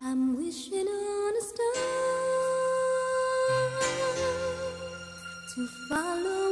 [0.00, 1.72] I'm wishing on a star
[5.54, 6.45] to follow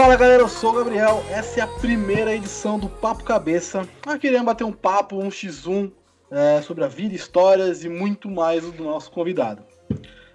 [0.00, 1.22] Fala galera, eu sou o Gabriel.
[1.28, 3.86] Essa é a primeira edição do Papo Cabeça.
[4.06, 5.92] Nós queremos bater um papo, um x1
[6.30, 9.62] é, sobre a vida, histórias e muito mais do nosso convidado.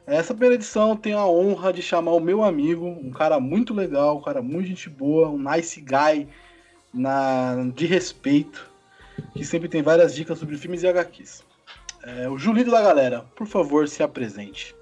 [0.06, 4.18] Essa primeira edição tem a honra de chamar o meu amigo, um cara muito legal,
[4.18, 6.28] um cara muito gente boa, um nice guy
[6.94, 8.70] na, de respeito,
[9.34, 11.44] que sempre tem várias dicas sobre filmes e HQs.
[12.04, 14.76] É, o Julito da galera, por favor, se apresente.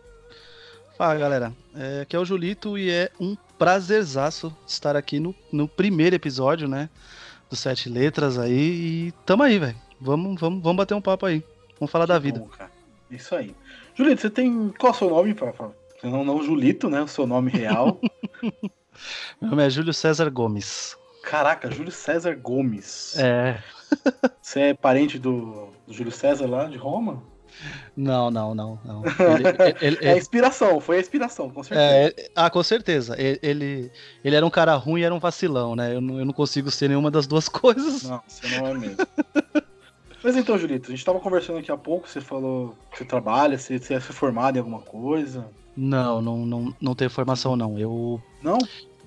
[0.97, 5.69] Fala galera, é, aqui é o Julito e é um prazerzaço estar aqui no, no
[5.69, 6.89] primeiro episódio, né?
[7.49, 9.77] Do Sete Letras aí e tamo aí, velho.
[10.01, 11.41] Vamos, vamos, vamos bater um papo aí.
[11.79, 12.41] Vamos falar da vida.
[12.41, 12.49] Bom.
[13.09, 13.55] Isso aí.
[13.95, 14.73] Julito, você tem.
[14.77, 15.33] Qual é o seu nome?
[15.33, 15.53] Pra...
[16.03, 17.01] Não, não Julito, né?
[17.03, 18.01] O seu nome real.
[19.39, 20.97] Meu nome é Júlio César Gomes.
[21.23, 23.17] Caraca, Júlio César Gomes.
[23.17, 23.63] É.
[24.41, 27.23] Você é parente do, do Júlio César lá de Roma?
[27.95, 29.03] Não, não, não, não.
[29.37, 29.47] Ele,
[29.81, 32.13] ele- É a ele- inspiração, foi a inspiração, com certeza.
[32.17, 33.15] é, ah, com certeza.
[33.19, 33.91] Ele, ele,
[34.23, 35.93] ele era um cara ruim e era um vacilão, né?
[35.95, 38.03] Eu não, eu não consigo ser nenhuma das duas coisas.
[38.03, 38.97] Não, você não é mesmo.
[40.23, 43.57] Mas então, Julito, a gente tava conversando aqui há pouco, você falou que você trabalha,
[43.57, 45.45] você, você é formado em alguma coisa.
[45.75, 47.77] Não, não, não, não tenho formação, não.
[47.77, 48.57] Eu Não?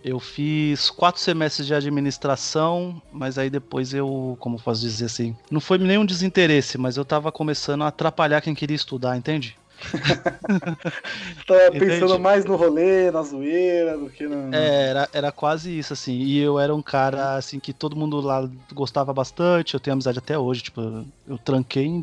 [0.07, 5.61] Eu fiz quatro semestres de administração, mas aí depois eu, como posso dizer assim, não
[5.61, 9.59] foi nenhum desinteresse, mas eu tava começando a atrapalhar quem queria estudar, entende?
[11.47, 12.19] Tá pensando Entendi.
[12.19, 14.57] mais no rolê, na zoeira, do que na.
[14.57, 16.15] É, era, era quase isso, assim.
[16.15, 20.19] E eu era um cara, assim, que todo mundo lá gostava bastante, eu tenho amizade
[20.19, 22.01] até hoje, tipo, eu tranquei em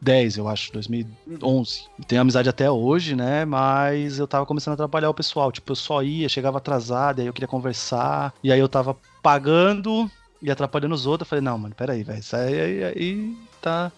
[0.00, 1.84] 2010, eu acho, 2011.
[1.98, 3.44] Eu tenho amizade até hoje, né?
[3.44, 5.50] Mas eu tava começando a atrapalhar o pessoal.
[5.52, 10.10] Tipo, eu só ia, chegava atrasado, aí eu queria conversar, e aí eu tava pagando
[10.40, 11.26] e atrapalhando os outros.
[11.26, 13.90] Eu falei, não, mano, peraí, velho, isso aí, aí, aí tá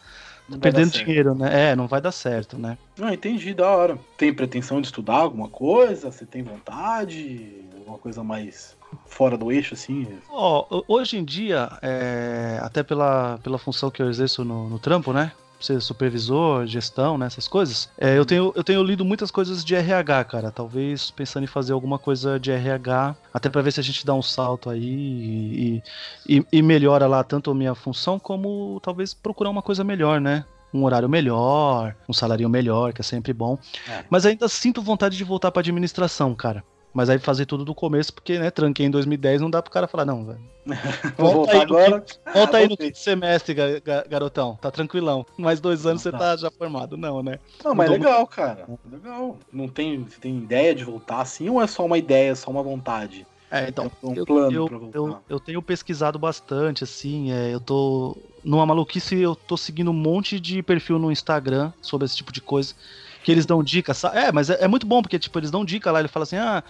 [0.48, 1.70] Não dar perdendo dinheiro, né?
[1.70, 2.76] É, não vai dar certo, né?
[3.00, 3.98] Ah, entendi, da hora.
[4.16, 6.10] Tem pretensão de estudar alguma coisa?
[6.10, 7.64] Você tem vontade?
[7.78, 10.06] Alguma coisa mais fora do eixo, assim?
[10.28, 14.78] Ó, ho- hoje em dia, é, até pela, pela função que eu exerço no, no
[14.78, 15.32] trampo, né?
[15.60, 17.26] Ser supervisor, gestão, né?
[17.26, 17.88] Essas coisas.
[17.98, 20.50] é, eu, tenho, eu tenho lido muitas coisas de RH, cara.
[20.50, 24.14] Talvez pensando em fazer alguma coisa de RH, até pra ver se a gente dá
[24.14, 25.82] um salto aí e,
[26.26, 30.44] e, e melhora lá tanto a minha função, como talvez procurar uma coisa melhor, né?
[30.72, 33.58] Um horário melhor, um salário melhor, que é sempre bom.
[33.88, 34.04] É.
[34.08, 36.64] Mas ainda sinto vontade de voltar pra administração, cara.
[36.92, 39.86] Mas aí fazer tudo do começo, porque, né, tranquei em 2010, não dá pro cara
[39.86, 40.40] falar, não, velho.
[41.16, 42.04] Volta aí no agora.
[42.34, 44.58] Volta aí no quinto semestre, ga- ga- garotão.
[44.60, 45.24] Tá tranquilão.
[45.38, 46.36] Mais dois anos você Tá.
[46.36, 46.96] já formado.
[46.96, 47.38] Não, né?
[47.64, 48.66] Não, mas Mudou legal, cara.
[48.90, 49.38] Legal.
[49.52, 53.24] Não tem, tem ideia de voltar assim ou é só uma ideia, só uma vontade?
[53.50, 53.90] É, então.
[54.02, 54.98] um eu, plano eu, pra voltar.
[54.98, 57.32] eu, eu tenho pesquisado bastante, assim.
[57.32, 58.16] é, eu tô.
[58.44, 62.40] Numa maluquice, eu tô seguindo um monte de perfil no Instagram sobre esse tipo de
[62.40, 62.74] coisa.
[63.22, 64.02] Que eles dão dicas.
[64.04, 66.36] É, mas é, é muito bom, porque, tipo, eles dão dica lá, ele fala assim,
[66.36, 66.62] ah.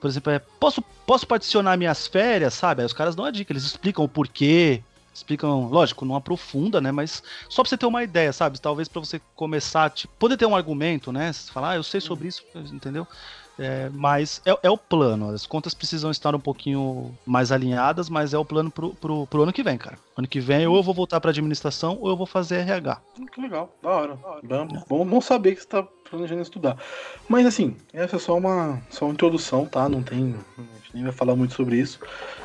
[0.00, 2.82] Por exemplo, é, posso, posso particionar minhas férias, sabe?
[2.82, 4.82] Aí os caras dão a dica, eles explicam o porquê.
[5.14, 6.90] Explicam, lógico, não aprofunda, né?
[6.90, 8.60] Mas só pra você ter uma ideia, sabe?
[8.60, 11.32] Talvez pra você começar, tipo, poder ter um argumento, né?
[11.32, 13.06] Você falar, ah, eu sei sobre isso, entendeu?
[13.58, 15.30] É, mas é, é o plano.
[15.30, 19.42] As contas precisam estar um pouquinho mais alinhadas, mas é o plano pro, pro, pro
[19.42, 19.98] ano que vem, cara.
[20.16, 23.00] Ano que vem, ou eu vou voltar pra administração, ou eu vou fazer RH.
[23.18, 24.18] Hum, Que legal, da hora.
[24.42, 26.76] Bom, bom, bom saber que você tá planejando estudar.
[27.28, 29.88] Mas assim, essa é só uma, só uma introdução, tá?
[29.88, 30.34] Não tem.
[30.58, 31.98] A gente nem vai falar muito sobre isso.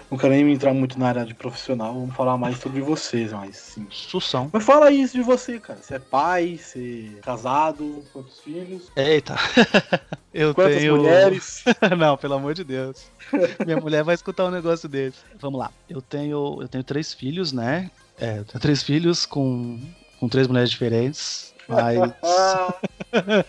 [0.09, 3.57] Não quero nem entrar muito na área de profissional, vamos falar mais sobre vocês, mas
[3.57, 3.85] sim.
[3.89, 4.49] Sussão.
[4.53, 5.79] Mas fala isso de você, cara.
[5.81, 9.35] Você é pai, você é casado, quantos filhos, Eita.
[10.33, 10.95] eu quantas tenho.
[10.97, 11.63] mulheres.
[11.97, 13.07] Não, pelo amor de Deus.
[13.65, 15.17] Minha mulher vai escutar um negócio desse.
[15.39, 15.71] Vamos lá.
[15.89, 17.91] Eu tenho, eu tenho três filhos, né?
[18.19, 19.79] É, eu tenho três filhos com,
[20.19, 21.53] com três mulheres diferentes.
[21.67, 22.73] Mas Ah,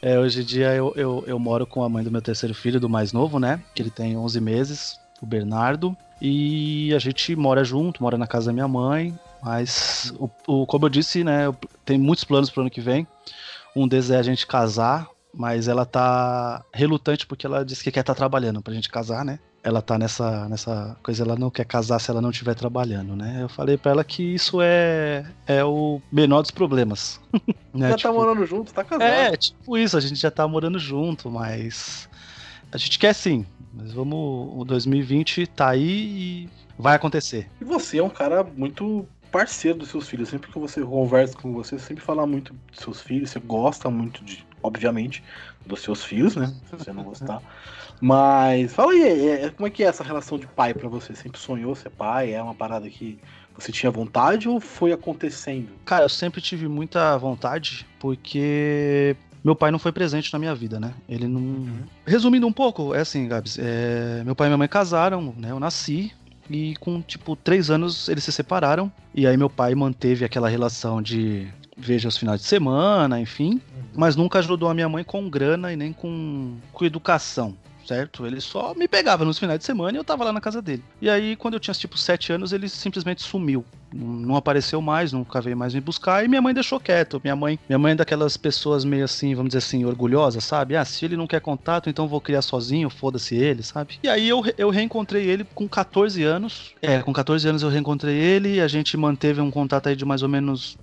[0.00, 2.80] é, hoje em dia eu, eu, eu moro com a mãe do meu terceiro filho,
[2.80, 3.62] do mais novo, né?
[3.74, 5.96] Que ele tem 11 meses, o Bernardo.
[6.20, 9.18] E a gente mora junto, mora na casa da minha mãe.
[9.42, 11.46] Mas, o, o- como eu disse, né?
[11.46, 13.06] Eu tenho muitos planos pro ano que vem.
[13.74, 18.00] Um deles é a gente casar, mas ela tá relutante porque ela disse que quer
[18.00, 19.38] estar trabalhando pra gente casar, né?
[19.62, 23.38] Ela tá nessa, nessa coisa, ela não quer casar se ela não estiver trabalhando, né?
[23.42, 27.20] Eu falei pra ela que isso é, é o menor dos problemas.
[27.72, 27.90] né?
[27.90, 29.02] já Tipo, tá morando junto, tá casado.
[29.08, 32.08] é, tipo isso, a gente já tá morando junto, mas.
[32.72, 33.46] A gente quer sim.
[33.72, 34.58] Mas vamos.
[34.58, 36.48] O 2020 tá aí e
[36.80, 37.46] Vai acontecer.
[37.60, 40.30] E você é um cara muito parceiro dos seus filhos.
[40.30, 43.90] Sempre que você conversa com você, você sempre fala muito dos seus filhos, você gosta
[43.90, 45.22] muito de, obviamente,
[45.66, 46.46] dos seus filhos, né?
[46.70, 47.42] Se você não gostar.
[48.00, 51.14] Mas fala aí, é, é, como é que é essa relação de pai para você?
[51.14, 52.32] Sempre sonhou ser pai?
[52.32, 53.18] É uma parada que
[53.54, 55.68] você tinha vontade ou foi acontecendo?
[55.84, 60.78] Cara, eu sempre tive muita vontade, porque meu pai não foi presente na minha vida,
[60.78, 60.92] né?
[61.08, 61.40] Ele não.
[61.40, 61.78] Uhum.
[62.06, 64.22] Resumindo um pouco, é assim, Gabs, é...
[64.24, 65.50] meu pai e minha mãe casaram, né?
[65.50, 66.12] Eu nasci.
[66.48, 68.90] E com, tipo, três anos eles se separaram.
[69.14, 73.52] E aí meu pai manteve aquela relação de veja os finais de semana, enfim.
[73.52, 73.82] Uhum.
[73.94, 77.56] Mas nunca ajudou a minha mãe com grana e nem com, com educação
[77.90, 78.24] certo?
[78.24, 80.84] Ele só me pegava nos finais de semana e eu tava lá na casa dele.
[81.02, 83.64] E aí, quando eu tinha tipo sete anos, ele simplesmente sumiu.
[83.92, 87.20] Não apareceu mais, nunca veio mais me buscar e minha mãe deixou quieto.
[87.24, 90.76] Minha mãe, minha mãe é daquelas pessoas meio assim, vamos dizer assim, orgulhosa, sabe?
[90.76, 93.98] Ah, se ele não quer contato, então vou criar sozinho, foda-se ele, sabe?
[94.00, 96.72] E aí eu, eu reencontrei ele com 14 anos.
[96.80, 100.22] É, com 14 anos eu reencontrei ele a gente manteve um contato aí de mais
[100.22, 100.78] ou menos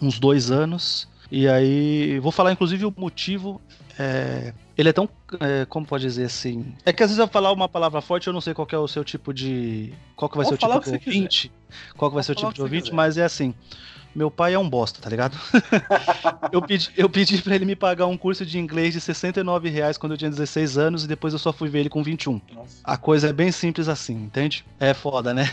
[0.00, 1.08] uns dois anos.
[1.28, 3.60] E aí, vou falar inclusive o motivo.
[3.98, 5.08] É, ele é tão.
[5.40, 6.74] É, como pode dizer assim?
[6.84, 8.88] É que às vezes eu falar uma palavra forte, eu não sei qual é o
[8.88, 9.94] seu tipo de.
[10.16, 11.52] Qual que vai ser o tipo de ouvinte.
[11.96, 12.94] Qual que vai ser o tipo de ouvinte, quiser.
[12.96, 13.54] mas é assim.
[14.14, 15.38] Meu pai é um bosta, tá ligado?
[16.52, 19.96] eu, pedi, eu pedi pra ele me pagar um curso de inglês de 69 reais
[19.96, 22.38] quando eu tinha 16 anos e depois eu só fui ver ele com 21.
[22.52, 22.76] Nossa.
[22.84, 24.66] A coisa é bem simples assim, entende?
[24.78, 25.50] É foda, né?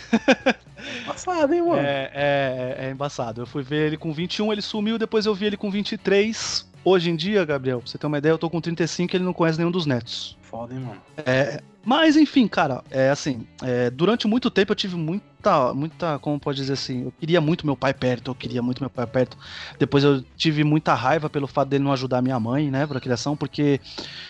[0.75, 1.79] É embaçado, hein, mano?
[1.79, 3.41] É, é, é embaçado.
[3.41, 7.09] Eu fui ver ele com 21, ele sumiu, depois eu vi ele com 23 Hoje
[7.09, 9.33] em dia, Gabriel, pra você ter uma ideia, eu tô com 35 e ele não
[9.33, 10.37] conhece nenhum dos netos.
[10.41, 11.01] Foda, hein, mano?
[11.25, 16.39] É, mas, enfim, cara, é assim, é, durante muito tempo eu tive muita, muita, como
[16.39, 19.37] pode dizer assim, eu queria muito meu pai perto, eu queria muito meu pai perto.
[19.77, 23.35] Depois eu tive muita raiva pelo fato dele não ajudar minha mãe, né, pra criação,
[23.35, 23.79] porque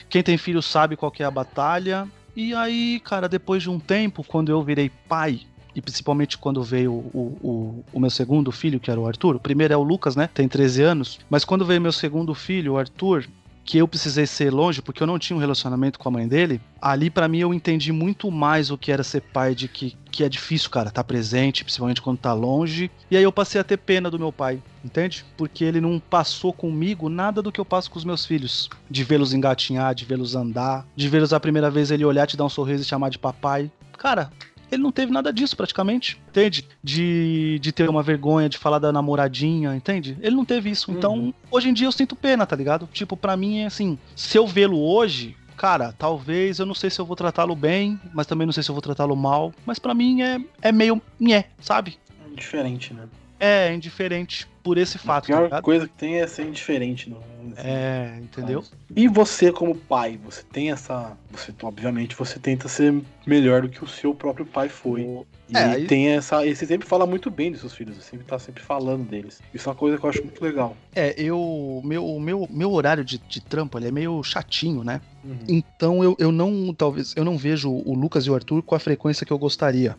[0.09, 2.07] quem tem filho sabe qual é a batalha.
[2.35, 5.41] E aí, cara, depois de um tempo, quando eu virei pai,
[5.75, 9.35] e principalmente quando veio o, o, o, meu segundo filho, que era o Arthur.
[9.35, 10.29] O primeiro é o Lucas, né?
[10.33, 11.19] Tem 13 anos.
[11.29, 13.25] Mas quando veio meu segundo filho, o Arthur,
[13.69, 16.59] que eu precisei ser longe porque eu não tinha um relacionamento com a mãe dele,
[16.81, 20.23] ali para mim eu entendi muito mais o que era ser pai de que, que
[20.23, 22.89] é difícil, cara, tá presente, principalmente quando tá longe.
[23.11, 25.23] E aí eu passei a ter pena do meu pai, entende?
[25.37, 28.67] Porque ele não passou comigo nada do que eu passo com os meus filhos.
[28.89, 32.45] De vê-los engatinhar, de vê-los andar, de vê-los a primeira vez ele olhar, te dar
[32.45, 33.69] um sorriso e chamar de papai.
[33.99, 34.31] Cara,
[34.71, 36.67] ele não teve nada disso praticamente, entende?
[36.83, 40.17] De, de ter uma vergonha de falar da namoradinha, entende?
[40.21, 40.91] Ele não teve isso.
[40.91, 41.33] Então, uhum.
[41.51, 42.87] hoje em dia eu sinto pena, tá ligado?
[42.91, 46.99] Tipo, para mim é assim, se eu vê-lo hoje, cara, talvez eu não sei se
[46.99, 49.93] eu vou tratá-lo bem, mas também não sei se eu vou tratá-lo mal, mas para
[49.93, 51.97] mim é, é meio nhé, sabe?
[52.35, 53.03] Diferente, né?
[53.39, 55.25] É, indiferente por esse fato.
[55.25, 57.09] A pior tá coisa que tem é ser indiferente.
[57.09, 57.19] Não,
[57.57, 58.63] é, entendeu?
[58.95, 61.17] E você como pai, você tem essa.
[61.31, 65.01] Você, obviamente, você tenta ser melhor do que o seu próprio pai foi.
[65.01, 65.87] E é, aí...
[65.87, 66.45] tem essa.
[66.45, 69.41] E você sempre fala muito bem dos seus filhos, você sempre tá sempre falando deles.
[69.53, 70.75] Isso é uma coisa que eu acho muito legal.
[70.93, 71.81] É, eu.
[71.83, 75.01] Meu, meu, meu horário de, de trampo ele é meio chatinho, né?
[75.23, 75.37] Uhum.
[75.47, 76.73] Então eu, eu não.
[76.73, 77.13] Talvez.
[77.15, 79.95] Eu não vejo o Lucas e o Arthur com a frequência que eu gostaria.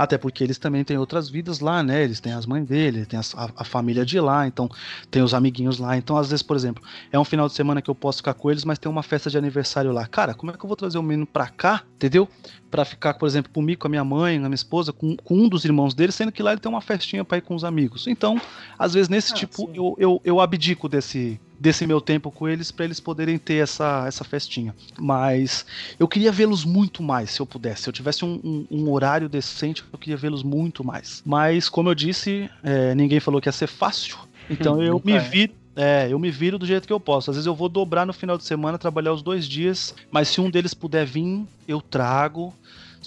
[0.00, 2.02] Até porque eles também têm outras vidas lá, né?
[2.02, 3.22] Eles têm as mães dele, tem a,
[3.54, 4.66] a, família de lá, então
[5.10, 5.94] tem os amiguinhos lá.
[5.94, 6.82] Então, às vezes, por exemplo,
[7.12, 9.28] é um final de semana que eu posso ficar com eles, mas tem uma festa
[9.28, 10.06] de aniversário lá.
[10.06, 12.26] Cara, como é que eu vou trazer o menino pra cá, entendeu?
[12.70, 15.34] Pra ficar, por exemplo, comigo, com a minha mãe, com a minha esposa, com, com
[15.34, 17.62] um dos irmãos dele, sendo que lá ele tem uma festinha pra ir com os
[17.62, 18.06] amigos.
[18.06, 18.40] Então,
[18.78, 22.70] às vezes, nesse ah, tipo, eu, eu, eu abdico desse, desse meu tempo com eles
[22.72, 24.74] para eles poderem ter essa, essa festinha.
[24.98, 25.66] Mas
[25.98, 27.82] eu queria vê-los muito mais, se eu pudesse.
[27.82, 31.22] Se eu tivesse um, um, um horário decente, eu queria vê-los muito mais.
[31.24, 34.16] Mas, como eu disse, é, ninguém falou que ia ser fácil.
[34.48, 35.52] Então eu me viro.
[35.76, 37.30] É, eu me viro do jeito que eu posso.
[37.30, 40.40] Às vezes eu vou dobrar no final de semana, trabalhar os dois dias, mas se
[40.40, 42.52] um deles puder vir, eu trago.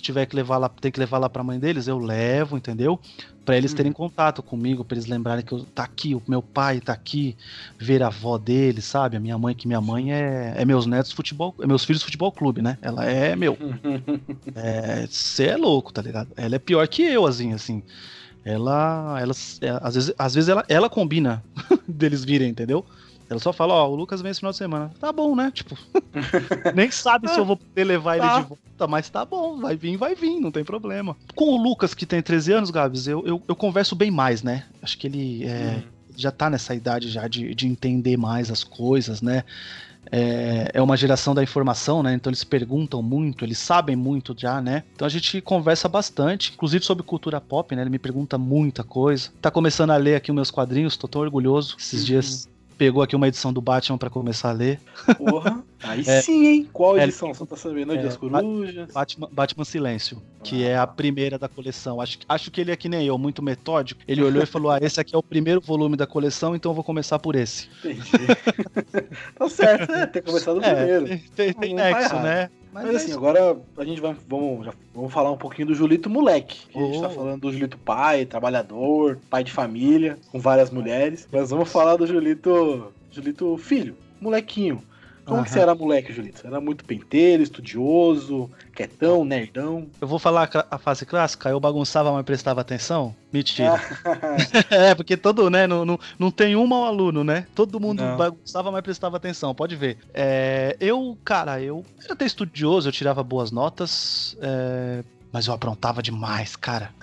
[0.04, 3.00] Tiver que levar lá, tem que levar lá pra mãe deles, eu levo, entendeu?
[3.46, 3.96] para eles terem uhum.
[3.96, 7.36] contato comigo, para eles lembrarem que eu tá aqui, o meu pai tá aqui,
[7.78, 9.18] ver a avó dele, sabe?
[9.18, 12.32] A minha mãe, que minha mãe é, é meus netos futebol, é meus filhos futebol
[12.32, 12.78] clube, né?
[12.82, 13.58] Ela é meu.
[15.10, 16.30] Você é, é louco, tá ligado?
[16.38, 17.84] Ela é pior que eu, assim, assim.
[18.46, 21.44] Ela, ela, é, às vezes, às vezes ela, ela combina
[21.88, 22.86] deles virem, entendeu?
[23.30, 24.92] Ela só fala, ó, o Lucas vem esse final de semana.
[25.00, 25.52] Tá bom, né?
[25.54, 25.78] Tipo,
[26.76, 28.26] nem sabe se eu vou poder levar tá.
[28.26, 31.16] ele de volta, mas tá bom, vai vir, vai vir, não tem problema.
[31.36, 34.66] Com o Lucas, que tem 13 anos, Gabs, eu, eu, eu converso bem mais, né?
[34.82, 35.90] Acho que ele é, hum.
[36.16, 39.44] já tá nessa idade já de, de entender mais as coisas, né?
[40.12, 42.14] É, é, uma geração da informação, né?
[42.14, 44.84] Então eles perguntam muito, eles sabem muito já, né?
[44.94, 47.82] Então a gente conversa bastante, inclusive sobre cultura pop, né?
[47.82, 49.32] Ele me pergunta muita coisa.
[49.42, 51.78] Tá começando a ler aqui os meus quadrinhos, tô tão orgulhoso.
[51.80, 52.06] Esses uhum.
[52.06, 52.50] dias
[52.84, 54.78] pegou aqui uma edição do Batman para começar a ler.
[55.18, 55.64] Porra.
[55.84, 56.22] Aí É.
[56.22, 56.70] sim, hein?
[56.72, 57.34] Qual É, edição?
[57.34, 57.88] Você tá sabendo?
[57.88, 58.92] Noite é, das Corujas?
[58.94, 62.00] Batman, Batman Silêncio, que é a primeira da coleção.
[62.00, 64.00] Acho, acho que ele é que nem eu, muito metódico.
[64.08, 66.76] Ele olhou e falou: Ah, esse aqui é o primeiro volume da coleção, então eu
[66.76, 67.68] vou começar por esse.
[67.84, 68.02] Entendi.
[69.38, 71.06] tá certo, é, ter começado É, primeiro.
[71.08, 72.50] tem, tem, tem nexo, né?
[72.72, 73.18] Mas, é assim, isso.
[73.18, 76.58] agora a gente vai vamos, já- vamos falar um pouquinho do Julito moleque.
[76.72, 77.12] Que A gente tá Oh.
[77.12, 81.28] falando do Julito pai, trabalhador, pai de família, com várias mulheres.
[81.32, 84.82] Mas vamos falar do Julito, Julito filho, molequinho.
[85.26, 85.54] Como que Aham.
[85.54, 86.40] você era moleque, Julito?
[86.40, 89.88] Você era muito penteiro, estudioso, quietão, nerdão?
[90.02, 93.16] Eu vou falar a fase clássica, eu bagunçava, mas prestava atenção?
[93.32, 93.74] Mentira.
[93.74, 94.36] Ah.
[94.70, 97.48] é, porque todo, né, não, não, não tem um mau aluno, né?
[97.56, 98.18] Todo mundo Não.
[98.18, 99.98] bagunçava, mas prestava atenção, pode ver.
[100.14, 106.04] É, eu, cara, eu era até estudioso, eu tirava boas notas, é, mas eu aprontava
[106.04, 106.94] demais, cara.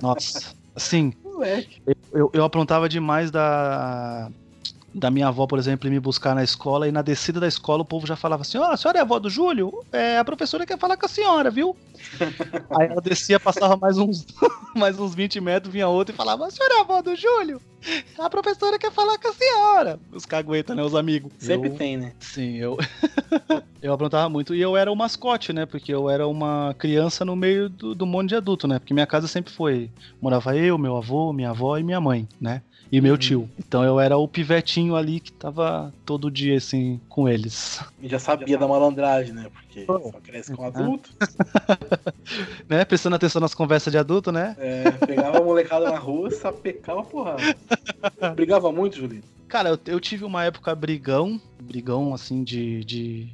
[0.00, 1.82] Nossa, assim, moleque.
[2.12, 4.30] eu, eu aprontava demais da,
[4.94, 7.82] da minha avó, por exemplo, ir me buscar na escola, e na descida da escola
[7.82, 9.72] o povo já falava assim: Ó, a senhora é a avó do Júlio?
[9.92, 11.76] É, a professora quer falar com a senhora, viu?
[12.78, 14.24] Aí ela descia, passava mais uns,
[14.76, 17.60] mais uns 20 metros, vinha outra e falava: A senhora é a avó do Júlio?
[18.18, 20.00] A professora quer falar com a senhora.
[20.12, 20.82] Os caguetas, né?
[20.82, 21.30] Os amigos.
[21.38, 22.12] Sempre Eu- tem, né?
[22.18, 22.76] Sim, eu.
[23.80, 24.54] eu aprontava muito.
[24.54, 25.64] E eu era o mascote, né?
[25.64, 28.78] Porque eu era uma criança no meio do, do monte de adulto, né?
[28.78, 29.90] Porque minha casa sempre foi.
[30.20, 32.62] Morava eu, meu avô, minha avó e minha mãe, né?
[32.90, 33.18] E meu Uhum.
[33.18, 33.50] tio.
[33.58, 37.82] Então eu era o pivetinho ali que tava todo dia, assim, com eles.
[38.00, 39.46] E já sabia da malandragem, né?
[39.52, 40.10] Porque Oh.
[40.10, 41.10] só cresce com adulto.
[42.68, 42.84] Né?
[42.84, 44.54] Prestando atenção nas conversas de adulto, né?
[44.58, 47.42] É, pegava a molecada na rua, sapecava a porrada.
[48.36, 49.26] Brigava muito, Julito.
[49.48, 53.28] Cara, eu, eu tive uma época brigão, brigão assim de, de,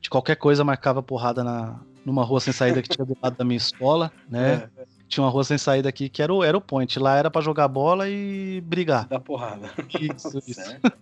[0.00, 3.44] de qualquer coisa, marcava porrada na, numa rua sem saída que tinha do lado da
[3.44, 4.68] minha escola, né?
[4.76, 6.98] É, Tinha uma rua sem saída aqui que era o, era o point.
[6.98, 9.06] Lá era pra jogar bola e brigar.
[9.08, 9.70] da porrada.
[10.00, 10.60] Isso, isso.
[10.60, 10.92] Certo.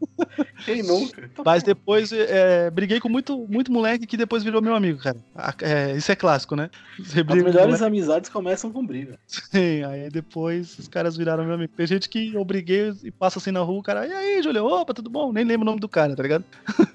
[0.64, 1.30] Quem nunca?
[1.44, 5.16] Mas depois é, briguei com muito, muito moleque que depois virou meu amigo, cara.
[5.60, 6.70] É, isso é clássico, né?
[6.98, 9.18] Você As briga com melhores moleque, amizades começam com briga.
[9.26, 11.72] sim, aí depois os caras viraram meu amigo.
[11.76, 14.64] Tem gente que eu briguei e passa assim na rua, o cara, e aí, Júlio,
[14.66, 15.32] opa, tudo bom?
[15.32, 16.44] Nem lembro o nome do cara, tá ligado?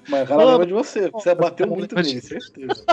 [0.08, 1.08] Mas o cara lembra de você.
[1.18, 2.84] Você bateu muito nele, certeza.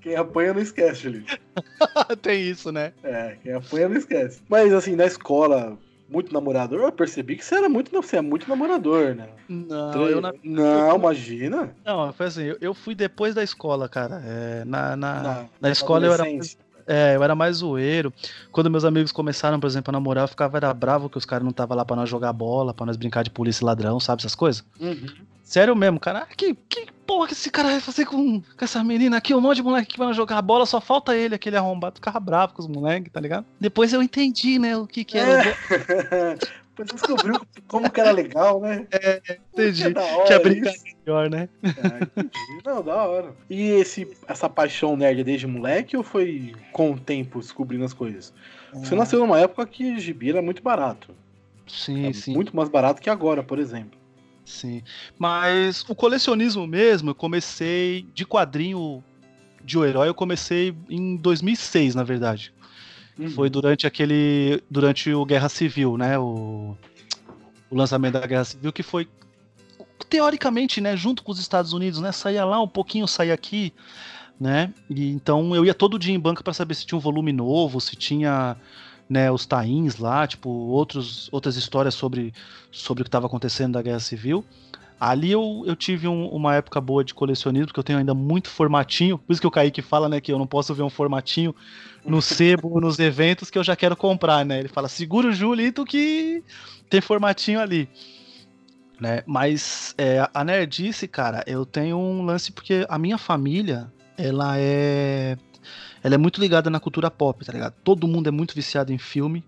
[0.00, 1.38] Quem apanha não esquece, Julito.
[2.22, 2.75] Tem isso, né?
[3.02, 4.42] É, quem apanha não esquece.
[4.48, 5.78] Mas assim, na escola,
[6.08, 9.28] muito namorador, eu percebi que você era muito, você é muito namorador, né?
[9.48, 11.74] Não, eu na- Não, imagina.
[11.84, 14.20] Não, foi assim, eu, eu fui depois da escola, cara.
[14.24, 16.24] É, na, na, Na- na escola eu era,
[16.86, 18.12] é, eu era mais zoeiro.
[18.50, 21.44] Quando meus amigos começaram, por exemplo, a namorar, eu ficava era bravo que os caras
[21.44, 24.20] não estavam lá pra nós jogar bola, pra nós brincar de polícia e ladrão, sabe
[24.20, 24.64] essas coisas?
[24.80, 25.06] Uhum.
[25.42, 26.20] Sério mesmo, cara.
[26.20, 29.34] Ah, Que, que porra que esse cara vai fazer com, com essa menina aqui?
[29.34, 31.96] Um monte de moleque que vai jogar bola, só falta ele, aquele arrombado.
[31.96, 33.46] Ficava bravo com os moleques, tá ligado?
[33.60, 35.42] Depois eu entendi, né, o que que era.
[35.48, 36.36] É.
[36.76, 38.86] Depois você descobriu como que era legal, né?
[39.54, 39.82] Entendi.
[39.84, 40.42] Que da hora Que é isso.
[40.42, 40.72] brincar
[41.06, 41.48] melhor, né?
[41.62, 42.62] É, entendi.
[42.66, 43.34] Não, da hora.
[43.48, 47.94] E esse, essa paixão nerd é desde moleque ou foi com o tempo descobrindo as
[47.94, 48.34] coisas?
[48.74, 51.14] Você nasceu numa época que gibi era muito barato.
[51.66, 52.34] Sim, É sim.
[52.34, 53.98] Muito mais barato que agora, por exemplo.
[54.46, 54.82] Sim.
[55.18, 59.02] Mas o colecionismo mesmo, eu comecei de quadrinho
[59.62, 62.54] de o herói, eu comecei em 2006, na verdade.
[63.18, 63.30] Uhum.
[63.30, 64.62] Foi durante aquele.
[64.70, 66.16] Durante o Guerra Civil, né?
[66.18, 66.76] O,
[67.68, 69.08] o lançamento da Guerra Civil, que foi.
[70.08, 70.96] Teoricamente, né?
[70.96, 72.12] Junto com os Estados Unidos, né?
[72.12, 73.72] Saía lá um pouquinho, saía aqui,
[74.38, 74.72] né?
[74.88, 77.80] E então eu ia todo dia em banca para saber se tinha um volume novo,
[77.80, 78.56] se tinha.
[79.08, 82.34] Né, os tains lá, tipo, outros, outras histórias sobre,
[82.72, 84.44] sobre o que estava acontecendo da Guerra Civil.
[84.98, 88.48] Ali eu, eu tive um- uma época boa de colecionismo, porque eu tenho ainda muito
[88.48, 89.18] formatinho.
[89.18, 91.54] Por isso que o Kaique fala, né, que eu não posso ver um formatinho
[92.04, 94.58] no sebo, nos eventos, que eu já quero comprar, né?
[94.58, 96.42] Ele fala, segura o Julito que
[96.88, 97.88] tem formatinho ali.
[98.98, 99.22] Né?
[99.26, 105.36] Mas é, a nerdice, cara, eu tenho um lance porque a minha família, ela é.
[106.06, 107.74] Ela é muito ligada na cultura pop, tá ligado?
[107.82, 109.44] Todo mundo é muito viciado em filme.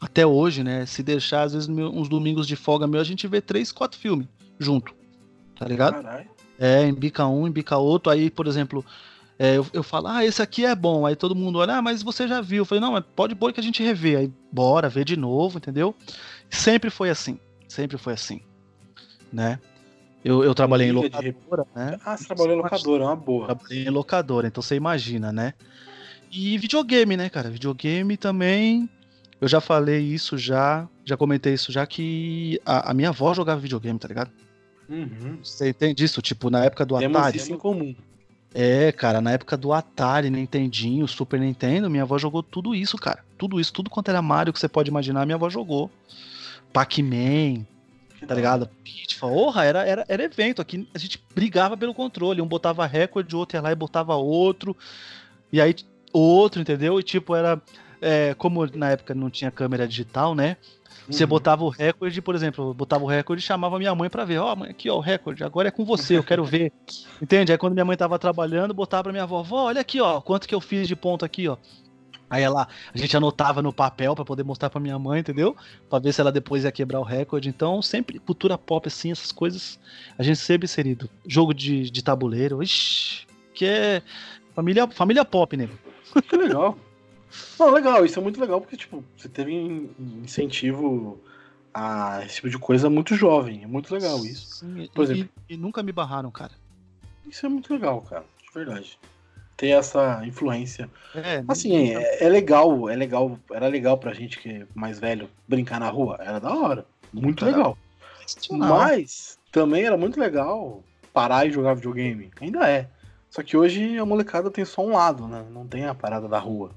[0.00, 0.84] Até hoje, né?
[0.84, 4.26] Se deixar, às vezes, uns domingos de folga meu, a gente vê três, quatro filmes
[4.58, 4.92] junto.
[5.56, 6.02] Tá ligado?
[6.02, 6.28] Caralho.
[6.58, 8.10] É, embica um, embica outro.
[8.10, 8.84] Aí, por exemplo,
[9.38, 11.06] é, eu, eu falo, ah, esse aqui é bom.
[11.06, 12.62] Aí todo mundo olha, ah, mas você já viu.
[12.62, 14.16] Eu falei, não, mas pode pôr que a gente revê.
[14.16, 15.94] Aí, bora, vê de novo, entendeu?
[16.50, 17.38] Sempre foi assim.
[17.68, 18.40] Sempre foi assim.
[19.32, 19.60] Né?
[20.24, 22.00] Eu, eu trabalhei em Liga de locadora, né?
[22.04, 23.46] Ah, você trabalhou em locadora, é uma boa.
[23.46, 25.54] Trabalhei em locadora, então você imagina, né?
[26.30, 27.50] E videogame, né, cara?
[27.50, 28.88] Videogame também.
[29.40, 33.60] Eu já falei isso já, já comentei isso já, que a, a minha avó jogava
[33.60, 34.30] videogame, tá ligado?
[34.88, 35.38] Uhum.
[35.42, 36.20] Você entende isso?
[36.20, 37.38] Tipo, na época do Temos Atari.
[37.38, 37.94] isso em comum.
[38.52, 43.24] É, cara, na época do Atari, Nintendinho, Super Nintendo, minha avó jogou tudo isso, cara.
[43.38, 45.90] Tudo isso, tudo quanto era Mario que você pode imaginar, minha avó jogou.
[46.72, 47.64] Pac-Man,
[48.26, 48.68] tá ligado?
[48.84, 50.88] Pitfall, porra, era, era, era evento aqui.
[50.92, 52.42] A gente brigava pelo controle.
[52.42, 54.76] Um botava recorde, o outro ia lá e botava outro.
[55.52, 55.74] E aí,
[56.12, 56.98] outro, entendeu?
[56.98, 57.60] E tipo, era.
[58.02, 60.56] é, como na época não tinha câmera digital, né?
[61.08, 61.28] Você Uhum.
[61.28, 64.38] botava o recorde, por exemplo, botava o recorde e chamava minha mãe pra ver.
[64.38, 66.72] Ó, mãe, aqui, ó, o recorde, agora é com você, eu quero ver.
[67.20, 67.52] Entende?
[67.52, 70.48] Aí quando minha mãe tava trabalhando, botava pra minha avó, vó, olha aqui, ó, quanto
[70.48, 71.56] que eu fiz de ponto aqui, ó.
[72.30, 75.56] Aí ela, a gente anotava no papel pra poder mostrar pra minha mãe, entendeu?
[75.88, 77.48] Pra ver se ela depois ia quebrar o recorde.
[77.48, 79.80] Então, sempre cultura pop, assim, essas coisas,
[80.16, 81.10] a gente sempre inserido.
[81.26, 84.00] Jogo de, de tabuleiro, ixi, que é
[84.54, 85.76] família, família pop, nego.
[86.28, 86.76] Que legal.
[87.58, 89.90] Não, legal, isso é muito legal porque, tipo, você teve in-
[90.24, 91.20] incentivo
[91.72, 93.62] a esse tipo de coisa muito jovem.
[93.62, 94.56] É muito legal isso.
[94.56, 95.30] Sim, Por e- exemplo.
[95.48, 96.52] e, nunca me barraram, cara.
[97.28, 98.24] Isso é muito legal, cara.
[98.42, 98.98] De verdade.
[99.56, 100.90] Ter essa influência.
[101.14, 103.38] É, Assim, é, é legal, é legal.
[103.52, 106.16] Era legal pra gente que é mais velho brincar na rua.
[106.20, 106.84] Era da hora.
[107.12, 107.78] Muito Era legal.
[108.50, 112.30] Mas também era muito legal parar e jogar videogame.
[112.40, 112.88] Ainda é.
[113.30, 115.44] Só que hoje a molecada tem só um lado, né?
[115.50, 116.72] Não tem a parada da rua.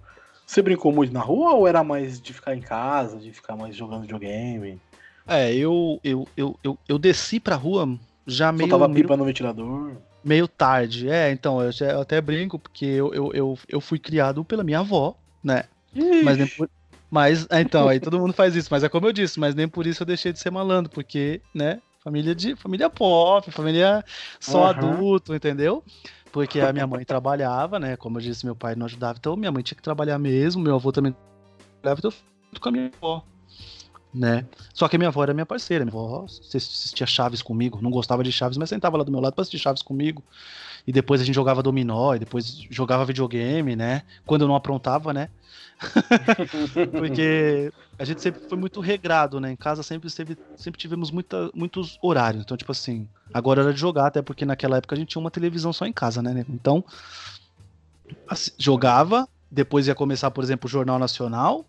[0.46, 3.76] Você brincou muito na rua ou era mais de ficar em casa, de ficar mais
[3.76, 4.80] jogando videogame?
[5.28, 9.26] É, eu, eu, eu, eu, eu desci pra rua já meio, Soltava meio, pipa no
[9.26, 9.94] ventilador?
[10.24, 11.10] meio tarde.
[11.10, 15.16] É, então, eu, até brinco, porque eu, eu, eu, eu fui criado pela minha avó,
[15.44, 15.64] né?
[16.24, 16.70] Mas nem Ixi, por...
[17.10, 19.68] Mas, é, então, aí todo mundo faz isso, mas é como eu disse, mas nem
[19.68, 24.04] por isso eu deixei de ser malandro, porque, né, família de família pop, família
[24.40, 24.70] só Aham.
[24.70, 25.84] adulto, entendeu?
[26.32, 29.52] Porque a minha mãe trabalhava, né, como eu disse, meu pai não ajudava, então minha
[29.52, 31.16] mãe tinha que trabalhar mesmo, meu avô também
[31.82, 32.12] trabalhava, então
[32.54, 33.24] eu com a minha avó,
[34.14, 34.46] né?
[34.74, 38.24] Só que a minha avó era minha parceira, minha avó assistia Chaves comigo, não gostava
[38.24, 40.24] de Chaves, mas sentava lá do meu lado pra assistir Chaves comigo.
[40.86, 44.04] E depois a gente jogava dominó, e depois jogava videogame, né?
[44.26, 45.30] Quando eu não aprontava, né?
[46.92, 49.52] Porque a gente sempre foi muito regrado, né?
[49.52, 52.44] Em casa sempre, teve, sempre tivemos muita, muitos horários.
[52.44, 55.32] Então, tipo assim, agora era de jogar, até porque naquela época a gente tinha uma
[55.32, 56.46] televisão só em casa, né?
[56.50, 56.84] Então,
[58.28, 61.66] assim, jogava, depois ia começar, por exemplo, o Jornal Nacional,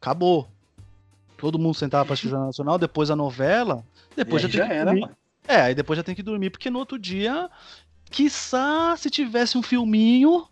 [0.00, 0.48] acabou.
[1.36, 3.84] Todo mundo sentava pra assistir o Jornal Nacional, depois a novela,
[4.16, 5.10] depois aí já tem já que era, dormir.
[5.46, 7.48] É, aí depois já tem que dormir, porque no outro dia,
[8.10, 10.46] quiçá, se tivesse um filminho,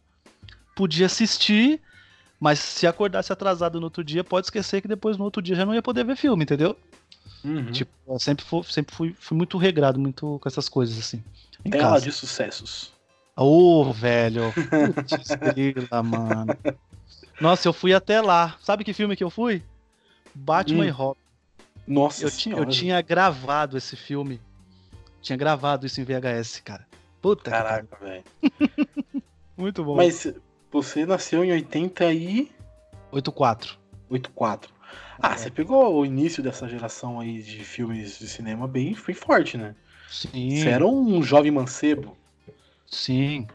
[0.75, 1.81] podia assistir,
[2.41, 5.65] mas se acordasse atrasado no outro dia, pode esquecer que depois no outro dia já
[5.67, 6.77] não ia poder ver filme, entendeu?
[7.45, 7.71] Uhum.
[7.71, 11.23] Tipo, eu sempre, fui, sempre fui, fui muito regrado, muito com essas coisas, assim.
[11.65, 12.05] Em Tela casa.
[12.05, 12.93] de sucessos.
[13.37, 14.53] Ô, velho.
[14.53, 16.57] Putz, grila, mano.
[17.41, 18.57] Nossa, eu fui até lá.
[18.63, 19.63] Sabe que filme que eu fui?
[20.35, 20.87] Batman Hum.
[20.87, 21.21] e Robin.
[21.87, 22.63] Nossa Eu, senhora.
[22.65, 24.41] eu tinha gravado esse filme.
[25.23, 26.87] Tinha gravado isso em VHS, cara.
[27.21, 27.51] Puta.
[27.51, 28.25] Caraca, velho.
[29.57, 29.97] Muito bom.
[29.97, 30.27] Mas
[30.71, 32.05] você nasceu em 80
[33.13, 33.77] 8-4.
[34.11, 34.71] 84.
[35.19, 35.37] Ah, É.
[35.37, 39.75] você pegou o início dessa geração aí de filmes de cinema bem, bem forte, né?
[40.11, 40.61] Sim.
[40.61, 42.17] Você era um jovem mancebo.
[42.87, 43.47] Sim.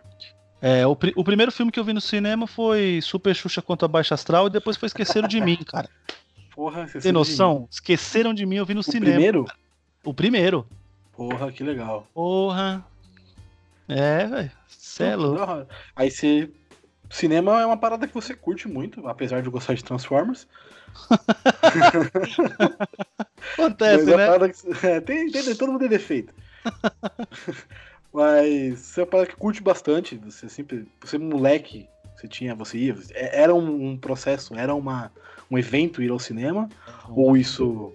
[0.62, 3.88] É, o, pri- o primeiro filme que eu vi no cinema foi Super Xuxa contra
[3.88, 5.90] Baixa Astral e depois foi Esqueceram de Mim, cara.
[6.54, 7.68] Porra, você Tem noção?
[7.72, 9.06] Esqueceram de mim, eu vi no O cinema.
[9.14, 9.46] primeiro?
[10.04, 10.68] O primeiro.
[11.14, 12.06] Porra, que legal.
[12.14, 12.86] Porra.
[13.94, 14.52] É, velho.
[14.68, 15.68] Cê é louco.
[15.96, 16.50] Aí você.
[17.10, 20.48] Cinema é uma parada que você curte muito, apesar de gostar de Transformers.
[23.54, 24.26] Acontece, Mas é né?
[24.26, 26.34] parada que- é, tem, tem, todo mundo tem defeito.
[28.14, 30.16] Mas você é uma parada que curte bastante.
[30.18, 30.88] Você sempre.
[31.02, 32.96] Você moleque, você tinha, você ia.
[33.14, 35.12] é- Era um, um processo, era uma,
[35.50, 36.70] um evento ir ao cinema?
[37.10, 37.94] Ou isso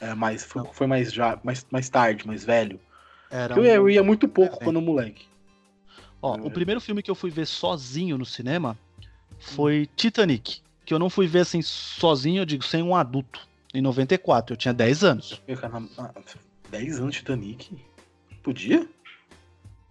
[0.00, 2.80] é mais, foi, foi mais, já, mais, mais tarde, mais velho?
[3.30, 4.64] Era eu, ia- um- eu ia muito pouco evento.
[4.64, 5.26] quando moleque.
[6.20, 8.76] Ó, o primeiro filme que eu fui ver sozinho no cinema
[9.38, 10.60] foi Titanic.
[10.84, 13.46] Que eu não fui ver assim sozinho, eu digo, sem um adulto.
[13.74, 15.40] Em 94, eu tinha 10 anos.
[15.46, 16.10] Eu, cara, ah,
[16.70, 17.70] 10 anos Titanic?
[18.42, 18.88] Podia?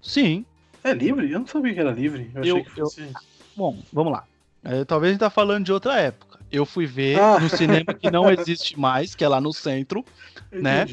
[0.02, 0.45] Sim.
[0.84, 1.32] É livre?
[1.32, 2.32] Eu não sabia que era livre.
[2.34, 3.08] Eu achei Eu- que fosse.
[3.56, 4.26] Bom, vamos lá.
[4.63, 6.39] É, talvez a gente tá falando de outra época.
[6.52, 7.39] Eu fui ver Ah.
[7.39, 10.04] no cinema que não existe mais, que é lá no centro,
[10.52, 10.86] né?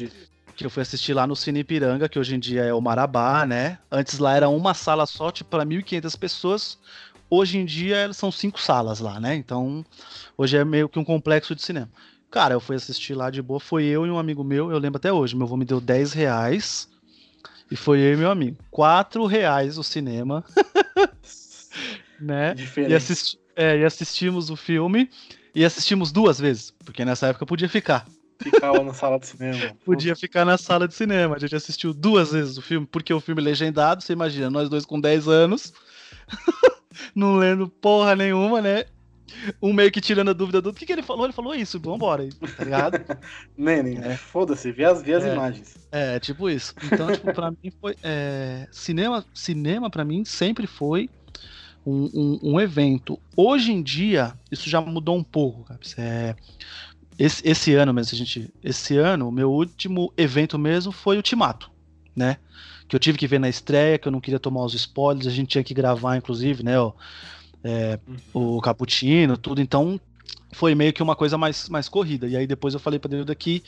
[0.55, 3.45] Que eu fui assistir lá no Cine Ipiranga, que hoje em dia é o Marabá,
[3.45, 3.77] né?
[3.91, 6.79] Antes lá era uma sala só, tipo, para 1.500 pessoas.
[7.29, 9.35] Hoje em dia são cinco salas lá, né?
[9.35, 9.85] Então,
[10.37, 11.89] hoje é meio que um complexo de cinema.
[12.29, 14.97] Cara, eu fui assistir lá de boa, foi eu e um amigo meu, eu lembro
[14.97, 16.89] até hoje, meu avô me deu 10 reais,
[17.71, 18.57] e foi eu e meu amigo.
[18.69, 20.43] 4 reais o cinema,
[22.19, 22.53] né?
[22.53, 22.91] Diferente.
[22.91, 25.09] E, assisti é, e assistimos o filme,
[25.53, 28.05] e assistimos duas vezes, porque nessa época podia ficar.
[28.41, 29.75] Ficava na sala de cinema.
[29.85, 31.35] Podia ficar na sala de cinema.
[31.35, 34.85] A gente assistiu duas vezes o filme, porque o filme legendado, você imagina, nós dois
[34.85, 35.73] com 10 anos,
[37.15, 38.85] não lendo porra nenhuma, né?
[39.61, 41.25] um meio que tirando a dúvida do o que, que ele falou.
[41.25, 42.99] Ele falou isso, vambora aí, tá ligado?
[43.57, 44.15] Nene, É.
[44.15, 45.33] foda-se, vê as, vê as É.
[45.33, 45.75] imagens.
[45.91, 46.73] É, tipo isso.
[46.83, 47.95] Então, tipo, pra mim foi.
[48.03, 51.09] é, cinema, cinema para mim sempre foi
[51.85, 53.19] um, um- um evento.
[53.35, 55.79] Hoje em dia, isso já mudou um pouco, cara.
[55.97, 56.35] É,
[57.17, 58.53] esse, esse ano mesmo, a gente.
[58.63, 61.71] Esse ano, o meu último evento mesmo foi o Ultimato,
[62.15, 62.37] né?
[62.87, 65.31] Que eu tive que ver na estreia, que eu não queria tomar os spoilers, a
[65.31, 66.79] gente tinha que gravar, inclusive, né?
[66.79, 66.91] ó,
[67.63, 67.99] é,
[68.33, 69.61] o Cappuccino, tudo.
[69.61, 69.99] Então,
[70.51, 72.27] foi meio que uma coisa mais, mais corrida.
[72.27, 73.63] E aí depois eu falei pra Deus que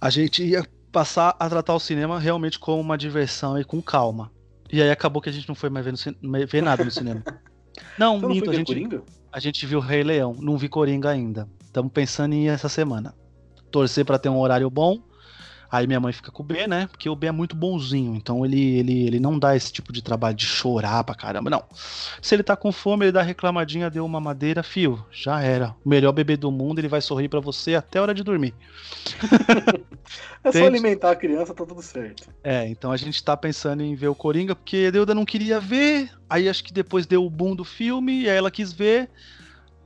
[0.00, 4.30] a gente ia passar a tratar o cinema realmente como uma diversão e com calma.
[4.70, 7.22] E aí acabou que a gente não foi mais ver, no ver nada no cinema.
[7.96, 9.02] Não, não minto, a gente, Coringa?
[9.30, 11.48] a gente viu Rei Leão, não vi Coringa ainda.
[11.68, 13.14] Estamos pensando em ir essa semana.
[13.70, 15.02] Torcer pra ter um horário bom.
[15.70, 16.86] Aí minha mãe fica com o B, né?
[16.86, 20.00] Porque o B é muito bonzinho, então ele, ele, ele não dá esse tipo de
[20.00, 21.62] trabalho de chorar pra caramba, não.
[22.22, 25.76] Se ele tá com fome, ele dá reclamadinha, deu uma madeira, fio, já era.
[25.84, 28.54] O melhor bebê do mundo, ele vai sorrir pra você até a hora de dormir.
[30.42, 32.30] É só alimentar a criança, tá tudo certo.
[32.42, 35.60] É, então a gente tá pensando em ver o Coringa, porque a Deuda não queria
[35.60, 39.10] ver, aí acho que depois deu o boom do filme, e aí ela quis ver,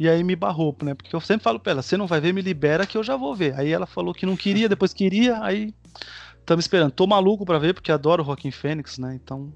[0.03, 0.95] e aí me barrou, né?
[0.95, 3.17] Porque eu sempre falo pra ela, você não vai ver, me libera que eu já
[3.17, 3.55] vou ver.
[3.55, 5.73] Aí ela falou que não queria, depois queria, aí
[6.41, 6.91] estamos esperando.
[6.91, 9.17] Tô maluco pra ver, porque adoro o Rockin' Fênix, né?
[9.23, 9.53] Então.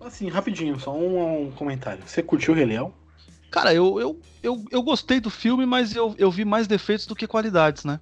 [0.00, 2.02] Assim, rapidinho, só um, um comentário.
[2.04, 2.92] Você curtiu o Rei Leão?
[3.52, 7.14] Cara, eu, eu, eu, eu gostei do filme, mas eu, eu vi mais defeitos do
[7.14, 8.00] que qualidades, né?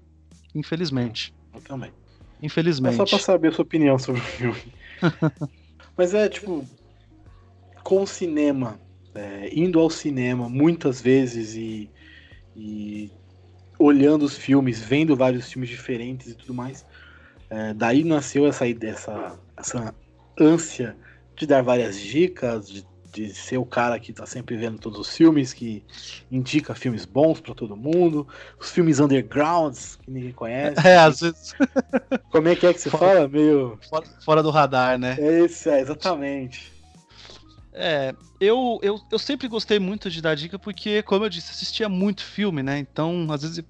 [0.55, 1.35] Infelizmente.
[1.55, 1.91] Eu também.
[1.91, 2.97] É Infelizmente.
[2.97, 4.63] só pra saber a sua opinião sobre o filme.
[5.95, 6.67] Mas é, tipo,
[7.83, 8.79] com o cinema,
[9.17, 11.91] é, indo ao cinema muitas vezes e,
[12.55, 13.11] e
[13.79, 16.85] olhando os filmes, vendo vários filmes diferentes e tudo mais,
[17.51, 19.95] é, daí nasceu essa, essa, essa
[20.39, 20.97] ânsia
[21.35, 25.15] de dar várias dicas, de, de ser o cara que tá sempre vendo todos os
[25.17, 25.85] filmes, que
[26.31, 28.27] indica filmes bons pra todo mundo,
[28.61, 30.87] os filmes undergrounds que ninguém conhece.
[30.87, 31.55] É, às vezes
[32.31, 33.29] Como é que é que você fala?
[33.29, 33.79] Meio.
[33.89, 35.17] fora, fora do radar, né?
[35.19, 36.76] É isso, é, exatamente.
[37.79, 41.89] É, eu, eu, eu sempre gostei muito de dar dica porque, como eu disse, assistia
[41.91, 42.79] muito filme, né?
[42.79, 43.63] Então, às vezes,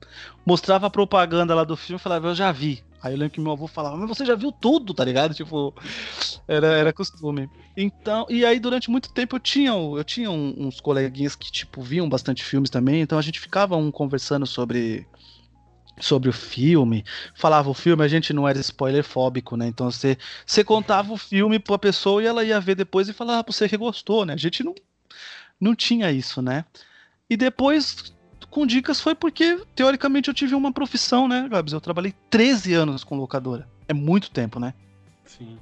[0.44, 2.84] mostrava a propaganda lá do filme e falava, eu já vi.
[3.02, 5.34] Aí eu lembro que meu avô falava, mas você já viu tudo, tá ligado?
[5.34, 5.74] Tipo,
[6.46, 7.50] era, era costume.
[7.76, 12.08] Então, e aí durante muito tempo eu tinha, eu tinha uns coleguinhas que, tipo, viam
[12.08, 15.06] bastante filmes também, então a gente ficava um conversando sobre
[15.98, 17.04] sobre o filme,
[17.34, 19.66] falava o filme, a gente não era spoiler fóbico, né?
[19.66, 23.42] Então você, você contava o filme pra pessoa e ela ia ver depois e falava
[23.42, 24.34] pra você que gostou, né?
[24.34, 24.74] A gente não,
[25.60, 26.64] não tinha isso, né?
[27.28, 28.14] E depois,
[28.50, 31.72] com dicas, foi porque, teoricamente, eu tive uma profissão, né, Gabs?
[31.72, 33.68] Eu trabalhei 13 anos com locadora.
[33.88, 34.74] É muito tempo, né?
[35.24, 35.58] Sim.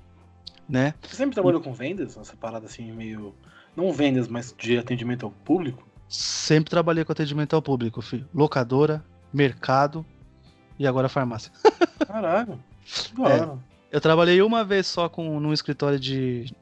[0.68, 0.94] né?
[1.02, 2.16] Você sempre trabalhou com vendas?
[2.16, 3.34] Essa parada assim, meio.
[3.74, 5.86] Não vendas, mas de atendimento ao público?
[6.08, 8.28] Sempre trabalhei com atendimento ao público, filho.
[8.32, 10.06] Locadora, mercado
[10.78, 11.52] e agora farmácia.
[12.06, 12.58] Caralho.
[13.14, 13.62] Claro.
[13.90, 16.52] Eu trabalhei uma vez só com num escritório de,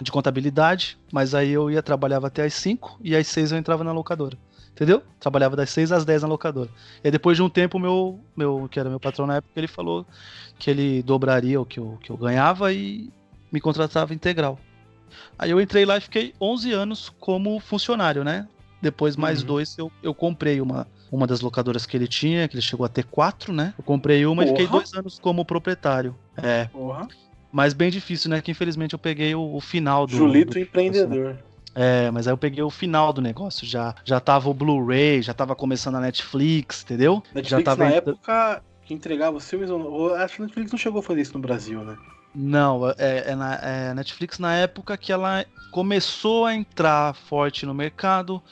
[0.00, 3.84] de contabilidade, mas aí eu ia trabalhava até às 5 e às 6 eu entrava
[3.84, 4.36] na locadora.
[4.72, 5.02] Entendeu?
[5.18, 6.68] Trabalhava das 6 às 10 na locadora.
[7.02, 10.06] E depois de um tempo, meu, meu, que era meu patrão na época, ele falou
[10.58, 13.10] que ele dobraria o que eu, que eu ganhava e
[13.50, 14.58] me contratava integral.
[15.38, 18.46] Aí eu entrei lá e fiquei 11 anos como funcionário, né?
[18.82, 19.46] Depois mais Uhum.
[19.46, 22.88] dois eu, eu comprei uma, uma das locadoras que ele tinha, que ele chegou a
[22.88, 23.74] ter quatro, né?
[23.78, 24.78] Eu comprei uma e fiquei Porra.
[24.78, 26.16] dois anos como proprietário.
[26.36, 27.06] É, Porra.
[27.52, 28.40] mas bem difícil, né?
[28.40, 30.16] Que infelizmente eu peguei o, o final do.
[30.16, 31.38] Julito do- empreendedor.
[31.78, 33.66] É, mas aí eu peguei o final do negócio.
[33.66, 37.22] Já, já tava o Blu-ray, já tava começando a Netflix, entendeu?
[37.26, 39.68] já Netflix tava na época que entregava os filmes.
[39.70, 41.96] Acho que a Netflix não chegou a fazer isso no Brasil, né?
[42.34, 47.74] Não, é, é na é Netflix na época que ela começou a entrar forte no
[47.74, 48.42] mercado.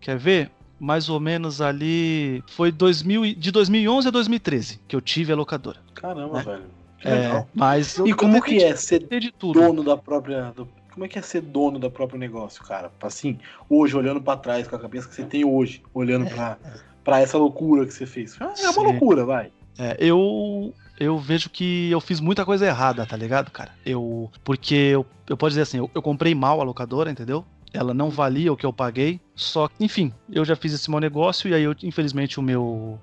[0.00, 0.50] Quer ver?
[0.80, 2.42] Mais ou menos ali.
[2.48, 5.78] Foi 2000, e- de 2011 a 2013 que eu tive a locadora.
[5.94, 6.42] Caramba, É.
[6.42, 6.64] velho.
[7.02, 7.48] É, legal.
[7.54, 9.06] mas E como que é ser
[9.52, 10.52] dono da própria.
[10.52, 12.90] do- Como é que é ser dono do próprio negócio, cara?
[13.02, 13.38] Assim,
[13.68, 16.58] hoje, olhando pra trás, com a cabeça que você tem hoje, olhando pra,
[17.04, 18.36] pra essa loucura que você fez.
[18.40, 18.82] Ah, É uma Sim.
[18.82, 19.50] loucura, vai.
[19.78, 23.70] É, eu eu vejo que eu fiz muita coisa errada, tá ligado, cara?
[23.86, 27.46] Eu porque eu, eu posso dizer assim, eu, eu comprei mal a locadora, entendeu?
[27.72, 29.20] Ela não valia o que eu paguei.
[29.34, 32.98] Só que, enfim, eu já fiz esse mau negócio e aí eu, infelizmente o meu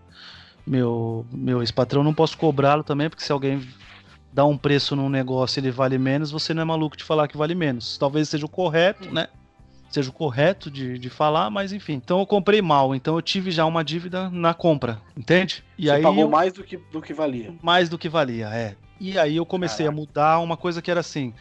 [0.66, 3.66] meu meu ex-patrão não posso cobrá-lo também, porque se alguém
[4.34, 7.28] dá um preço num negócio e ele vale menos, você não é maluco de falar
[7.28, 7.98] que vale menos.
[7.98, 9.28] Talvez seja o correto, né?
[9.90, 11.94] Seja o correto de, de falar, mas enfim.
[11.94, 15.64] Então eu comprei mal, então eu tive já uma dívida na compra, entende?
[15.78, 17.54] E você aí pagou eu- mais do que, do que valia.
[17.62, 18.76] mais do que valia, é.
[19.00, 19.96] E aí eu comecei Caraca.
[19.98, 21.34] a mudar uma coisa que era assim,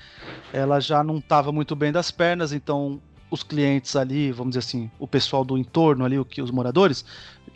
[0.53, 4.91] ela já não estava muito bem das pernas, então os clientes ali, vamos dizer assim,
[4.99, 7.05] o pessoal do entorno ali, o que os moradores,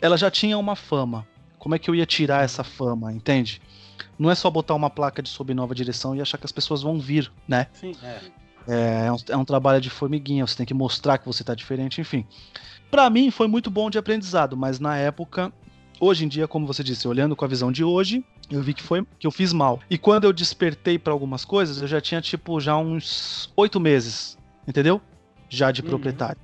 [0.01, 1.27] ela já tinha uma fama.
[1.57, 3.61] Como é que eu ia tirar essa fama, entende?
[4.17, 6.81] Não é só botar uma placa de sob nova direção e achar que as pessoas
[6.81, 7.67] vão vir, né?
[7.73, 8.19] Sim, é.
[8.67, 11.55] É, é um, é um trabalho de formiguinha, você tem que mostrar que você tá
[11.55, 12.25] diferente, enfim.
[12.89, 15.51] Pra mim foi muito bom de aprendizado, mas na época,
[15.99, 18.83] hoje em dia, como você disse, olhando com a visão de hoje, eu vi que
[18.83, 19.79] foi que eu fiz mal.
[19.89, 24.37] E quando eu despertei pra algumas coisas, eu já tinha tipo já uns oito meses,
[24.67, 25.01] entendeu?
[25.51, 25.87] Já de Uhum.
[25.89, 26.37] proprietário.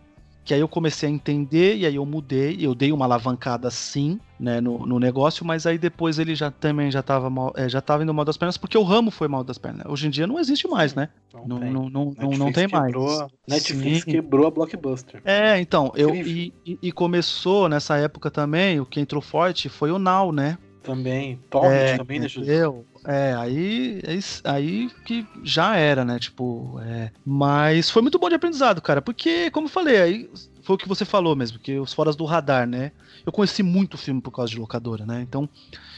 [0.43, 4.17] Que aí eu comecei a entender e aí eu mudei, eu dei uma alavancada sim,
[4.39, 7.81] né, no, no negócio, mas aí depois ele já também já tava mal, é, já
[7.81, 9.85] tava indo mal das pernas, porque o ramo foi mal das pernas.
[9.87, 11.09] Hoje em dia não existe mais, né?
[11.33, 11.69] Não, tem.
[11.73, 12.85] não, não, não, Netflix não tem mais.
[12.93, 14.11] quebrou, Netflix Sim.
[14.11, 15.21] quebrou a Blockbuster.
[15.25, 16.53] É, então, eu Incrível.
[16.65, 20.57] e, e- começou nessa época também, o que entrou forte foi o Now, né?
[20.81, 21.37] Também.
[21.49, 22.85] Torrent É, também, deixa eu?
[23.09, 26.19] É, aí, aí, aí que já era, né?
[26.19, 27.09] Tipo, é.
[27.25, 30.29] Mas foi muito bom de aprendizado, cara, porque, como eu falei, aí
[30.61, 32.91] foi o que você falou mesmo, que os foras do radar, né?
[33.25, 35.21] Eu conheci muito filme por causa de locadora, né?
[35.21, 35.49] Então,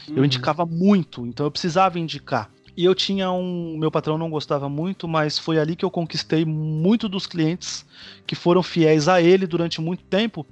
[0.08, 0.24] eu Uhum.
[0.24, 2.48] indicava muito, então eu precisava indicar.
[2.76, 3.76] E eu tinha um.
[3.76, 7.84] Meu patrão não gostava muito, mas foi ali que eu conquistei muito dos clientes
[8.26, 10.46] que foram fiéis a ele durante muito tempo,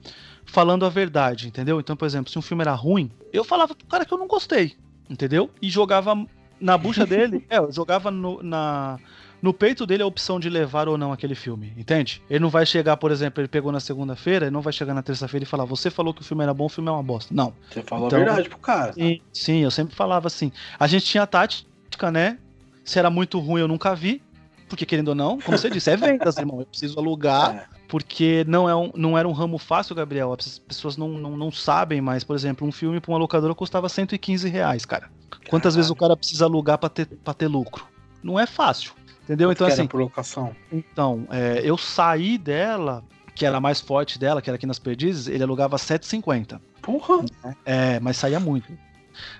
[0.45, 1.79] falando a verdade, entendeu?
[1.79, 4.27] Então, por exemplo, se um filme era ruim, eu falava pro cara que eu não
[4.27, 4.75] gostei,
[5.09, 5.49] entendeu?
[5.63, 6.17] E jogava
[6.61, 8.99] na bucha dele, é, eu jogava no, na,
[9.41, 12.23] no peito dele a opção de levar ou não aquele filme, entende?
[12.29, 15.03] Ele não vai chegar, por exemplo, ele pegou na segunda-feira, ele não vai chegar na
[15.03, 17.33] terça-feira e falar, você falou que o filme era bom, o filme é uma bosta.
[17.35, 17.53] Não.
[17.71, 18.93] Você falou Então- a verdade pro cara.
[18.93, 20.51] Sim, sim, eu sempre falava assim.
[20.79, 22.39] A gente tinha a tática, né?
[22.85, 24.23] Se era muito ruim, eu nunca vi.
[24.69, 26.61] Porque, querendo ou não, como você disse, é vendas, irmão.
[26.61, 27.78] Eu preciso alugar, É.
[27.89, 30.33] porque não, é um, não era um ramo fácil, Gabriel.
[30.39, 33.89] As pessoas não, não, não sabem, mas, por exemplo, um filme pra uma locadora custava
[33.89, 35.11] 115 reais, cara.
[35.49, 37.87] Quantas vezes o cara precisa alugar pra ter, pra ter lucro?
[38.23, 38.93] Não é fácil.
[39.25, 39.51] Entendeu?
[39.51, 40.55] Então, era assim, por locação.
[40.73, 43.03] então, é, eu saí dela,
[43.35, 46.61] que era a mais forte dela, que era aqui nas Perdizes, ele alugava 7,50.
[46.81, 47.25] Porra!
[47.65, 48.73] É, mas saía muito.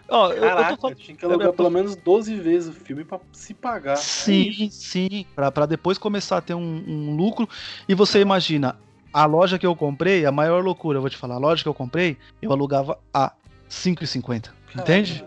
[0.09, 0.97] Ó, eu- eu, tô Caraca, falando.
[0.97, 3.93] tinha que alugar eu tô- pelo menos 12 vezes o filme pra se pagar.
[3.93, 7.49] É Sim, sim, Pra pra depois começar a ter um, um lucro.
[7.89, 8.77] E você imagina,
[9.13, 11.69] a loja que eu comprei, a maior loucura, eu vou te falar, a loja que
[11.69, 13.33] eu comprei, eu alugava a
[13.69, 14.55] 5,50.
[14.77, 15.25] Entende?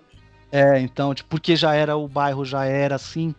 [0.51, 3.33] É, então, tipo, porque já era o bairro, já era assim.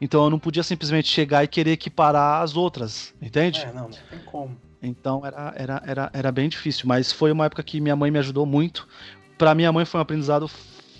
[0.00, 3.60] Então eu não podia simplesmente chegar e querer equiparar as outras, entende?
[3.60, 4.56] É, não, não tem como.
[4.80, 8.18] Então era, era, era, era bem difícil, mas foi uma época que minha mãe me
[8.18, 8.86] ajudou muito.
[9.38, 10.48] Pra minha mãe foi um aprendizado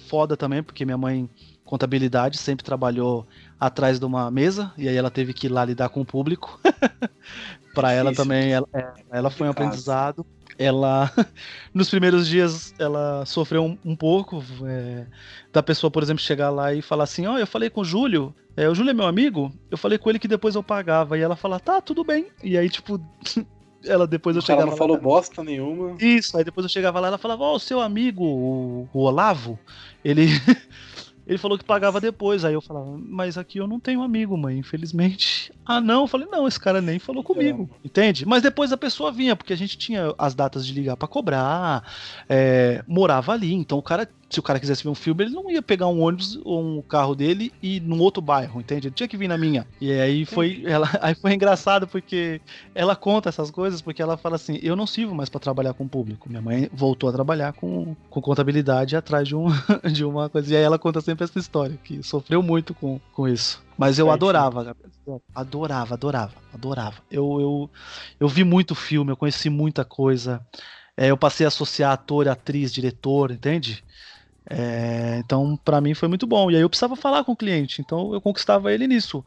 [0.08, 1.28] foda também, porque minha mãe,
[1.64, 3.26] contabilidade, sempre trabalhou
[3.60, 6.58] atrás de uma mesa, e aí ela teve que ir lá lidar com o público.
[7.74, 10.26] Pra ela também, ela, é, ela foi um aprendizado.
[10.58, 11.12] Ela,
[11.72, 15.06] nos primeiros dias, ela sofreu um, um pouco é,
[15.52, 18.34] da pessoa, por exemplo, chegar lá e falar assim: Ó, eu falei com o Júlio,
[18.56, 21.16] é, o Júlio é meu amigo, eu falei com ele que depois eu pagava.
[21.16, 22.26] E ela fala: Tá, tudo bem.
[22.42, 23.00] E aí, tipo,
[23.84, 24.76] ela depois eu chegava não lá.
[24.76, 25.96] falou bosta nenhuma.
[26.00, 29.58] Isso, aí depois eu chegava lá ela falava, ó, o seu amigo, o, o Olavo,
[30.04, 30.26] ele.
[31.28, 32.42] Ele falou que pagava depois.
[32.42, 35.52] Aí eu falava, mas aqui eu não tenho amigo, mãe, infelizmente.
[35.62, 36.00] Ah, não.
[36.04, 37.68] Eu falei, não, esse cara nem falou comigo.
[37.84, 38.24] Entende?
[38.24, 41.84] Mas depois a pessoa vinha, porque a gente tinha as datas de ligar pra cobrar,
[42.26, 43.52] é, morava ali.
[43.52, 46.02] Então o cara, se o cara quisesse ver um filme, ele não ia pegar um
[46.02, 48.88] ônibus ou um carro dele e ir num outro bairro, entende?
[48.88, 49.66] Ele tinha que vir na minha.
[49.80, 52.40] E aí foi, ela, aí foi engraçado porque
[52.74, 55.84] ela conta essas coisas porque ela fala assim: eu não sirvo mais pra trabalhar com
[55.84, 56.28] o público.
[56.28, 59.46] Minha mãe voltou a trabalhar com, com contabilidade atrás de, um,
[59.90, 60.52] de uma coisa.
[60.52, 63.62] E aí ela conta sempre essa história, que sofreu muito com, com isso.
[63.78, 64.14] Mas eu Certinho.
[64.14, 64.76] adorava.
[65.34, 66.96] Adorava, adorava, adorava.
[67.10, 67.70] Eu, eu,
[68.20, 70.44] eu vi muito filme, eu conheci muita coisa.
[70.96, 73.84] É, eu passei a associar ator, atriz, diretor, entende?
[74.50, 76.50] É, então, pra mim foi muito bom.
[76.50, 79.24] E aí eu precisava falar com o cliente, então eu conquistava ele nisso.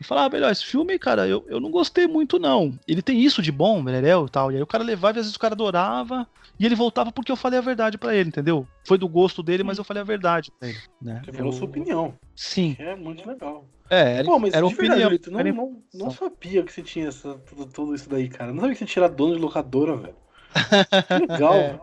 [0.00, 2.76] E falava, ah, melhor, esse filme, cara, eu, eu não gostei muito, não.
[2.88, 4.50] Ele tem isso de bom, Belerel e tal.
[4.50, 6.26] E aí o cara levava e às vezes o cara adorava.
[6.58, 8.66] E ele voltava porque eu falei a verdade pra ele, entendeu?
[8.86, 10.78] Foi do gosto dele, mas eu falei a verdade pra ele.
[11.00, 11.22] Né?
[11.24, 12.14] Você falou Eu- sua opinião.
[12.34, 12.76] Sim.
[12.78, 13.64] É muito legal.
[13.88, 15.10] É, era, Pô, mas era de verdade, opinião.
[15.10, 18.52] Vitor, não, era não, não sabia que você tinha essa, tudo, tudo isso daí, cara.
[18.52, 20.16] Não sabia que você tinha dono de locadora, velho.
[21.08, 21.80] Que legal, É.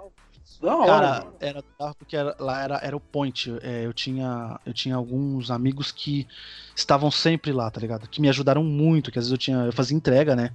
[0.61, 1.33] Da hora, Cara, mano.
[1.39, 3.53] era bizarro porque era- lá era, era o point.
[3.61, 6.27] É, eu, tinha, eu tinha alguns amigos que
[6.75, 8.07] estavam sempre lá, tá ligado?
[8.09, 9.57] Que me ajudaram muito, que às vezes eu tinha.
[9.57, 10.51] Eu fazia entrega, né?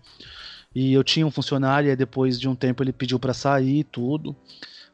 [0.75, 3.79] E eu tinha um funcionário, e aí depois de um tempo ele pediu pra sair
[3.81, 4.35] e tudo.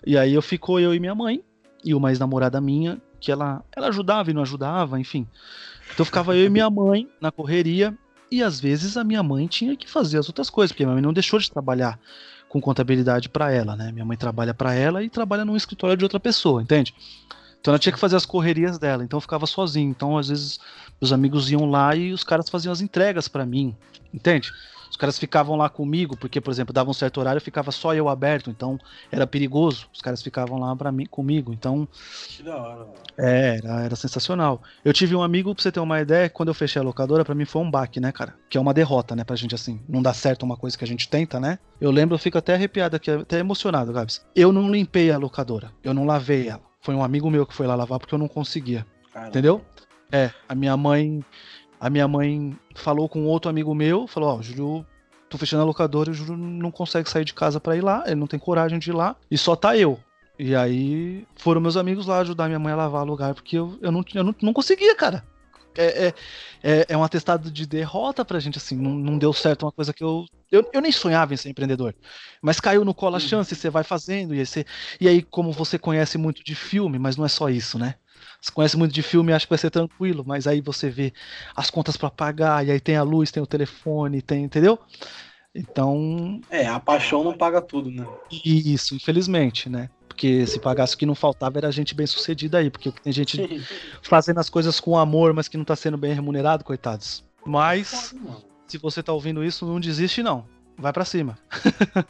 [0.06, 1.42] E aí eu ficou eu e minha mãe,
[1.84, 5.26] e uma ex-namorada minha, que ela, ela ajudava e não ajudava, enfim.
[5.92, 7.96] Então ficava eu e minha mãe na correria,
[8.30, 11.02] e às vezes a minha mãe tinha que fazer as outras coisas, porque minha mãe
[11.02, 11.98] não deixou de trabalhar
[12.50, 13.92] com contabilidade pra ela, né?
[13.92, 16.92] Minha mãe trabalha pra ela e trabalha num escritório de outra pessoa, entende?
[17.60, 19.88] Então ela tinha que fazer as correrias dela, então eu ficava sozinho.
[19.88, 20.58] Então às vezes
[21.00, 23.74] os amigos iam lá e os caras faziam as entregas pra mim,
[24.12, 24.50] entende?
[25.00, 28.06] Os caras ficavam lá comigo, porque, por exemplo, dava um certo horário, ficava só eu
[28.06, 28.78] aberto, então
[29.10, 29.88] era perigoso.
[29.94, 31.88] Os caras ficavam lá para mim, comigo, então.
[32.28, 32.92] Que da hora, mano.
[33.16, 34.60] É, era, era sensacional.
[34.84, 37.34] Eu tive um amigo, pra você ter uma ideia, quando eu fechei a locadora, para
[37.34, 38.34] mim foi um baque, né, cara?
[38.50, 39.80] Que é uma derrota, né, pra gente assim.
[39.88, 41.58] Não dá certo uma coisa que a gente tenta, né?
[41.80, 44.22] Eu lembro, eu fico até arrepiado aqui, até emocionado, Gabs.
[44.36, 46.60] Eu não limpei a locadora, eu não lavei ela.
[46.82, 48.84] Foi um amigo meu que foi lá lavar porque eu não conseguia.
[49.14, 49.30] Caramba.
[49.30, 49.64] Entendeu?
[50.12, 51.24] É, a minha mãe.
[51.80, 54.86] A minha mãe falou com outro amigo meu, falou, ó, o Júlio,
[55.30, 58.04] tô fechando a locadora, e o Júlio não consegue sair de casa pra ir lá,
[58.06, 59.98] ele não tem coragem de ir lá, e só tá eu.
[60.38, 63.78] E aí foram meus amigos lá ajudar minha mãe a lavar o lugar, porque eu,
[63.80, 65.24] eu, não, eu não, não conseguia, cara.
[65.76, 66.14] É, é,
[66.62, 69.92] é, é um atestado de derrota pra gente, assim, não, não deu certo uma coisa
[69.94, 70.68] que eu, eu.
[70.72, 71.94] Eu nem sonhava em ser empreendedor.
[72.42, 73.24] Mas caiu no colo a Uhum.
[73.26, 74.66] chance, você vai fazendo, e aí, você,
[75.00, 77.94] e aí, como você conhece muito de filme, mas não é só isso, né?
[78.40, 81.12] Você conhece muito de filme e acha que vai ser tranquilo, mas aí você vê
[81.54, 84.78] as contas pra pagar, e aí tem a luz, tem o telefone, tem, entendeu?
[85.54, 88.06] Então, É, a paixão não paga tudo, né?
[88.30, 89.90] isso, infelizmente, né?
[90.06, 93.40] Porque se pagasse o que não faltava era gente bem sucedida aí, porque tem gente
[94.02, 97.24] fazendo as coisas com amor, mas que não tá sendo bem remunerado, coitados.
[97.44, 98.14] Mas,
[98.66, 100.46] se você tá ouvindo isso, não desiste não.
[100.76, 101.38] Vai pra cima.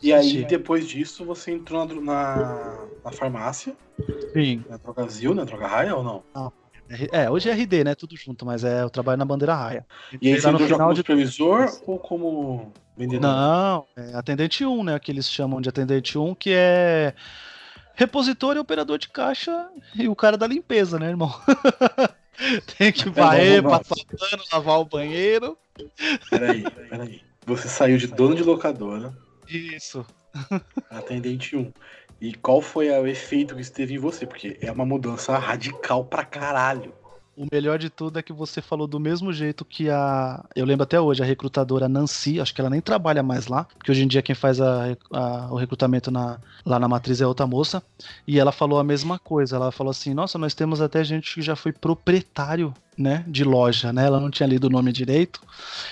[0.00, 3.76] E aí, depois disso, você entrou na, na, na farmácia,
[4.32, 4.64] Sim.
[4.68, 6.22] na Drogazil, na Droga Raia ou não?
[7.12, 7.94] É, hoje é RD, né?
[7.94, 9.86] Tudo junto, mas é eu trabalho na bandeira raia.
[10.22, 13.28] E aí, você no final como de supervisor ou como vendedor?
[13.28, 14.98] Não, é atendente 1, né?
[14.98, 17.14] Que eles chamam de atendente 1, que é
[17.94, 21.34] repositor e operador de caixa e o cara da limpeza, né, irmão?
[22.78, 23.78] Tem que varrer, vamos lá.
[23.80, 25.58] passar pano, lavar o banheiro.
[26.30, 27.20] Peraí, peraí.
[27.44, 29.12] Você saiu de dono de locadora,
[29.48, 30.04] Isso.
[30.90, 31.72] atendente 1.
[32.20, 34.26] E qual foi o efeito que isso teve em você?
[34.26, 36.92] Porque é uma mudança radical pra caralho.
[37.36, 40.44] O melhor de tudo é que você falou do mesmo jeito que a.
[40.56, 43.92] Eu lembro até hoje, a recrutadora Nancy, acho que ela nem trabalha mais lá, porque
[43.92, 47.46] hoje em dia quem faz a- a- o recrutamento na- lá na matriz é outra
[47.46, 47.80] moça.
[48.26, 49.54] E ela falou a mesma coisa.
[49.54, 53.92] Ela falou assim: Nossa, nós temos até gente que já foi proprietário, né, de loja,
[53.92, 54.04] né?
[54.06, 55.40] Ela não tinha lido o nome direito.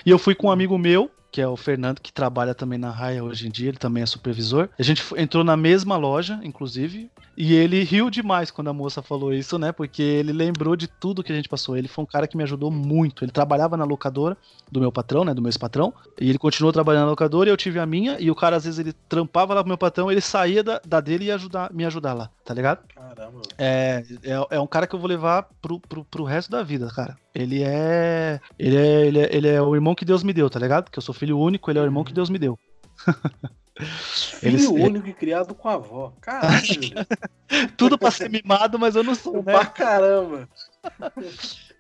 [0.05, 2.91] E eu fui com um amigo meu, que é o Fernando, que trabalha também na
[2.91, 4.69] Raia hoje em dia, ele também é supervisor.
[4.79, 9.33] A gente entrou na mesma loja, inclusive, e ele riu demais quando a moça falou
[9.33, 9.71] isso, né?
[9.71, 11.77] Porque ele lembrou de tudo que a gente passou.
[11.77, 13.23] Ele foi um cara que me ajudou muito.
[13.25, 14.37] Ele trabalhava na locadora
[14.73, 15.35] do meu patrão, né?
[15.35, 15.93] Do meu ex-patrão.
[16.19, 18.17] E ele continuou trabalhando na locadora e eu tive a minha.
[18.19, 21.01] E o cara, às vezes, ele trampava lá pro meu patrão, ele saía da, da
[21.01, 22.87] dele e ia ajudar, me ajudar lá, tá ligado?
[22.95, 23.43] Caramba.
[23.59, 26.89] É, é, é um cara que eu vou levar pro, pro, pro resto da vida,
[26.89, 27.19] cara.
[27.35, 29.07] Ele é, ele é.
[29.07, 29.37] Ele é.
[29.37, 30.85] Ele é o irmão que Deus me deu, tá ligado?
[30.85, 32.59] Porque eu sou filho único, ele é o irmão que Deus me deu.
[33.79, 36.13] Filho Eles- único e criado com a avó.
[36.21, 36.57] Caralho.
[37.77, 39.53] Tudo pra ser mimado, mas eu não sou, né?
[39.53, 40.49] pra caramba.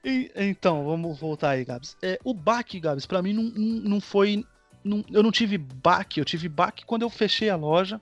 [0.04, 1.96] E- então, vamos voltar aí, Gabs.
[2.02, 4.44] É, o baque, Gabs, pra mim não, não, não foi.
[4.86, 8.00] Não- eu não tive baque, eu tive baque quando eu fechei a loja.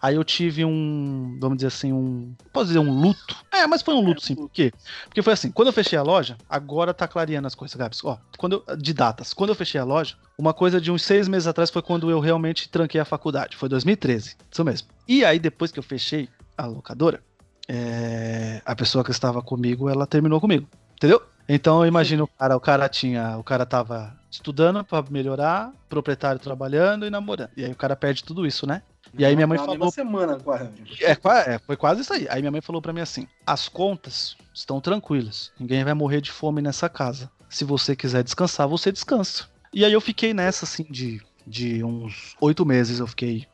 [0.00, 2.34] Aí eu tive um, vamos dizer assim, um.
[2.52, 3.36] Posso dizer um luto?
[3.52, 4.34] É, mas foi um luto sim.
[4.34, 4.72] Por quê?
[5.04, 8.02] Porque foi assim, quando eu fechei a loja, agora tá clareando as coisas, Gabs.
[8.04, 9.32] Ó, quando eu- de datas.
[9.34, 12.20] Quando eu fechei a loja, uma coisa de uns seis meses atrás foi quando eu
[12.20, 13.56] realmente tranquei a faculdade.
[13.56, 14.88] Foi 2013, isso mesmo.
[15.06, 17.22] E aí, depois que eu fechei a locadora,
[17.68, 20.68] é, a pessoa que estava comigo, ela terminou comigo.
[20.96, 21.22] Entendeu?
[21.48, 26.40] Então eu imagino o cara, o cara tinha, o cara tava estudando pra melhorar, proprietário
[26.40, 27.50] trabalhando e namorando.
[27.56, 28.82] E aí o cara perde tudo isso, né?
[29.16, 30.70] E aí minha mãe falou- mesma semana, quase.
[31.00, 31.12] É,
[31.54, 32.26] é, foi quase isso aí.
[32.30, 35.52] Aí minha mãe falou pra mim assim: as contas estão tranquilas.
[35.60, 37.30] Ninguém vai morrer de fome nessa casa.
[37.48, 39.44] Se você quiser descansar, você descansa.
[39.72, 43.00] E aí eu fiquei nessa, assim, de, de uns oito meses.
[43.00, 43.46] Eu fiquei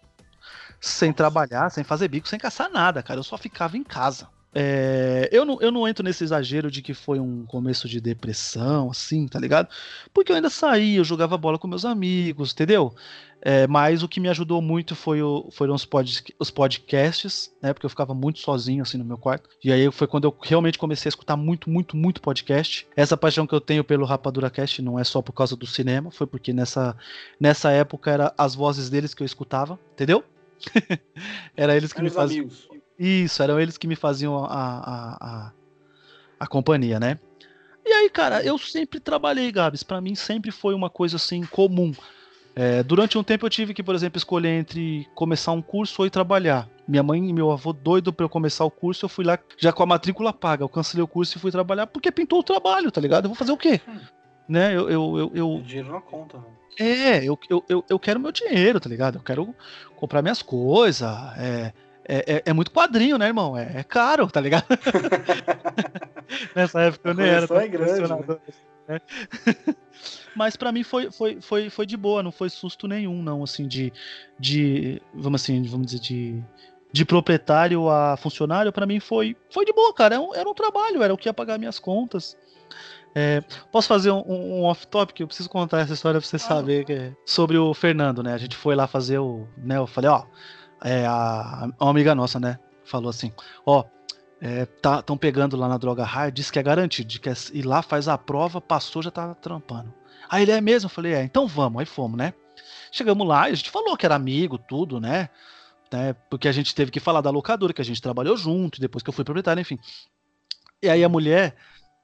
[0.80, 3.18] sem trabalhar, sem fazer bico, sem caçar nada, cara.
[3.18, 4.28] Eu só ficava em casa.
[4.54, 8.90] É, eu, não, eu não entro nesse exagero de que foi um começo de depressão,
[8.90, 9.68] assim, tá ligado?
[10.12, 12.94] Porque eu ainda saía, eu jogava bola com meus amigos, entendeu?
[13.40, 17.72] É, mas o que me ajudou muito foi o- foram os, pod, os podcasts, né?
[17.72, 19.48] Porque eu ficava muito sozinho, assim, no meu quarto.
[19.62, 22.86] E aí foi quando eu realmente comecei a escutar muito, muito, muito podcast.
[22.96, 26.10] Essa paixão que eu tenho pelo Rapadura Cast não é só por causa do cinema,
[26.10, 26.96] foi porque nessa,
[27.38, 30.24] nessa época era as vozes deles que eu escutava, entendeu?
[31.56, 32.40] era eles que me faziam.
[32.46, 32.66] amigos.
[32.98, 35.52] Isso, eram eles que me faziam a, a, a,
[36.40, 37.18] a companhia, né?
[37.86, 39.82] E aí, cara, eu sempre trabalhei, Gabs.
[39.82, 41.92] Pra mim sempre foi uma coisa assim comum.
[42.54, 46.06] É, durante um tempo eu tive que, por exemplo, escolher entre começar um curso ou
[46.06, 46.68] ir trabalhar.
[46.88, 49.72] Minha mãe e meu avô doido pra eu começar o curso, eu fui lá já
[49.72, 50.64] com a matrícula paga.
[50.64, 53.24] Eu cancelei o curso e fui trabalhar porque pintou o trabalho, tá ligado?
[53.26, 53.80] Eu vou fazer o quê?
[53.86, 54.00] Hum.
[54.48, 54.74] Né?
[54.74, 56.44] Eu, eu, eu, eu- Dinheiro na conta, né?
[56.80, 59.16] é, eu, eu, eu, eu quero meu dinheiro, tá ligado?
[59.18, 59.54] Eu quero
[59.96, 61.08] comprar minhas coisas.
[61.38, 61.72] É,
[62.08, 63.54] é, é, é muito quadrinho, né, irmão?
[63.56, 64.64] É, é caro, tá ligado?
[66.56, 67.44] Nessa época eu nem era.
[67.44, 68.40] é grande, colecionador.
[68.88, 69.00] né?
[70.34, 73.68] Mas pra mim foi, foi, foi, foi de boa, não foi susto nenhum, não, assim,
[73.68, 73.92] de,
[74.38, 76.42] de vamos assim, vamos dizer, de,
[76.90, 80.54] de proprietário a funcionário, pra mim foi, foi de boa, cara, era um, era um
[80.54, 82.36] trabalho, era o que ia pagar minhas contas.
[83.14, 83.42] É,
[83.72, 85.20] posso fazer um, um off-topic?
[85.20, 88.32] Eu preciso contar essa história pra você saber que é sobre o Fernando, né?
[88.32, 89.46] A gente foi lá fazer o.
[89.56, 90.24] Né, eu falei, ó,
[90.82, 92.58] é, a, amiga nossa, né?
[92.84, 93.32] Falou assim,
[93.66, 93.84] ó,
[94.40, 97.82] estão tá, pegando lá na droga hard, disse que é garantido, que é, ir lá,
[97.82, 99.92] faz a prova, passou, já tá trampando.
[100.28, 102.34] Aí ele é mesmo, eu falei, é, então vamos, aí fomos, né?
[102.90, 105.28] Chegamos lá, a gente falou que era amigo, tudo, né?
[105.92, 106.14] né?
[106.30, 109.10] Porque a gente teve que falar da locadora, que a gente trabalhou junto, depois que
[109.10, 109.78] eu fui proprietário, enfim.
[110.82, 111.56] E aí a mulher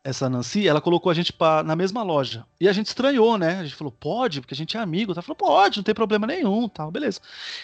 [0.04, 2.44] essa Nancy, ela colocou a gente pra, na mesma loja.
[2.60, 3.58] E a gente estranhou, né?
[3.60, 5.12] A gente falou, pode, porque a gente é amigo.
[5.12, 7.20] Ela falou, pode, não tem problema nenhum, tal, beleza.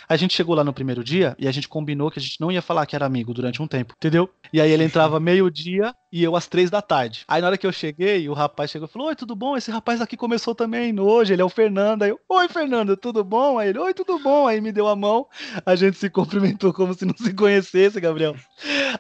[0.09, 2.51] A gente chegou lá no primeiro dia e a gente combinou que a gente não
[2.51, 4.31] ia falar que era amigo durante um tempo, entendeu?
[4.53, 7.25] E aí ele entrava meio-dia e eu às três da tarde.
[7.29, 9.57] Aí na hora que eu cheguei, o rapaz chegou e falou: Oi, tudo bom?
[9.57, 12.03] Esse rapaz aqui começou também hoje, ele é o Fernando.
[12.03, 13.59] Aí eu, Oi, Fernando, tudo bom?
[13.59, 14.47] Aí ele, Oi, tudo bom?
[14.47, 15.27] Aí me deu a mão,
[15.65, 18.35] a gente se cumprimentou como se não se conhecesse, Gabriel.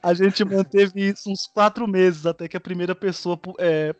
[0.02, 3.94] A gente manteve isso uns quatro meses, até que a primeira pessoa é,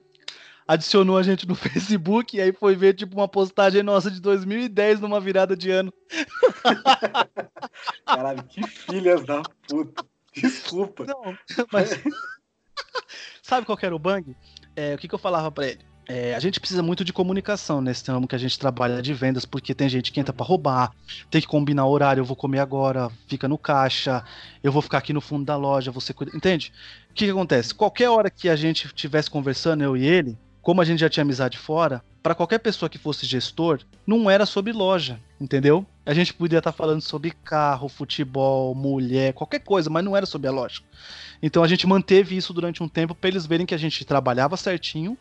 [0.71, 5.01] adicionou a gente no Facebook e aí foi ver tipo uma postagem nossa de 2010
[5.01, 5.93] numa virada de ano.
[8.07, 10.05] Caralho, que filhas da puta.
[10.33, 11.05] Desculpa.
[11.07, 11.37] Não,
[11.73, 11.91] mas
[13.43, 14.37] Sabe qual era o bang?
[14.77, 15.91] É, o que, que eu falava para ele?
[16.09, 19.45] É, a gente precisa muito de comunicação nesse ramo que a gente trabalha de vendas,
[19.45, 20.91] porque tem gente que entra para roubar,
[21.31, 24.25] tem que combinar horário, eu vou comer agora, fica no caixa,
[24.61, 26.37] eu vou ficar aqui no fundo da loja, você cuida.
[26.37, 26.73] Entende?
[27.11, 27.73] O que, que acontece?
[27.73, 31.23] Qualquer hora que a gente estivesse conversando, eu e ele, como a gente já tinha
[31.23, 35.87] amizade fora, para qualquer pessoa que fosse gestor, não era sobre loja, entendeu?
[36.05, 40.27] A gente podia estar tá falando sobre carro, futebol, mulher, qualquer coisa, mas não era
[40.27, 40.83] sobre a loja.
[41.43, 44.57] Então a gente manteve isso durante um tempo para eles verem que a gente trabalhava
[44.57, 45.17] certinho,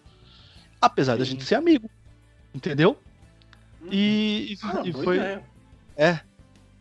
[0.82, 1.90] apesar da gente ser amigo,
[2.54, 2.98] entendeu?
[3.82, 3.90] Uhum.
[3.92, 5.44] E, ah, e foi ideia.
[5.96, 6.20] é.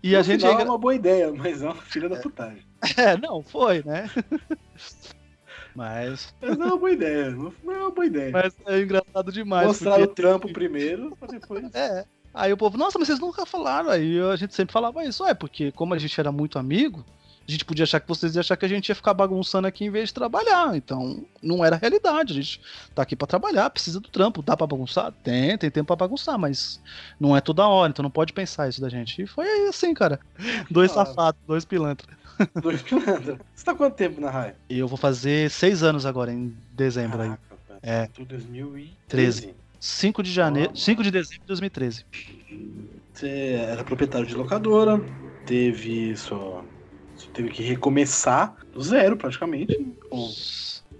[0.03, 2.67] E no a gente é uma boa ideia, mas é uma filha da putagem.
[2.97, 4.09] É, não foi, né?
[5.79, 6.35] Mas.
[6.43, 7.31] Mas não é uma boa ideia.
[7.31, 8.33] Não é uma boa ideia.
[8.33, 9.69] Mas é engraçado demais.
[9.69, 10.05] Mostrar porque...
[10.07, 11.65] o trampo primeiro, depois.
[11.73, 12.05] É.
[12.35, 13.89] Aí o povo, nossa, mas vocês nunca falaram.
[13.89, 15.25] Aí a gente sempre falava isso.
[15.25, 17.05] É, porque como a gente era muito amigo,
[17.47, 19.85] a gente podia achar que vocês iam achar que a gente ia ficar bagunçando aqui
[19.85, 20.77] em vez de trabalhar.
[20.77, 22.33] Então, não era realidade.
[22.33, 22.61] A gente
[22.93, 24.43] tá aqui para trabalhar, precisa do trampo.
[24.43, 25.13] Dá para bagunçar?
[25.23, 26.81] Tem, tem tempo para bagunçar, mas
[27.21, 29.23] não é toda hora, então não pode pensar isso da gente.
[29.23, 30.19] E foi aí assim, cara.
[30.69, 31.07] Dois ah.
[31.07, 32.18] safados, dois pilantras.
[32.61, 33.39] Dois pilantras.
[33.55, 34.57] Você tá quanto tempo na raia?
[34.69, 37.79] Eu vou fazer seis anos agora, em dezembro Caraca, aí.
[37.83, 38.09] É.
[38.19, 39.55] 2013.
[39.81, 42.05] 5 de janeiro, 5 de dezembro de 2013.
[43.13, 45.01] Você era proprietário de locadora,
[45.47, 46.65] teve sua.
[47.17, 49.77] Você teve que recomeçar do zero praticamente.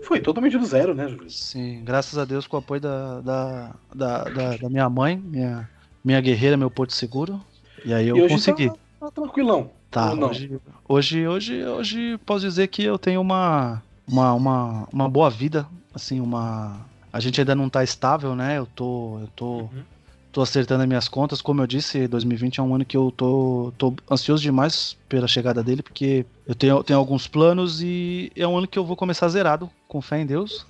[0.03, 1.31] Foi totalmente do zero, né, Júlio?
[1.31, 5.69] Sim, graças a Deus com o apoio da, da, da, da, da minha mãe, minha,
[6.05, 7.41] minha guerreira, meu porto seguro.
[7.85, 8.69] E aí eu e consegui.
[8.69, 9.71] Tá, tá tranquilão.
[9.91, 15.31] Tá, hoje, hoje, hoje, hoje posso dizer que eu tenho uma, uma, uma, uma boa
[15.31, 16.87] vida, assim, uma...
[17.11, 18.59] A gente ainda não tá estável, né?
[18.59, 19.83] Eu tô, eu tô, uhum.
[20.31, 21.41] tô acertando as minhas contas.
[21.41, 25.63] Como eu disse, 2020 é um ano que eu tô, tô ansioso demais pela chegada
[25.63, 29.27] dele, porque eu tenho, tenho alguns planos e é um ano que eu vou começar
[29.29, 30.67] zerado, com fé em Deus.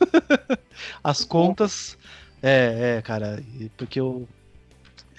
[1.03, 1.99] As contas...
[2.41, 3.43] É, é, cara,
[3.77, 4.29] porque eu...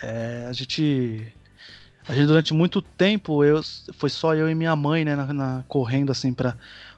[0.02, 1.34] É, a gente
[2.10, 3.62] a gente durante muito tempo eu
[3.94, 6.58] foi só eu e minha mãe, né, na, na, correndo assim para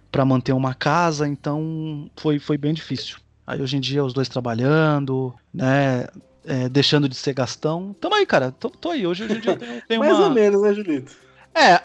[0.09, 3.17] para manter uma casa, então foi foi bem difícil.
[3.45, 6.07] Aí hoje em dia os dois trabalhando, né,
[6.45, 7.93] é, deixando de ser gastão.
[7.99, 8.51] Tamo aí, cara.
[8.51, 9.05] Tô, tô aí.
[9.05, 10.27] Hoje, hoje em dia eu tenho, tenho Mais uma...
[10.27, 11.13] ou menos, né, Julito?
[11.53, 11.81] É,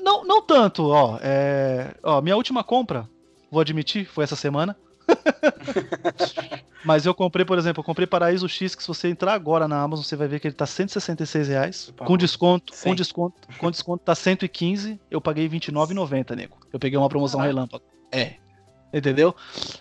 [0.00, 1.18] não, não tanto, ó.
[1.22, 3.08] É, ó, minha última compra,
[3.50, 4.76] vou admitir, foi essa semana.
[6.84, 9.80] Mas eu comprei, por exemplo, eu comprei Paraíso X, que se você entrar agora na
[9.80, 11.92] Amazon, você vai ver que ele tá 166 reais.
[11.96, 15.00] Com desconto, com desconto, com desconto tá 115.
[15.10, 16.56] Eu paguei 29,90, nego.
[16.72, 17.44] Eu peguei uma promoção ah.
[17.44, 17.84] relâmpago.
[18.12, 18.36] É.
[18.92, 19.34] Entendeu?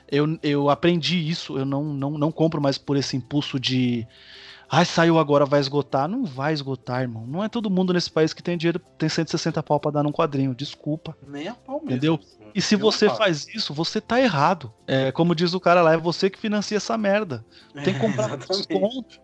[0.10, 4.06] Eu, eu aprendi isso, eu não, não, não compro mais por esse impulso de.
[4.70, 6.10] Ai, saiu agora, vai esgotar.
[6.10, 7.26] Não vai esgotar, irmão.
[7.26, 10.12] Não é todo mundo nesse país que tem dinheiro, tem 160 pau pra dar num
[10.12, 10.54] quadrinho.
[10.54, 11.16] Desculpa.
[11.26, 11.90] Nem a pau mesmo.
[11.90, 12.20] Entendeu?
[12.58, 14.74] E se você faz isso, você tá errado.
[14.88, 17.46] É, como diz o cara lá, é você que financia essa merda.
[17.84, 19.20] Tem que comprar com desconto.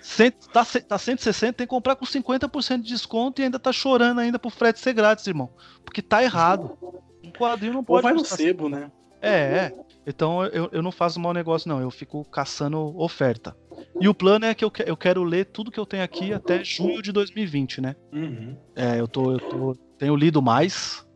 [0.00, 4.18] Cent, tá, tá 160, tem que comprar com 50% de desconto e ainda tá chorando
[4.18, 5.48] ainda pro frete ser grátis, irmão.
[5.84, 6.76] Porque tá errado.
[7.22, 7.98] Um quadrinho não pode.
[7.98, 8.90] Ou vai no sebo, né?
[9.20, 9.72] É, é.
[10.04, 11.80] Então eu, eu não faço mau negócio, não.
[11.80, 13.56] Eu fico caçando oferta.
[14.00, 16.64] E o plano é que eu, eu quero ler tudo que eu tenho aqui até
[16.64, 17.94] junho de 2020, né?
[18.12, 18.56] Uhum.
[18.74, 19.76] É, eu tô, eu tô.
[19.96, 21.06] Tenho lido mais.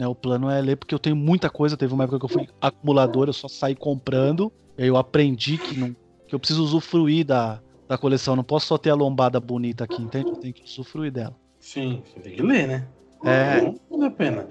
[0.00, 1.76] Né, o plano é ler porque eu tenho muita coisa.
[1.76, 4.50] Teve uma época que eu fui acumulador, eu só saí comprando.
[4.78, 5.94] E aí eu aprendi que não,
[6.26, 8.34] que eu preciso usufruir da, da coleção.
[8.34, 10.32] Não posso só ter a lombada bonita aqui, entende?
[10.32, 11.36] Eu tenho que usufruir dela.
[11.60, 12.88] Sim, você tem que ler, né?
[13.22, 13.60] É.
[13.60, 14.48] Não vale a pena.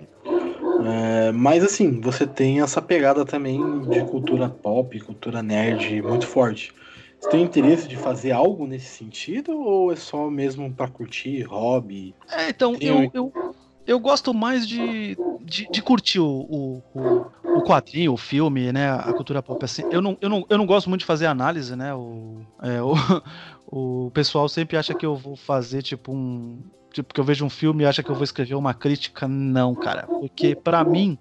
[0.80, 6.72] É, mas assim, você tem essa pegada também de cultura pop, cultura nerd muito forte.
[7.20, 12.16] Você tem interesse de fazer algo nesse sentido ou é só mesmo pra curtir, hobby?
[12.32, 13.34] É, então, Tem eu, um- eu,
[13.90, 16.84] eu gosto mais de, de, de curtir o, o,
[17.56, 18.92] o, quadrinho, o filme, né?
[18.92, 19.66] A cultura pop.
[19.66, 21.92] Assim, eu, não, eu, não, eu não gosto muito de fazer análise, né?
[21.96, 22.94] O, é, o,
[23.66, 26.62] o pessoal sempre acha que eu vou fazer tipo um.
[26.94, 29.28] Tipo, que eu vejo um filme e acha que eu vou escrever uma crítica.
[29.28, 30.08] Não, cara.
[30.20, 31.18] Porque pra mim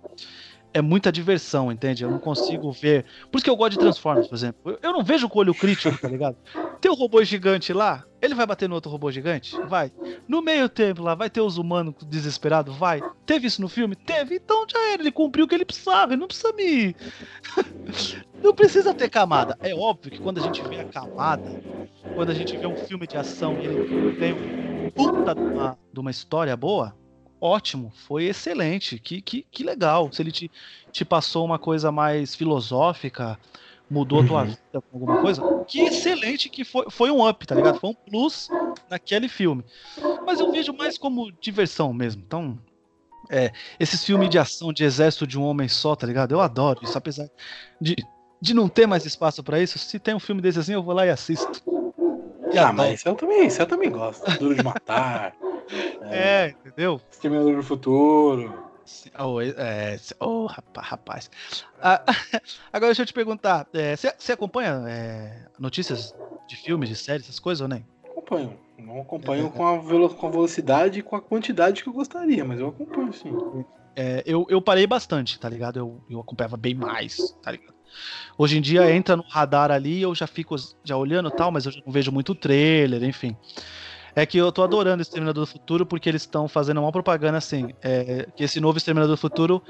[0.79, 2.05] é muita diversão, entende?
[2.05, 3.05] Eu não consigo ver.
[3.31, 4.79] Por isso que eu gosto de Transformers, por exemplo.
[4.83, 6.37] Eu- não vejo com olho crítico, tá ligado?
[6.81, 9.57] Tem o robô gigante lá, ele vai bater no outro robô gigante?
[9.69, 9.93] Vai.
[10.29, 12.77] No meio tempo lá, vai ter os humanos desesperados?
[12.77, 13.03] Vai.
[13.27, 13.97] Teve isso no filme?
[13.97, 14.37] Teve.
[14.37, 16.95] Então já era, ele cumpriu o que ele precisava, ele não precisa me.
[18.43, 19.57] não precisa ter camada.
[19.61, 21.51] É óbvio que quando a gente vê a camada,
[22.15, 25.79] quando a gente vê um filme de ação e ele tem um puta de uma,
[25.93, 26.97] de uma história boa,
[27.41, 30.13] ótimo, foi excelente, que, que, que legal.
[30.13, 30.51] Se ele te,
[30.93, 33.39] te passou uma coisa mais filosófica,
[33.89, 34.47] mudou a tua Uhum.
[34.47, 37.79] vida com alguma coisa, que excelente que foi, foi um up, tá ligado?
[37.79, 38.53] Foi um plus
[38.89, 39.65] naquele filme.
[40.27, 42.23] Mas eu vejo mais como diversão mesmo.
[42.25, 42.59] Então,
[43.31, 46.33] é, esses filmes de ação de exército de um homem só, tá ligado?
[46.33, 47.29] Eu adoro isso, apesar
[47.81, 47.97] de,
[48.41, 49.79] de não ter mais espaço pra isso.
[49.79, 51.63] Se tem um filme desse assim, eu vou lá e assisto.
[52.53, 52.73] E Ah, adoro.
[52.73, 54.33] mas eu também, eu também gosto.
[54.37, 55.37] Duro de matar,
[56.03, 57.01] É, entendeu?
[57.11, 58.53] Exterminador do Futuro.
[59.19, 61.31] Oh, é, se- oh, rapaz, rapaz.
[61.81, 62.03] Ah,
[62.73, 66.15] agora deixa eu te perguntar, é, você você acompanha é, notícias
[66.47, 67.85] de filmes, de séries, essas coisas ou nem?
[68.11, 68.59] Acompanho.
[68.79, 72.45] Não acompanho com a, velo- com a velocidade e com a quantidade que eu gostaria,
[72.45, 73.37] mas eu acompanho sim.
[73.95, 75.79] É, eu, eu parei bastante, tá ligado?
[75.79, 77.75] Eu, eu acompanhava bem mais, tá ligado?
[78.39, 81.67] Hoje em dia entra no radar ali, eu já fico já olhando e tal, mas
[81.67, 83.37] eu já não vejo muito trailer, enfim.
[84.15, 87.73] É que eu tô adorando Exterminador do Futuro porque eles estão fazendo uma propaganda assim,
[87.83, 89.63] é, que esse novo Exterminador do Futuro,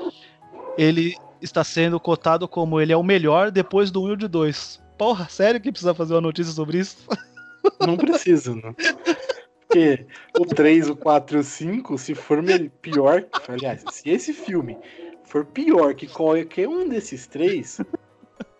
[0.76, 4.82] ele está sendo cotado como ele é o melhor depois do 1 e do 2.
[4.96, 7.06] Porra, sério que precisa fazer uma notícia sobre isso?
[7.86, 8.74] Não precisa, né?
[9.66, 10.06] Porque
[10.38, 12.42] o 3, o 4 e o 5, se for
[12.80, 13.24] pior.
[13.46, 14.78] Aliás, se esse filme
[15.24, 17.78] for pior que qualquer um desses três,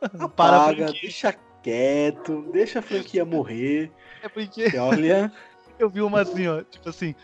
[0.21, 3.91] apaga, deixa quieto, deixa a franquia morrer.
[4.23, 5.33] É porque olha,
[5.79, 7.15] Eu vi uma assim, ó, tipo assim,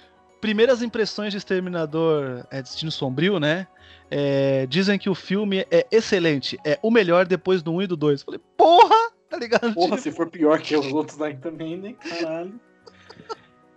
[0.40, 3.66] primeiras impressões de Exterminador é Destino Sombrio, né?
[4.10, 7.96] É, dizem que o filme é excelente, é o melhor depois do 1 e do
[7.96, 8.22] 2.
[8.22, 9.74] Falei, porra, tá ligado?
[9.74, 11.94] porra, Tipo, se for pior que os outros aí também, né?
[11.94, 12.60] Caralho.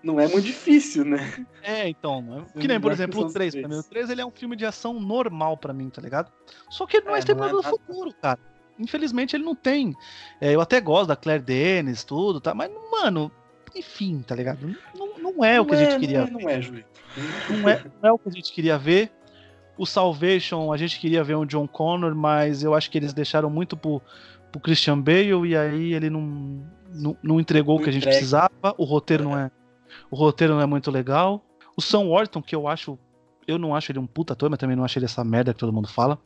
[0.04, 1.46] Não é muito difícil, né?
[1.64, 2.46] É, então?
[2.54, 3.56] Sim, que nem, por exemplo, o 3 três.
[3.56, 3.80] pra mim.
[3.80, 6.32] O 3 ele é um filme de ação normal pra mim, tá ligado?
[6.70, 7.70] Só que ele não é, É, não é Exterminador do.
[7.70, 8.40] Futuro, cara.
[8.80, 9.96] Infelizmente ele não tem.
[10.40, 12.54] É, eu até gosto da Claire Denis, tudo, tá?
[12.54, 13.32] Mas, mano,
[13.78, 14.76] enfim, tá ligado?
[14.98, 16.62] Não, não é o que a gente queria Não é, não é,
[17.50, 19.12] não é, não é o que a gente queria ver.
[19.78, 23.50] O Salvation, a gente queria ver um John Connor, mas eu acho que eles deixaram
[23.50, 24.02] muito pro,
[24.52, 26.22] pro Christian Bale e aí ele não,
[26.94, 28.18] não, não entregou o Não que a gente entrega.
[28.18, 28.76] precisava.
[28.78, 29.52] O roteiro não é.
[30.10, 31.44] O roteiro não é muito legal.
[31.76, 32.98] O Sam Orton, que eu acho.
[33.48, 35.60] Eu não acho ele um puta ator, mas também não acho ele essa merda que
[35.60, 36.20] todo mundo fala.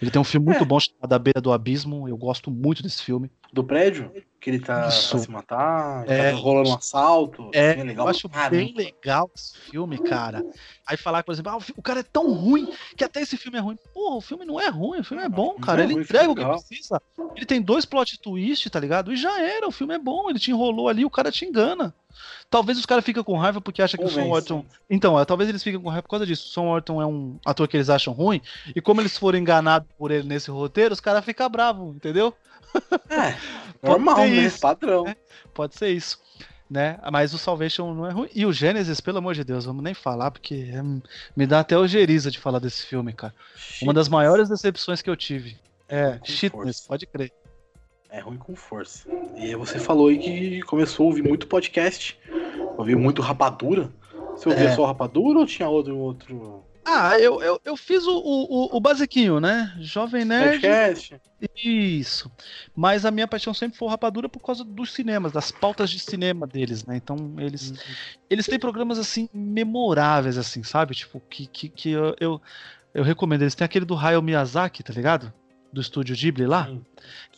[0.00, 0.66] Ele tem um filme muito É.
[0.66, 2.08] bom chamado A Beira do Abismo.
[2.08, 3.30] Eu gosto muito desse filme.
[3.52, 4.12] Do prédio?
[4.40, 5.10] Que ele tá Isso.
[5.10, 6.30] pra se matar, É.
[6.30, 7.50] tá rolando um assalto.
[7.52, 10.44] É, assim, legal eu acho bem legal esse filme, cara.
[10.86, 13.60] Aí falar, por exemplo, ah, o cara é tão ruim que até esse filme é
[13.60, 13.76] ruim.
[13.92, 15.80] Porra, o filme não é ruim, o filme é bom, cara.
[15.80, 17.02] é Ele ruim, entrega o que é precisa.
[17.34, 19.12] Ele tem dois plot twists, tá ligado?
[19.12, 20.30] E já era, o filme é bom.
[20.30, 21.92] Ele te enrolou ali, o cara te engana.
[22.50, 24.52] Talvez os caras fiquem com raiva porque acham que o Sam Convence.
[24.52, 24.64] Orton.
[24.88, 26.46] Então, ó, talvez eles fiquem com raiva por causa disso.
[26.48, 28.40] O Sam Orton é um ator que eles acham ruim.
[28.74, 29.57] E como eles foram enganados
[29.96, 32.34] por ele nesse roteiro, os caras ficam bravos, entendeu?
[33.10, 33.36] É,
[33.82, 34.26] normal, né?
[34.28, 34.60] isso.
[34.60, 35.06] Padrão.
[35.06, 35.16] É.
[35.54, 36.20] Pode ser isso.
[36.70, 36.98] Né?
[37.10, 38.28] Mas o Salvation não é ruim.
[38.34, 40.82] E o Gênesis, pelo amor de Deus, vamos nem falar, porque é-
[41.34, 43.34] me dá até ojeriza de falar desse filme, cara.
[43.80, 45.56] Uma das maiores decepções que eu tive.
[45.88, 46.50] É, shitness,
[46.80, 46.84] força.
[46.88, 47.32] pode crer.
[48.10, 49.08] É ruim com força.
[49.36, 52.18] E você falou aí que começou a ouvir muito podcast.
[52.76, 53.90] Ouviu muito rapadura.
[54.32, 54.74] Você ouvia É.
[54.76, 59.38] só rapadura ou tinha outro, outro Ah, eu, eu, eu fiz o, o, o basiquinho,
[59.38, 59.74] né?
[59.78, 60.52] Jovem Nerd.
[60.52, 61.20] podcast?
[61.54, 62.32] Isso.
[62.74, 65.98] Mas a minha paixão sempre foi o Rapadura por causa dos cinemas, das pautas de
[65.98, 66.96] cinema deles, né?
[66.96, 67.74] Então eles,
[68.30, 70.94] eles têm programas assim memoráveis, assim, sabe?
[70.94, 72.40] Tipo, que, que, que eu, eu,
[72.94, 73.42] eu recomendo.
[73.42, 75.30] Eles têm aquele do Hayao Miyazaki, tá ligado?
[75.72, 76.66] Do estúdio Ghibli lá.
[76.66, 76.84] Sim.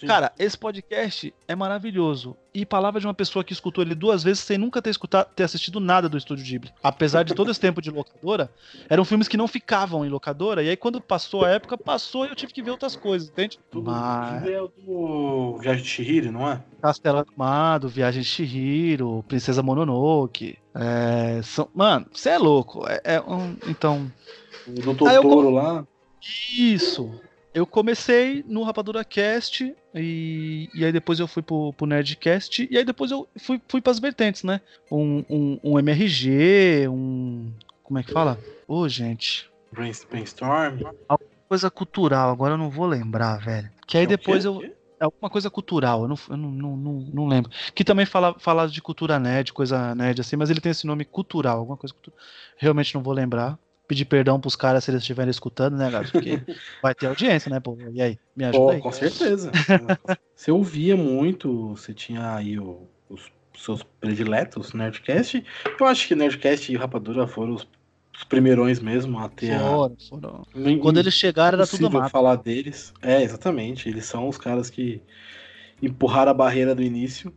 [0.01, 0.07] Sim.
[0.07, 2.35] Cara, esse podcast é maravilhoso.
[2.55, 5.43] E palavra de uma pessoa que escutou ele duas vezes sem nunca ter escutado, ter
[5.43, 6.73] assistido nada do Estúdio Ghibli.
[6.83, 8.51] Apesar de todo esse tempo de locadora,
[8.89, 10.63] eram filmes que não ficavam em locadora.
[10.63, 13.61] E aí, quando passou a época, passou e eu tive que ver outras coisas, entende?
[13.71, 14.47] Tudo Mas...
[14.47, 16.63] é o do Viagem de Chihiro, não é?
[16.81, 20.59] Castelo Animado, Viagem de Chihiro, Princesa Mononoke.
[20.75, 21.69] É, são...
[21.75, 22.87] Mano, você é louco.
[22.89, 23.57] É, é um...
[23.67, 24.11] Então,
[24.67, 25.87] O do Ah, eu lá.
[26.57, 27.21] Isso.
[27.53, 32.79] Eu comecei no Rapadura Cast e, e aí depois eu fui pro, pro Nerdcast e
[32.79, 34.61] aí depois eu fui, fui pras vertentes, né?
[34.91, 37.53] Um, um, um MRG, um.
[37.83, 38.39] Como é que fala?
[38.69, 39.51] Ô, gente.
[39.73, 40.81] Brain- Brainstorm.
[41.49, 43.69] Coisa cultural, agora eu não vou lembrar, velho.
[43.85, 44.63] Que aí É depois eu.
[45.01, 47.51] É alguma coisa cultural, eu não, eu não, não, não, não lembro.
[47.75, 51.07] Que também fala, fala de cultura nerd, coisa nerd assim, mas ele tem esse nome
[51.07, 52.19] cultural, alguma coisa cultural.
[52.59, 53.59] Realmente não vou lembrar.
[53.91, 56.13] Pedir perdão pros caras se eles estiverem escutando, né, gato?
[56.13, 56.31] Porque
[56.81, 57.77] vai ter audiência, né, pô?
[57.93, 58.17] E aí?
[58.37, 58.81] Me ajuda Pô, aí.
[58.81, 59.51] com certeza.
[60.33, 65.45] você ouvia muito, você tinha aí o- os seus prediletos, Nerdcast.
[65.81, 67.67] Eu acho que Nerdcast e Rapadura foram os,
[68.17, 69.59] os primeirões mesmo a ter a.
[69.59, 70.43] Foram, foram.
[70.55, 72.11] Nem- Quando eles chegaram era tudo mato.
[72.13, 72.95] falar deles.
[73.03, 73.89] É, exatamente.
[73.89, 75.03] Eles são os caras que
[75.83, 77.35] empurraram a barreira do início.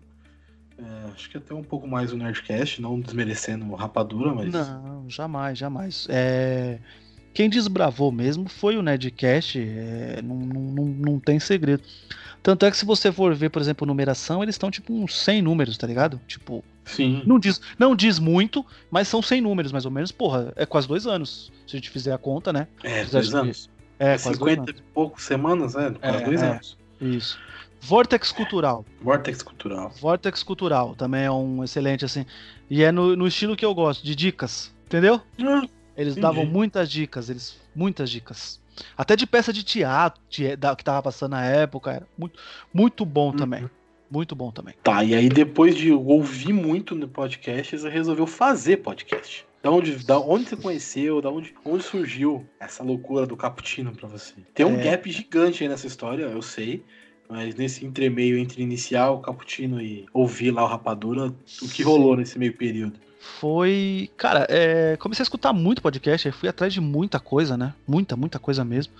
[0.84, 4.52] É, acho que até um pouco mais o Nerdcast, não desmerecendo o Rapadura, mas.
[4.54, 6.08] Não, jamais, jamais.
[6.10, 6.80] É,
[7.34, 11.84] Quem desbravou mesmo foi o Nerdcast, é, não, não, não, tem segredo.
[12.42, 15.42] Tanto é que se você for ver, por exemplo, numeração, eles estão tipo uns 100
[15.42, 16.20] números, tá ligado?
[16.28, 17.24] Tipo, Sim.
[17.26, 20.12] não diz, não diz muito, mas são 100 números mais ou menos.
[20.12, 22.68] Porra, é quase dois anos, se a gente fizer a conta, né?
[22.84, 23.70] É, dois anos.
[23.98, 24.82] É, É quase dois 50 anos.
[24.82, 25.92] e poucos semanas, é?
[25.92, 26.50] Quase É, dois é.
[26.50, 26.78] anos.
[27.00, 27.40] Isso.
[27.86, 28.86] Vortex Cultural.
[29.02, 29.92] Vortex Cultural.
[30.00, 32.26] Vortex Cultural também é um excelente, assim.
[32.70, 35.16] E é no, no estilo que eu gosto, de dicas, entendeu?
[35.40, 36.22] Ah, Eles Entendi.
[36.22, 38.60] davam muitas dicas, eles muitas dicas.
[38.98, 42.40] Até de peça de teatro de- da- que tava passando na época, era muito,
[42.74, 43.36] muito bom Uhum.
[43.36, 43.70] também.
[44.10, 44.74] Muito bom também.
[44.84, 49.46] Tá, e aí depois de ouvir muito no podcast, você resolveu fazer podcast.
[49.62, 54.08] Da onde, da onde você conheceu, da onde, onde surgiu essa loucura do cappuccino pra
[54.08, 54.34] você?
[54.54, 54.84] Tem um É.
[54.84, 56.84] gap gigante aí nessa história, eu sei.
[57.34, 62.16] Mas nesse entremeio entre iniciar o cappuccino e ouvir lá o rapadura, o que rolou
[62.16, 63.00] nesse meio período?
[63.40, 64.10] Foi.
[64.18, 67.74] Cara, é, comecei a escutar muito podcast, aí fui atrás de muita coisa, né?
[67.88, 68.92] Muita, muita coisa mesmo.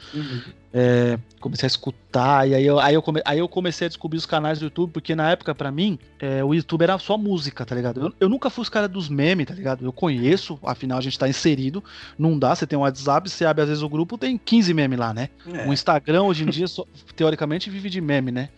[0.74, 4.18] É, comecei a escutar, e aí eu, aí, eu come- aí eu comecei a descobrir
[4.18, 7.66] os canais do YouTube, porque na época, pra mim, é, o YouTube era só música,
[7.66, 8.00] tá ligado?
[8.02, 9.86] Eu, eu nunca fui os caras dos memes, tá ligado?
[9.86, 11.84] Eu conheço, afinal a gente tá inserido,
[12.18, 14.98] não dá, você tem um WhatsApp, você abre às vezes o grupo, tem 15 memes
[14.98, 15.30] lá, né?
[15.54, 18.50] É, O Instagram hoje em dia, só- teoricamente, vive de meme, né?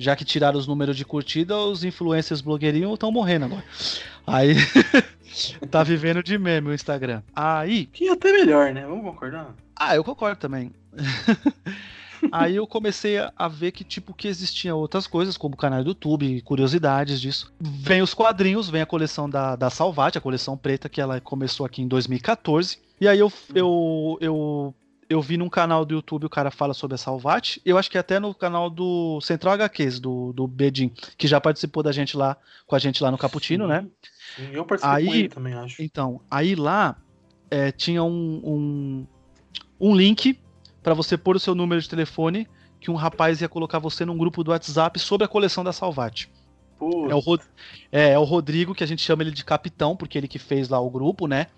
[0.00, 3.64] Já que tiraram os números de curtida, os influencers blogueirinhos estão morrendo agora.
[4.28, 4.54] Aí.
[5.70, 7.22] tá vivendo de meme o Instagram.
[7.34, 7.86] Aí.
[7.86, 8.86] que é até melhor, né?
[8.86, 9.54] Vamos concordar?
[9.76, 10.72] Ah, eu concordo também.
[12.32, 16.40] Aí eu comecei a- ver que, tipo, que existiam outras coisas, como canal do YouTube,
[16.42, 17.52] curiosidades disso.
[17.60, 21.64] Vem os quadrinhos, vem a coleção da, da Salvati, a coleção preta, que ela começou
[21.64, 22.78] aqui em 2014.
[23.00, 24.74] E aí eu, eu, eu,
[25.08, 27.62] eu vi num canal do YouTube o cara fala sobre a Salvati.
[27.64, 31.84] Eu acho que até no canal do Central HQs, do, do Bedin, que já participou
[31.84, 33.86] da gente lá, com a gente lá no Caputino, né?
[34.38, 35.82] Sim, eu participei com Aí- ele também, acho.
[35.82, 36.96] Então, aí lá
[37.50, 39.06] é, tinha um, um,
[39.80, 40.38] um link
[40.82, 42.46] para você pôr o seu número de telefone
[42.80, 46.30] que um rapaz ia colocar você num grupo do WhatsApp sobre a coleção da Salvati.
[47.10, 47.42] É o, Rod-
[47.90, 50.68] é, é o Rodrigo, que a gente chama ele de capitão, porque ele que fez
[50.68, 51.48] lá o grupo, né?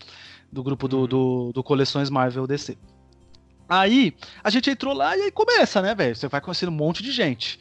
[0.50, 2.78] Do grupo do, do, do Coleções Marvel DC.
[3.68, 6.16] Aí, a gente entrou lá e aí começa, né, velho?
[6.16, 7.60] Você vai conhecendo um monte de gente.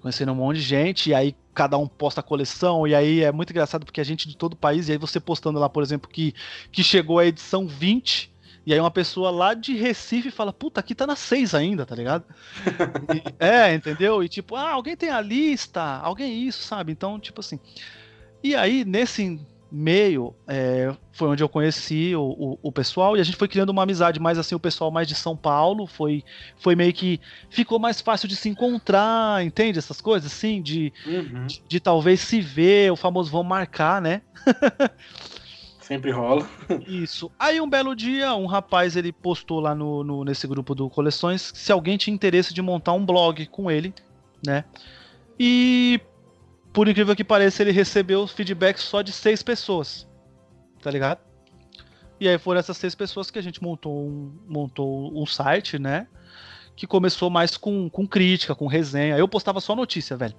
[0.00, 3.32] Conhecendo um monte de gente, e aí cada um posta a coleção, e aí é
[3.32, 5.82] muito engraçado porque a gente de todo o país, e aí você postando lá, por
[5.82, 6.34] exemplo, que,
[6.70, 8.32] que chegou a edição 20,
[8.64, 11.94] e aí uma pessoa lá de Recife fala, puta, aqui tá na 6 ainda, tá
[11.94, 12.24] ligado?
[13.14, 14.22] E- é, entendeu?
[14.22, 16.92] E tipo, ah, alguém tem a lista, alguém isso, sabe?
[16.92, 17.58] Então, tipo assim.
[18.44, 19.40] E aí, nesse
[19.70, 23.68] meio, é, foi onde eu conheci o, o, o pessoal e a gente foi criando
[23.70, 26.24] uma amizade mais assim, o pessoal mais de São Paulo, foi,
[26.58, 29.78] foi meio que ficou mais fácil de se encontrar, entende?
[29.78, 34.22] Essas coisas, assim, de, uhum, de, de talvez se ver, o famoso vão marcar, né?
[35.80, 36.46] sempre rola.
[36.86, 37.30] Isso.
[37.38, 41.50] Aí um belo dia, um rapaz ele postou lá no, no- nesse grupo do Coleções
[41.54, 43.94] se alguém tinha interesse de montar um blog com ele,
[44.46, 44.64] né?
[45.40, 45.98] E
[46.72, 50.08] por incrível que pareça, ele recebeu feedback só de seis pessoas,
[50.82, 51.20] tá ligado?
[52.20, 56.08] E aí foram essas seis pessoas que a gente montou um, montou um site, né?
[56.74, 59.16] Que começou mais com, com crítica, com resenha.
[59.16, 60.34] Eu postava só notícia, velho.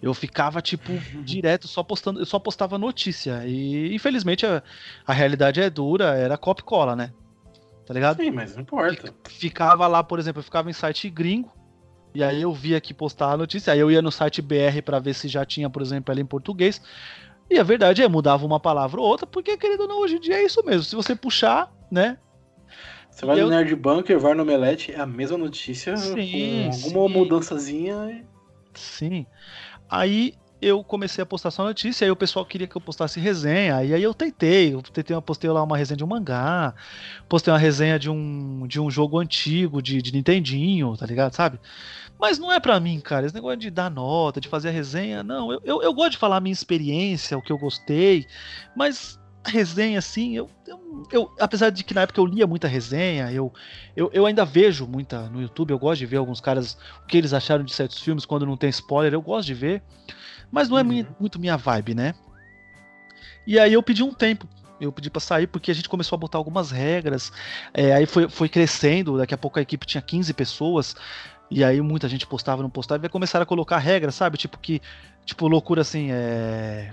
[0.00, 0.92] Eu ficava, tipo,
[1.24, 3.44] direto só postando, eu só postava notícia.
[3.46, 4.62] E infelizmente a,
[5.06, 7.12] a realidade é dura, era copy cola, né?
[7.84, 8.22] Tá ligado?
[8.22, 9.12] Sim, mas não importa.
[9.28, 11.52] Ficava lá, por exemplo, eu ficava em site gringo,
[12.14, 14.98] E aí eu via que postar a notícia, aí eu ia no site BR para
[14.98, 16.80] ver se já tinha, por exemplo, ela em português.
[17.50, 20.36] E a verdade é, mudava uma palavra ou outra, porque, querido não, hoje em dia
[20.36, 20.82] é isso mesmo.
[20.84, 22.18] Se você puxar, né?
[23.10, 26.14] Você vai E no eu- Nerd Bunker, vai no Omelete, é a mesma notícia, Sim,
[26.32, 27.14] com alguma sim.
[27.18, 28.26] mudançazinha.
[28.74, 29.26] Sim.
[29.90, 33.84] Aí eu comecei a postar só notícia, aí o pessoal queria que eu postasse resenha,
[33.84, 36.74] e aí eu tentei, eu tentei, eu postei lá uma resenha de um mangá,
[37.28, 41.60] postei uma resenha de um, de um jogo antigo de, de Nintendinho, tá ligado, sabe?
[42.18, 45.22] Mas não é pra mim, cara, esse negócio de dar nota, de fazer a resenha,
[45.22, 48.26] não, eu, eu, eu gosto de falar a minha experiência, o que eu gostei,
[48.74, 53.30] mas resenha, assim, eu, eu, eu- apesar de que na época eu lia muita resenha,
[53.32, 53.52] eu,
[53.96, 57.16] eu, eu ainda vejo muita no YouTube, eu gosto de ver alguns caras o que
[57.16, 59.82] eles acharam de certos filmes quando não tem spoiler, eu gosto de ver.
[60.50, 60.88] Mas não é Uhum.
[60.88, 62.14] mi- muito minha vibe, né?
[63.46, 64.46] E aí eu pedi um tempo.
[64.80, 67.32] Eu pedi pra sair porque a gente começou a botar algumas regras.
[67.74, 70.94] é, aí foi, foi crescendo, daqui a pouco a equipe tinha 15 pessoas.
[71.50, 73.04] E aí muita gente postava, não postava.
[73.04, 74.36] E começaram a colocar regras, sabe?
[74.38, 74.80] Tipo que.
[75.24, 76.92] Tipo, loucura assim, é.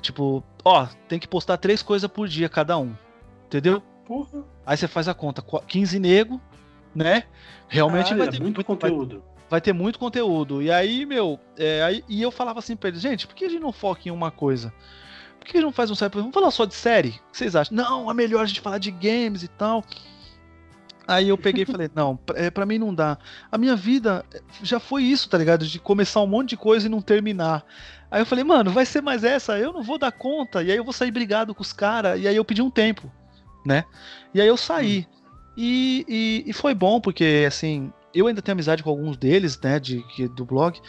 [0.00, 2.94] Tipo, ó, tem que postar três coisas por dia cada um.
[3.46, 3.80] Entendeu?
[4.06, 6.40] Porra, Aí você faz a conta, qu- 15 nego,
[6.94, 7.24] né?
[7.68, 9.20] Realmente caralho, vai é ter muito vai- conteúdo.
[9.20, 10.62] vai ter muito conteúdo.
[10.62, 13.48] E aí, meu, é, aí, e eu falava assim pra eles, gente, por que a
[13.48, 14.72] gente não foca em uma coisa?
[15.38, 16.14] Por que a gente não faz um série?
[16.14, 17.10] Vamos falar só de série?
[17.10, 17.76] O que vocês acham?
[17.76, 19.84] Não, é melhor a gente falar de games e tal.
[21.06, 23.18] Aí eu peguei e falei, não, pra, é, pra mim não dá.
[23.52, 24.24] A minha vida
[24.62, 25.66] já foi isso, tá ligado?
[25.66, 27.62] De começar um monte de coisa e não terminar.
[28.10, 30.62] Aí eu falei, mano, vai ser mais essa, eu não vou dar conta.
[30.62, 32.18] E aí eu vou sair brigado com os caras.
[32.18, 33.12] E aí eu pedi um tempo,
[33.66, 33.84] né?
[34.32, 35.06] E aí eu saí.
[35.56, 39.78] E, e, e foi bom, porque assim, eu ainda tenho amizade com alguns deles, né,
[39.80, 40.80] de, que- do blog,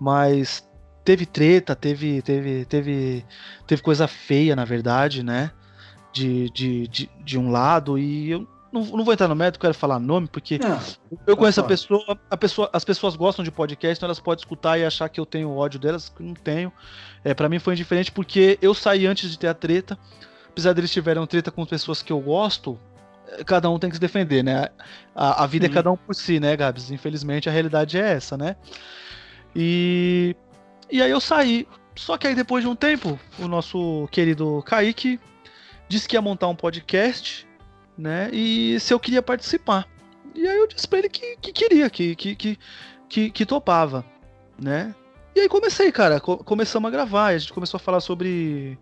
[0.00, 0.66] mas
[1.04, 3.24] teve treta, teve, teve, teve,
[3.66, 5.50] teve coisa feia, na verdade, né,
[6.12, 9.72] de, de, de, de um lado, e eu não, não vou entrar no mérito, quero
[9.74, 10.80] falar nome, porque Não,
[11.26, 14.78] eu conheço a pessoa, a pessoa, as pessoas gostam de podcast, então elas podem escutar
[14.78, 16.72] e achar que eu tenho ódio delas, que não tenho.
[17.22, 19.96] É, para mim foi indiferente porque eu saí antes de ter a treta,
[20.48, 22.78] apesar deles tiveram treta com pessoas que eu gosto,
[23.46, 24.68] cada um tem que se defender, né?
[25.14, 25.72] A, a vida Sim.
[25.72, 26.90] é cada um por si, né, Gabs?
[26.90, 28.56] Infelizmente a realidade é essa, né?
[29.54, 30.36] E,
[30.90, 31.66] e aí eu saí.
[31.96, 35.20] Só que aí depois de um tempo, o nosso querido Kaique
[35.88, 37.46] disse que ia montar um podcast,
[37.96, 38.28] né?
[38.32, 39.86] E se eu queria participar.
[40.34, 42.58] E aí eu disse pra ele que, que queria, que, que,
[43.08, 44.04] que, que, topava,
[44.60, 44.92] né?
[45.36, 46.18] E aí comecei, cara.
[46.20, 48.76] co- começamos a gravar, a gente começou a falar sobre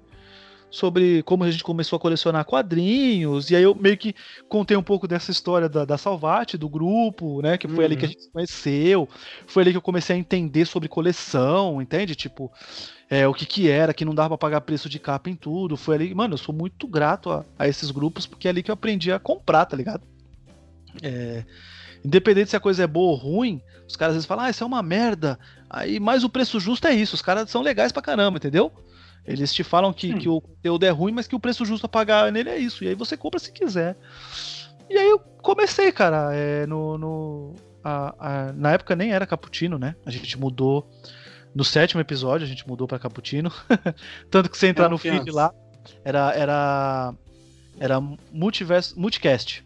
[0.72, 4.14] sobre como a gente começou a colecionar quadrinhos, e aí eu meio que
[4.48, 8.06] contei um pouco dessa história da, da Salvate, do grupo, né, que foi ali que
[8.06, 8.12] a Uhum.
[8.12, 9.08] gente se conheceu,
[9.46, 12.14] foi ali que eu comecei a entender sobre coleção, entende?
[12.14, 12.50] Tipo,
[13.10, 15.76] é, o que que era, que não dava pra pagar preço de capa em tudo,
[15.76, 18.70] foi ali, mano, eu sou muito grato a, a esses grupos, porque é ali que
[18.70, 20.02] eu aprendi a comprar, tá ligado?
[21.02, 21.44] É,
[22.02, 24.64] independente se a coisa é boa ou ruim, os caras às vezes falam, ah, isso
[24.64, 28.00] é uma merda, aí, mas o preço justo é isso, os caras são legais pra
[28.00, 28.72] caramba, entendeu?
[29.24, 31.88] Eles te falam que, que o conteúdo é ruim, mas que o preço justo a
[31.88, 32.82] pagar nele é isso.
[32.82, 33.96] E aí você compra se quiser.
[34.90, 36.98] E aí eu comecei, cara, é, no.
[36.98, 37.54] no
[37.84, 39.94] a- a- na época nem era Cappuccino, né?
[40.04, 40.88] A gente mudou.
[41.54, 43.52] No sétimo episódio a gente mudou pra Cappuccino.
[44.30, 45.52] Tanto que você entrar É, no feed lá,
[46.04, 46.32] era.
[46.32, 47.14] Era.
[47.80, 48.00] Era
[48.32, 49.64] multiverso, Multicast.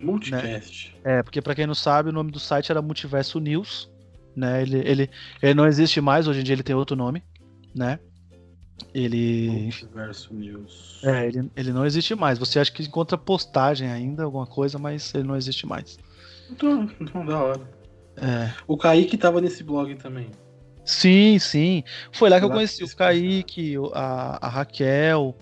[0.00, 0.94] Multicast.
[1.04, 3.90] É, porque pra quem não sabe, o nome do site era Multiverso News,
[4.36, 4.62] né?
[4.62, 5.10] Ele, ele,
[5.42, 7.22] ele não existe mais, hoje em dia ele tem outro nome,
[7.74, 7.98] né?
[8.92, 11.00] Ele, Multiverso News.
[11.04, 12.38] é, ele, ele não existe mais.
[12.38, 15.98] Você acha que encontra postagem ainda, alguma coisa, mas ele não existe mais.
[16.50, 17.60] Então, então, da hora.
[18.16, 18.52] É.
[18.66, 20.30] O Kaique tava nesse blog também.
[20.84, 21.82] Sim, sim.
[22.12, 25.36] Foi lá que eu conheci o Kaique, a, a Raquel,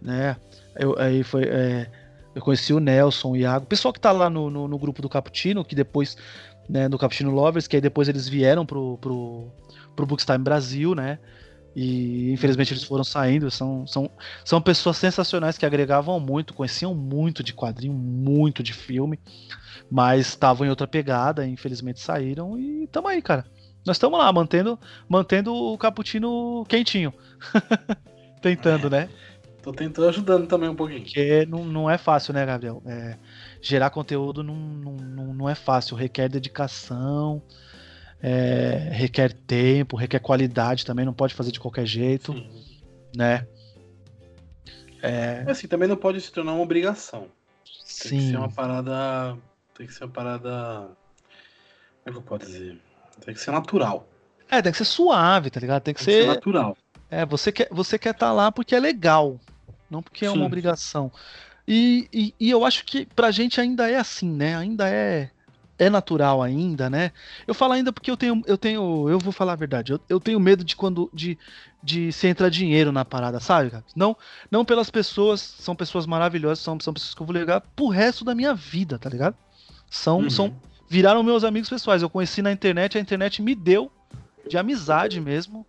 [0.00, 0.36] né?
[0.76, 1.44] Eu, aí foi.
[1.44, 1.90] é,
[2.34, 3.64] eu conheci o Nelson, o Iago.
[3.64, 6.16] O pessoal que tá lá no, no, no grupo do Cappuccino, que depois.
[6.68, 9.50] Né, do Cappuccino Lovers, que aí depois eles vieram pro, pro,
[9.96, 11.18] pro Bookstime Brasil, né?
[11.74, 13.50] E infelizmente eles foram saindo.
[13.50, 14.10] São, são,
[14.44, 19.18] são pessoas sensacionais que agregavam muito, conheciam muito de quadrinho, muito de filme,
[19.90, 23.44] mas estavam em outra pegada, infelizmente saíram e tamo aí, cara.
[23.86, 27.12] Nós estamos lá, mantendo, mantendo o cappuccino quentinho.
[28.42, 29.08] Tentando, né?
[29.62, 31.02] Tô tentando ajudando também um pouquinho.
[31.02, 32.82] Porque não, não é fácil, né, Gabriel?
[32.86, 33.16] É,
[33.60, 37.42] gerar conteúdo não, não, não é fácil, requer dedicação,
[38.22, 42.50] é, requer tempo, requer qualidade também, não pode fazer de qualquer jeito, Sim.
[43.16, 43.46] né?
[45.02, 47.28] É, assim, também não pode se tornar uma obrigação.
[48.02, 48.30] Tem que sim.
[48.30, 49.36] ser uma parada.
[49.74, 50.90] Tem que ser uma parada.
[52.02, 52.80] Como é que eu posso dizer?
[53.24, 54.08] Tem que ser natural.
[54.50, 55.82] É, tem que ser suave, tá ligado?
[55.82, 56.34] Tem que Tem que ser ser.
[56.34, 56.76] natural.
[57.10, 59.40] É, você quer você quer estar lá porque é legal,
[59.90, 60.46] não porque é uma Sim.
[60.46, 61.12] obrigação.
[61.66, 64.56] E, e, e eu acho que pra gente ainda é assim, né?
[64.56, 65.30] Ainda é
[65.78, 67.12] é natural ainda, né?
[67.46, 70.20] Eu falo ainda porque eu tenho, eu tenho, eu vou falar a verdade, eu, eu
[70.20, 71.38] tenho medo de quando de,
[71.82, 73.70] de se entrar dinheiro na parada, sabe?
[73.70, 73.84] Cara?
[73.94, 74.16] Não,
[74.50, 78.24] não pelas pessoas, são pessoas maravilhosas, são, são pessoas que eu vou ligar pro resto
[78.24, 79.36] da minha vida, tá ligado?
[79.90, 80.30] São, Uhum.
[80.30, 82.02] são viraram meus amigos pessoais.
[82.02, 83.92] Eu conheci na internet, a internet me deu
[84.46, 85.66] de amizade mesmo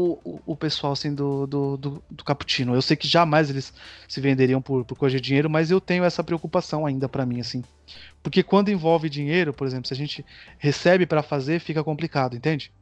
[0.00, 2.74] o, o, o pessoal assim do, do, do, do Cappuccino.
[2.74, 3.72] Eu sei que jamais eles
[4.08, 7.40] se venderiam por, por coisa de dinheiro, mas eu tenho essa preocupação ainda pra mim,
[7.40, 7.62] assim.
[8.22, 10.24] Porque quando envolve dinheiro, por exemplo, se a gente
[10.58, 12.72] recebe pra fazer, fica complicado, entende?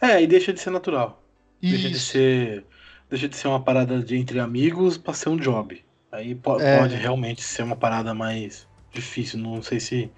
[0.00, 1.22] É, e deixa de ser natural.
[1.60, 2.12] Deixa de Isso.
[2.12, 2.64] ser.
[3.08, 5.82] Deixa de ser uma parada de entre amigos pra ser um job.
[6.10, 6.78] Aí É.
[6.78, 9.38] pode realmente ser uma parada mais difícil.
[9.38, 10.10] Não sei se.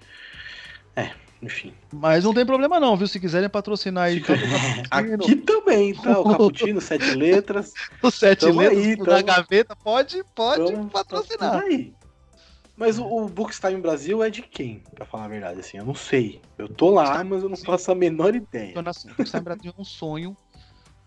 [0.95, 1.11] É,
[1.43, 1.73] enfim.
[1.93, 3.07] Mas não tem problema não, viu?
[3.07, 4.25] Se quiserem patrocinar aí o
[4.91, 6.19] Aqui também, tá?
[6.21, 7.73] O Cappuccino, sete letras.
[8.03, 11.39] os sete Tamo letras aí, da tamo- gaveta, pode, pode Tamo- patrocinar.
[11.39, 11.95] tá tudo aí.
[12.77, 14.83] Mas o, o Bookstime Brasil é de quem?
[14.95, 16.43] Pra falar a verdade, assim, eu não sei.
[16.59, 18.75] Eu tô lá, mas eu não faço a menor ideia.
[19.19, 20.37] O Time Brasil é um sonho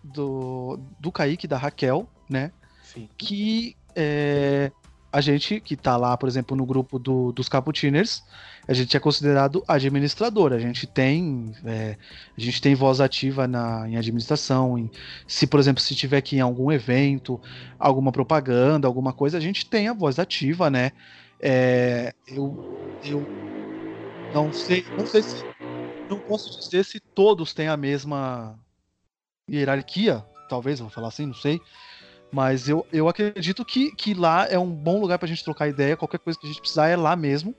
[0.04, 2.52] do, do Kaique da Raquel, né?
[2.82, 3.08] Sim.
[3.16, 4.72] que é,
[5.12, 8.24] a gente que tá lá, por exemplo, no grupo do- dos Cappucciners,
[8.68, 10.54] a gente é considerado administrador.
[10.54, 11.98] A gente tem é,
[12.38, 14.78] a gente tem voz ativa na, em administração.
[14.78, 14.90] Em,
[15.28, 17.40] se, por exemplo, se tiver aqui em algum evento,
[17.80, 20.92] alguma propaganda, alguma coisa, a gente tem a voz ativa, né?
[21.42, 22.62] É, eu,
[23.02, 23.30] eu
[24.28, 25.46] não sei, não sei se
[26.10, 28.60] não posso dizer se todos têm a mesma
[29.50, 31.62] hierarquia, talvez, vou falar assim, não sei.
[32.32, 35.98] Mas eu, eu acredito que, que lá é um bom lugar pra gente trocar ideia.
[35.98, 37.56] Qualquer coisa que a gente precisar é lá mesmo.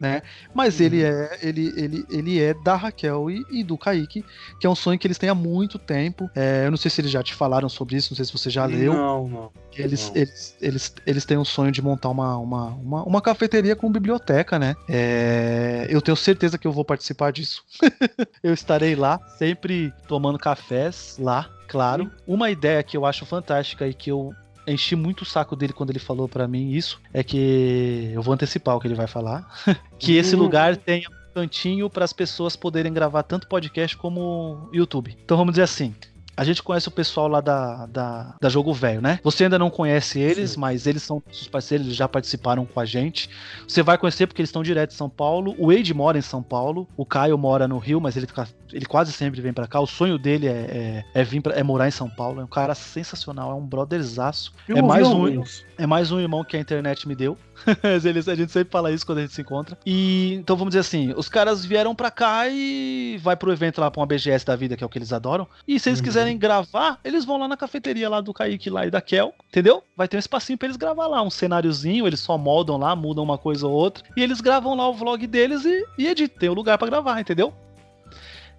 [0.00, 0.22] Né?
[0.54, 4.24] Mas ele é ele, ele, ele é da Raquel e, e do Kaique,
[4.60, 6.30] que é um sonho que eles têm há muito tempo.
[6.36, 8.48] É, eu não sei se eles já te falaram sobre isso, não sei se você
[8.48, 8.94] já leu.
[8.94, 9.50] Não, não.
[9.76, 10.16] Eles, Não.
[10.16, 14.58] eles, eles, eles têm um sonho de montar uma, uma, uma, uma cafeteria com biblioteca,
[14.58, 14.74] né?
[14.88, 17.64] É, eu tenho certeza que eu vou participar disso.
[18.42, 22.10] eu estarei lá, sempre tomando cafés lá, claro.
[22.26, 24.32] Uma ideia que eu acho fantástica e que eu
[24.66, 28.34] enchi muito o saco dele quando ele falou pra mim isso é que eu vou
[28.34, 29.46] antecipar o que ele vai falar,
[29.98, 30.40] que esse Hum.
[30.40, 35.16] lugar tenha um cantinho para as pessoas poderem gravar tanto podcast como YouTube.
[35.24, 35.94] Então vamos dizer assim,
[36.38, 39.18] a gente conhece o pessoal lá da, da, da Jogo Velho, né?
[39.22, 40.60] Você ainda não conhece eles, Sim.
[40.60, 43.28] mas eles são nossos parceiros, eles já participaram com a gente.
[43.66, 45.54] Você vai conhecer porque eles estão direto em São Paulo.
[45.58, 46.88] O Wade mora em São Paulo.
[46.96, 48.26] O Caio mora no Rio, mas ele,
[48.72, 49.80] ele quase sempre vem pra cá.
[49.80, 52.40] O sonho dele é, é, é vir pra, é morar em São Paulo.
[52.40, 54.52] É um cara sensacional, é um brotherzaço.
[54.68, 55.42] É mais um,
[55.76, 57.36] é mais um irmão que a internet me deu.
[58.04, 59.76] Eles- a gente sempre fala isso quando a gente se encontra.
[59.84, 63.90] E então vamos dizer assim, os caras vieram pra cá e vai pro evento lá
[63.90, 65.46] pra uma BGS da vida, que é o que eles adoram.
[65.66, 66.04] E se eles Uhum.
[66.04, 69.82] quiserem gravar, eles vão lá na cafeteria lá do Kaique lá e da Kel, entendeu?
[69.96, 73.24] Vai ter um espacinho pra eles gravar lá, um cenáriozinho, eles só moldam lá, mudam
[73.24, 76.48] uma coisa ou outra, e eles gravam lá o vlog deles e, e editam, tem
[76.48, 77.54] o lugar pra gravar, entendeu?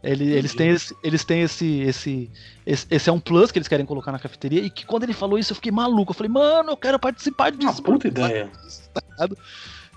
[0.02, 2.32] Ele- eles têm, esse, eles têm esse, esse,
[2.66, 2.88] esse.
[2.90, 4.62] Esse é um plus que eles querem colocar na cafeteria.
[4.62, 6.12] E que quando ele falou isso, eu fiquei maluco.
[6.12, 7.84] Eu falei, mano, eu quero participar Uma disso.
[7.84, 8.50] puta ideia.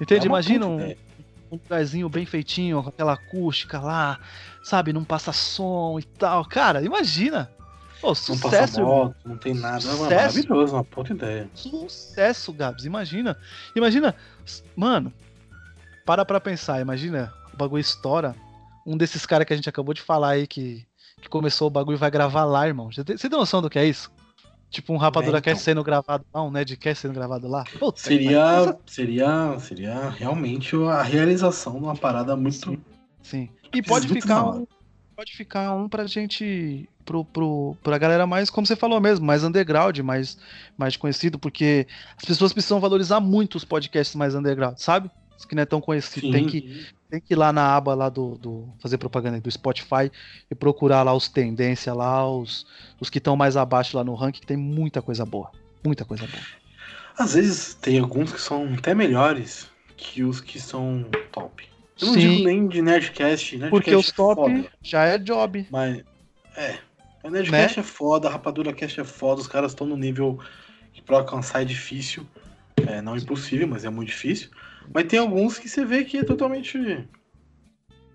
[0.00, 0.26] Entende?
[0.26, 0.98] É uma Imagina um, ideia.
[1.52, 4.18] um lugarzinho bem feitinho, com aquela acústica lá,
[4.64, 4.92] sabe?
[4.92, 6.44] Não passa som e tal.
[6.46, 7.48] Cara, imagina.
[8.02, 8.96] Pô, Não sucesso, irmão.
[9.04, 9.76] moto, não tem nada.
[9.76, 10.02] É Sucesso.
[10.10, 11.48] maravilhoso, uma puta ideia.
[11.54, 12.84] Sucesso, Gabs.
[12.84, 13.38] Imagina.
[13.76, 14.14] Imagina.
[14.74, 15.12] Mano,
[16.04, 16.80] para pra pensar.
[16.80, 18.34] Imagina, o bagulho estoura.
[18.84, 20.84] Um desses caras que a gente acabou de falar aí que,
[21.20, 22.90] que começou o bagulho e vai gravar lá, irmão.
[22.90, 24.10] Você tem, você tem noção do que é isso?
[24.68, 25.54] Tipo um Rapadura É, então.
[25.54, 27.62] Sendo gravado lá, um Nerdcast sendo gravado lá?
[27.78, 32.76] Puta, Seria, seria, seria realmente a realização de uma parada muito.
[33.22, 33.48] Sim.
[33.72, 34.66] E pode ficar um.
[35.22, 36.88] Pode ficar um pra gente.
[37.04, 40.36] Pro, pro, pra galera mais, como você falou mesmo, mais underground, mais,
[40.76, 45.08] mais conhecido, porque as pessoas precisam valorizar muito os podcasts mais underground, sabe?
[45.38, 46.32] Os que não é tão conhecido.
[46.32, 48.68] Tem que, tem que ir lá na aba lá do, do.
[48.80, 50.10] fazer propaganda do Spotify
[50.50, 52.66] e procurar lá os tendência lá, os,
[53.00, 55.52] os que estão mais abaixo lá no ranking, que tem muita coisa boa.
[55.84, 56.42] Muita coisa boa.
[57.16, 61.71] Às vezes tem alguns que são até melhores que os que são top.
[62.00, 62.20] Eu não Sim.
[62.20, 65.66] digo nem de Nerdcast, Nerdcast Porque os é top foda, já é job.
[65.70, 66.02] mas
[66.56, 66.78] é.
[67.24, 67.80] A Nerdcast Né?
[67.80, 70.40] é foda, a Rapadura Cast é foda, os caras estão no nível
[70.92, 72.26] que pra alcançar é difícil.
[72.86, 74.50] É, não impossível, mas é muito difícil.
[74.92, 77.06] Mas tem alguns que você vê que é totalmente.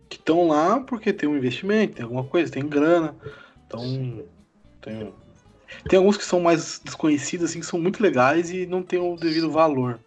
[0.10, 3.16] que estão lá porque tem um investimento, tem alguma coisa, tem grana.
[3.66, 4.26] Então.
[4.82, 5.14] Tem,
[5.88, 9.16] tem alguns que são mais desconhecidos, assim, que são muito legais e não tem o
[9.16, 10.00] devido valor.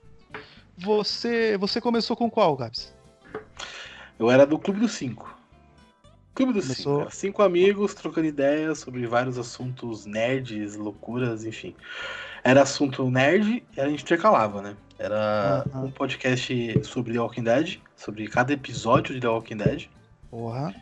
[0.77, 2.95] Você, você começou com qual, Gabs?
[4.21, 5.35] Eu era do Clube dos Cinco.
[6.35, 7.01] Clube dos Começou- Cinco.
[7.01, 11.75] Era cinco amigos trocando ideias sobre vários assuntos nerds, loucuras, enfim.
[12.45, 14.77] Era assunto nerd e a gente intercalava, né?
[14.99, 15.85] Era Aham.
[15.87, 19.89] um podcast sobre The Walking Dead, sobre cada episódio de The Walking Dead,
[20.31, 20.75] Porra.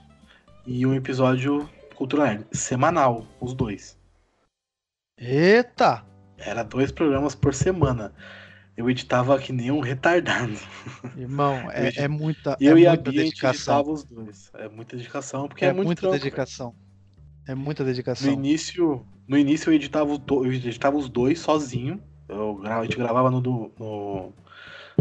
[0.66, 3.96] e um episódio Cultura Nerd, semanal, os dois.
[5.16, 6.04] Eita!
[6.36, 8.12] Era dois programas por semana.
[8.78, 10.52] Eu editava que nem um retardado.
[11.16, 13.82] Irmão, é, Eu- é muita, eu é e a muita Bia, a gente dedicação.
[13.92, 14.50] os dois.
[14.54, 16.74] É muita dedicação, porque É, é, muito muita trampo, dedicação.
[17.48, 18.32] É muita No dedicação.
[18.32, 22.00] início, no início eu editava, do- eu editava os dois sozinho.
[22.28, 24.32] Eu, a gente gravava no, no-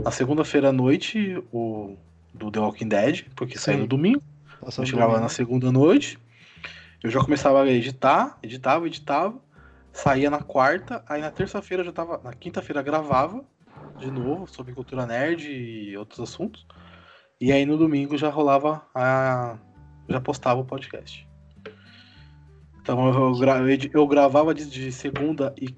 [0.03, 1.95] na segunda-feira à noite o
[2.33, 4.23] do The Walking Dead, porque saiu no domingo.
[4.59, 6.17] A Passando gente gravava na segunda noite.
[7.03, 9.39] Eu já começava a editar, editava, editava.
[9.93, 12.19] Saía na quarta, aí na terça-feira eu já tava.
[12.23, 13.45] Na quinta-feira gravava
[13.97, 16.65] de novo sobre cultura nerd e outros assuntos.
[17.39, 19.57] E aí no domingo já rolava a.
[20.09, 21.27] Já postava o podcast.
[22.81, 23.59] Então eu, gra-
[23.93, 25.75] eu gravava de, segunda e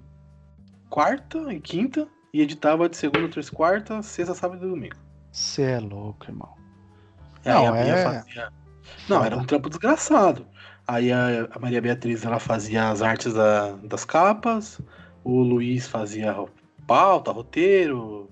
[0.90, 2.08] quarta e quinta.
[2.32, 4.96] E editava de segunda, terça e quarta, sexta, sábado e domingo.
[5.32, 6.54] Você é louco, irmão.
[7.44, 8.50] E Não, é- fazia.
[9.08, 10.46] Não, era um trampo desgraçado.
[10.88, 14.80] Aí a, a Maria Beatriz ela fazia as artes da- das capas,
[15.24, 16.36] o Luiz fazia
[16.90, 18.30] pauta, roteiro,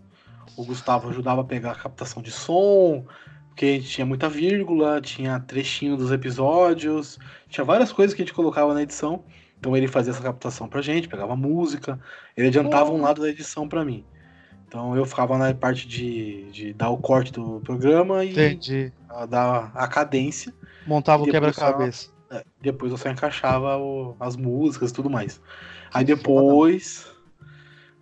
[0.58, 3.06] o Gustavo ajudava a pegar a captação de som,
[3.50, 7.18] porque a gente tinha muita vírgula, tinha trechinho dos episódios,
[7.50, 9.24] tinha várias coisas que a gente colocava na edição.
[9.60, 12.00] Então ele fazia essa captação pra gente, pegava música,
[12.36, 14.04] ele adiantava um lado da edição pra mim.
[14.68, 18.92] Então eu ficava na parte de, de dar o corte do programa e Entendi.
[19.10, 20.54] a dar a cadência.
[20.86, 22.10] Montava o quebra-cabeça.
[22.30, 25.42] É, Depois eu só encaixava o- as músicas e tudo mais.
[25.94, 27.08] Aí Que depois,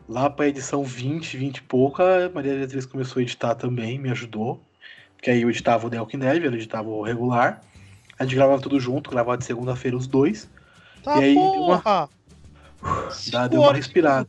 [0.07, 4.09] lá pra edição 20, 20 e pouco, a Maria Beatriz começou a editar também, me
[4.11, 4.61] ajudou.
[5.15, 7.61] Porque aí eu editava o The Walking Dead, ela editava o regular.
[8.17, 10.47] A gente gravava tudo junto, gravava de segunda-feira os dois.
[11.03, 12.09] Tá E aí, deu uma- porra!
[13.31, 14.27] Dá, deu uma respirada.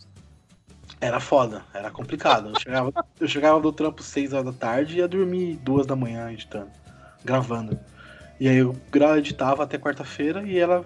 [1.01, 2.49] Era foda, era complicado.
[2.51, 5.95] Eu chegava, eu chegava do trampo 6 horas da tarde e ia dormir duas da
[5.95, 6.71] manhã editando,
[7.25, 7.79] gravando.
[8.41, 8.75] E aí eu
[9.19, 10.85] editava até quarta-feira e ela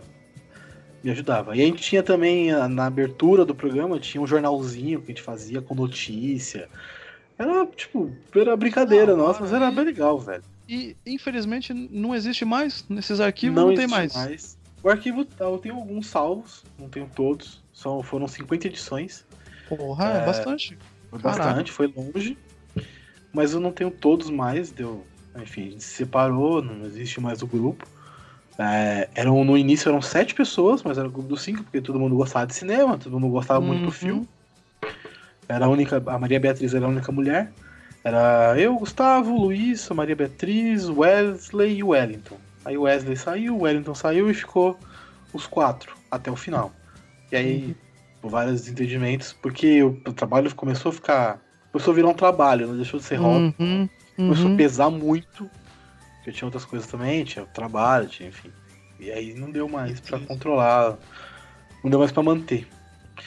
[1.02, 1.56] me ajudava.
[1.56, 5.22] E a gente tinha também, na abertura do programa, tinha um jornalzinho que a gente
[5.22, 6.68] fazia com notícia.
[7.38, 10.42] Era, tipo, era brincadeira Ah, nossa, mas era bem legal, velho.
[10.68, 14.58] E infelizmente não existe mais nesses arquivos, não, tem existe mais.
[14.82, 17.60] O arquivo, tá, eu tenho alguns salvos, não tenho todos.
[17.72, 19.24] São, foram 50 edições.
[19.68, 20.26] Porra, é, É.
[20.26, 20.78] bastante.
[21.10, 21.44] Foi Caraca.
[21.44, 22.38] bastante, foi longe.
[23.32, 25.04] Mas eu não tenho todos mais, deu.
[25.36, 27.86] Enfim, a gente se separou, não existe mais o grupo.
[28.62, 31.98] É, eram, no início eram sete pessoas, mas era o grupo dos cinco, porque todo
[31.98, 33.86] mundo gostava de cinema, todo mundo gostava muito Uhum.
[33.86, 34.28] do filme.
[35.48, 36.02] Era a única.
[36.06, 37.50] A Maria Beatriz era a única mulher.
[38.04, 42.36] Era eu, Gustavo, Luiz, a Maria Beatriz, Wesley e Wellington.
[42.64, 44.78] Aí o Wesley saiu, o Wellington saiu e ficou
[45.32, 46.70] os quatro até o final.
[47.32, 47.76] E aí,
[48.20, 51.40] por vários entendimentos, porque o, trabalho começou a ficar.
[51.72, 53.54] Começou a virar um trabalho, não deixou de ser hobby.
[53.58, 54.54] Uhum, Começou uhum.
[54.54, 55.50] a pesar muito.
[56.20, 58.52] Porque tinha outras coisas também, tinha o trabalho, tinha, enfim.
[58.98, 60.98] E aí não deu mais pra controlar.
[61.82, 62.68] Não deu mais pra manter.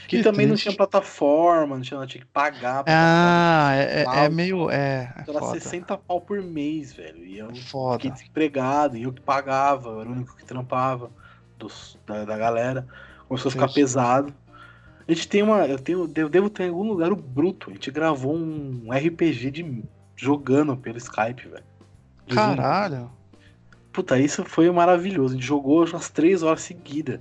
[0.07, 0.69] Que e também não triste.
[0.69, 2.83] tinha plataforma, não tinha, não tinha que pagar.
[2.87, 4.69] Ah, é, é- é meio.
[4.69, 5.59] É, é Era foda.
[5.59, 7.23] 60 pau por mês, velho.
[7.25, 8.09] E eu fiquei Foda.
[8.09, 11.11] desempregado, e eu que pagava, eu era o único que trampava
[11.57, 12.87] dos, da, da galera.
[13.27, 14.33] Começou a ficar pesado.
[15.07, 15.65] A gente tem uma.
[15.65, 17.69] Eu, tenho, eu devo ter em algum lugar o bruto.
[17.69, 19.83] A gente gravou um RPG de
[20.15, 21.63] jogando pelo Skype, velho.
[22.33, 22.55] Zoom.
[22.55, 23.11] Caralho.
[23.91, 25.33] Puta, isso foi maravilhoso.
[25.33, 27.19] A gente jogou umas três horas seguidas.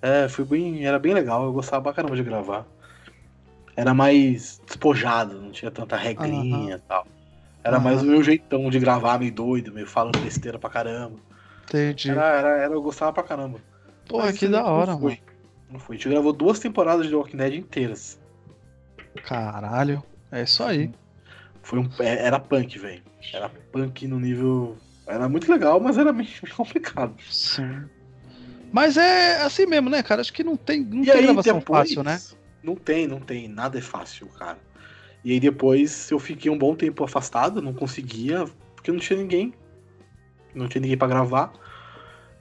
[0.00, 0.84] É, foi bem.
[0.86, 1.44] Era bem legal.
[1.44, 2.66] Eu gostava pra caramba de gravar.
[3.76, 7.06] Era mais despojado, não tinha tanta regrinha e tal.
[7.62, 11.16] Era mais o meu jeitão de gravar, meio doido, meio falando besteira pra caramba.
[11.64, 12.10] Entendi.
[12.10, 13.58] Era, era, era- eu gostava pra caramba.
[14.08, 15.10] Porra, Mas que da não hora, foi.
[15.10, 15.18] mano.
[15.70, 15.96] Não foi.
[15.96, 18.18] A gente gravou duas temporadas de The Walking Dead inteiras.
[19.24, 20.02] Caralho.
[20.30, 20.90] É isso aí.
[21.62, 23.02] Foi um, é- era punk, velho.
[23.32, 24.76] Era punk no nível.
[25.06, 27.14] Era muito legal, mas era meio complicado.
[27.30, 27.84] Sim.
[28.72, 30.20] Mas é assim mesmo, né, cara?
[30.20, 32.20] Acho que não tem, não E tem aí, gravação depois, fácil, né?
[32.62, 33.48] Não tem, não tem.
[33.48, 34.58] Nada é fácil, cara.
[35.24, 38.44] E aí depois eu fiquei um bom tempo afastado, não conseguia,
[38.74, 39.54] porque não tinha ninguém.
[40.54, 41.52] Não tinha ninguém pra gravar.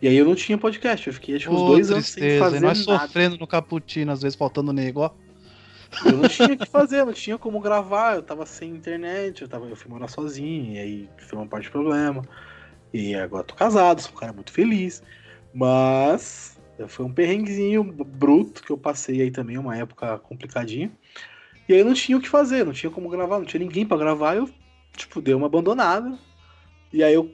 [0.01, 1.07] E aí eu não tinha podcast.
[1.07, 2.99] Eu fiquei acho uns dois anos sem tristeza, fazer e nós nada.
[3.07, 5.11] sofrendo no cappuccino, às vezes faltando nego, ó.
[6.05, 9.47] Eu não tinha o que fazer, não tinha como gravar, eu tava sem internet, eu,
[9.47, 12.23] tava, eu fui morar sozinho, e aí foi uma parte do problema.
[12.93, 15.01] E agora tô casado, sou um cara muito feliz.
[15.53, 20.91] Mas foi um perrenguezinho bruto que eu passei aí também, uma época complicadinha.
[21.67, 23.85] E aí eu não tinha o que fazer, não tinha como gravar, não tinha ninguém
[23.85, 24.49] pra gravar, eu,
[24.95, 26.17] tipo, dei uma abandonada.
[26.93, 27.33] E aí eu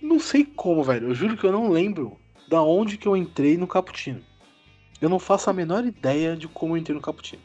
[0.00, 2.18] não sei como, velho, eu juro que eu não lembro
[2.48, 4.22] da onde que eu entrei no Cappuccino.
[5.00, 7.42] Eu não faço a menor ideia de como eu entrei no Cappuccino.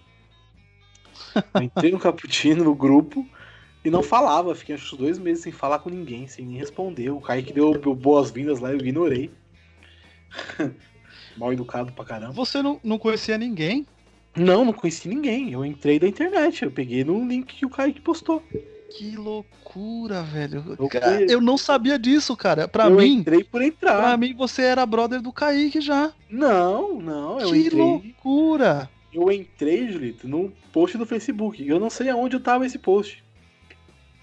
[1.54, 3.28] Eu entrei no Cappuccino, no grupo,
[3.84, 4.56] e não falava.
[4.56, 7.10] Fiquei acho, dois meses sem falar com ninguém, sem nem responder.
[7.10, 9.32] O Kaique deu boas-vindas lá, eu ignorei.
[11.38, 12.34] Mal educado pra caramba.
[12.34, 13.86] Você não, não conhecia ninguém?
[14.36, 15.52] Não, não conheci ninguém.
[15.52, 16.64] Eu entrei da internet.
[16.64, 18.42] Eu peguei no link que o Kaique postou.
[18.96, 20.76] Que loucura, velho.
[20.78, 22.68] Eu Cara, eu não sabia disso, cara.
[22.68, 23.98] Pra eu mim, entrei por entrar.
[23.98, 26.14] pra mim você era brother do Kaique já.
[26.30, 27.82] Não, não, eu que entrei.
[27.82, 28.90] loucura.
[29.14, 31.66] Eu entrei, Julito, no post do Facebook.
[31.66, 33.24] Eu não sei aonde eu tava esse post.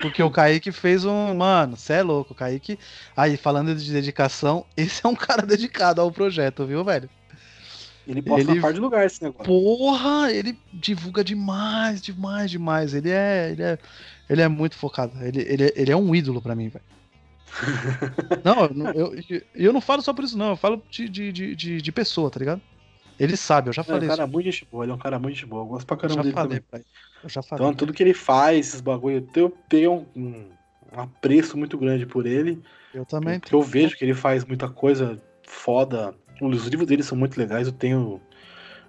[0.00, 1.34] Porque o Kaique fez um.
[1.34, 2.32] Mano, você é louco.
[2.32, 2.78] O Kaique.
[3.16, 7.08] Aí, falando de dedicação, esse é um cara dedicado ao projeto, viu, velho?
[8.06, 9.44] Ele posta Ele- na parte de lugar esse negócio.
[9.44, 12.94] Porra, ele divulga demais, demais, demais.
[12.94, 13.50] Ele é.
[13.52, 13.78] Ele é,
[14.28, 15.12] ele é muito focado.
[15.22, 16.84] Ele, ele, ele é um ídolo pra mim, velho.
[18.44, 18.64] Não,
[18.94, 20.50] eu, eu, eu, não falo só por isso, não.
[20.50, 22.62] Eu falo de, de, de, de pessoa, tá ligado?
[23.20, 24.32] Ele sabe, eu já Ele é um falei cara isso.
[24.32, 25.62] muito gente boa, ele é um cara muito gente boa.
[25.62, 26.84] Eu gosto pra Eu caramba já dele falei também.
[27.22, 27.66] Eu já falei.
[27.66, 30.48] Então, tudo que ele faz, esses bagulho, eu tenho um,
[30.92, 32.58] um apreço muito grande por ele.
[32.94, 33.38] eu também.
[33.38, 36.14] Porque eu vejo que ele faz muita coisa foda.
[36.40, 37.66] Os livros dele são muito legais.
[37.66, 38.20] Eu tenho,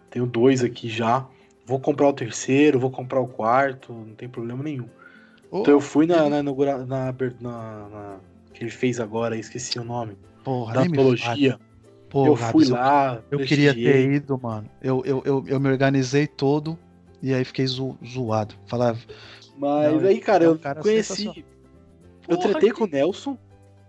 [0.09, 1.27] tenho dois aqui já.
[1.65, 4.88] Vou comprar o terceiro, vou comprar o quarto, não tem problema nenhum.
[5.51, 7.11] Ô, Então eu fui na, na, na, na-
[7.89, 8.19] na-
[8.53, 10.17] que ele fez agora, esqueci o nome.
[10.43, 11.59] porra, Da antologia.
[12.12, 13.22] Pô, eu Gabs, fui eu- lá.
[13.32, 13.93] Eu queria prestigiei.
[13.93, 14.70] ter ido, mano.
[14.82, 16.78] Eu, eu, eu, eu me organizei todo
[17.24, 18.53] e aí fiquei zo- zoado.
[18.68, 18.95] Falar.
[19.57, 21.14] Mas Não, aí, cara, é um eu cara conheci.
[21.24, 21.43] sensacional.
[22.28, 23.38] Eu Porra, tretei que- com o Nelson.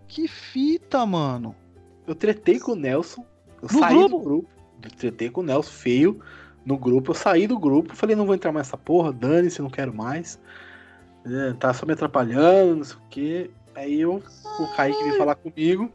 [0.06, 1.54] Que fita, mano.
[2.06, 3.24] Eu tretei com o Nelson.
[3.60, 4.18] Eu No saí grupo?
[4.18, 4.48] do grupo.
[4.84, 6.20] Eu tretei com o Nelson feio
[6.64, 7.10] no grupo.
[7.10, 7.94] Eu saí do grupo.
[7.96, 10.38] Falei, não vou entrar mais nessa porra, dane-se, não quero mais.
[11.24, 13.50] É, tá só me atrapalhando, não sei o quê.
[13.74, 14.22] Aí eu,
[14.60, 15.90] o Kaique veio falar comigo.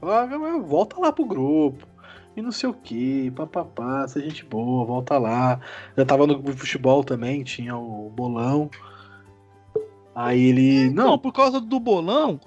[0.00, 1.86] Falou, ah, volta lá pro grupo.
[2.36, 5.60] E não sei o que, papapá, se gente boa, volta lá.
[5.96, 8.70] Eu tava no grupo de futebol também, tinha o bolão.
[10.14, 10.88] Aí ele.
[10.90, 12.40] Não, Não, por causa do bolão.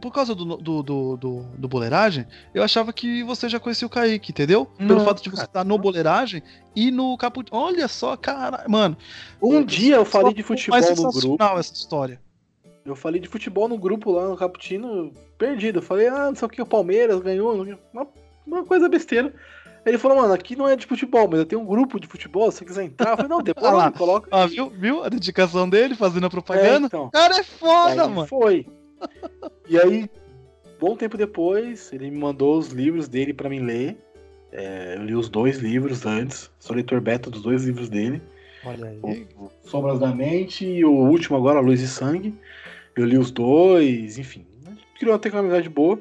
[0.00, 3.90] Por causa do, do, do, do, do boleiragem, eu achava que você já conhecia o
[3.90, 4.64] Kaique, entendeu?
[4.64, 5.48] Pelo Não, fato de você cara.
[5.48, 6.42] estar no boleiragem
[6.74, 7.50] e no caput.
[7.52, 8.64] Olha só, cara.
[8.66, 8.96] Mano.
[9.42, 11.44] um dia eu falei de futebol no grupo.
[11.58, 12.23] essa história.
[12.84, 15.78] Eu falei de futebol no grupo lá no Caputino, perdido.
[15.78, 18.06] Eu falei, ah, não sei o que, o Palmeiras ganhou, uma,
[18.46, 19.32] uma coisa besteira.
[19.86, 22.50] Ele falou, mano, aqui não é de futebol, mas eu tenho um grupo de futebol,
[22.50, 23.10] se você quiser entrar.
[23.10, 24.28] Eu falei, não, depois Ah coloca.
[24.30, 24.70] Ah, viu?
[24.70, 26.84] Viu a dedicação dele fazendo a propaganda?
[26.84, 27.10] É, então.
[27.10, 28.26] Cara é foda, mano.
[28.26, 28.66] Foi.
[29.68, 30.08] E aí,
[30.80, 33.98] bom tempo depois, ele me mandou os livros dele pra mim ler.
[34.52, 38.22] É, eu li os dois livros antes, sou leitor beta dos dois livros dele.
[38.64, 39.26] Olha aí.
[39.36, 42.34] o Sombras da Mente e o último agora, Luz e Sangue.
[42.96, 44.46] Eu li os dois, enfim.
[44.98, 45.98] Criou até uma amizade boa.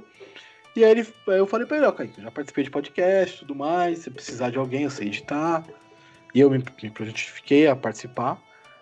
[0.76, 3.36] E aí, ele, aí eu falei pra ele, ó, Kaique, eu já participei de podcast
[3.36, 5.64] e tudo mais, se precisar de alguém, eu sei editar.
[6.34, 8.42] E eu me, me prontifiquei a participar.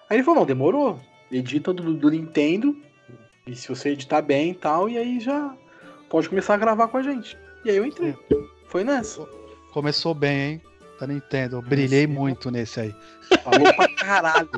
[0.09, 0.99] Aí ele falou, não, demorou.
[1.30, 2.76] Edita do, do Nintendo.
[3.45, 5.53] E se você editar bem e tal, e aí já
[6.09, 7.38] pode começar a gravar com a gente.
[7.66, 8.16] E aí eu entrei.
[8.68, 9.26] Foi nessa.
[9.74, 10.62] Começou bem, hein?
[10.99, 11.57] Da Nintendo.
[11.57, 12.14] Eu brilhei Sim.
[12.14, 12.95] muito nesse aí.
[13.43, 14.49] Falou pra caralho.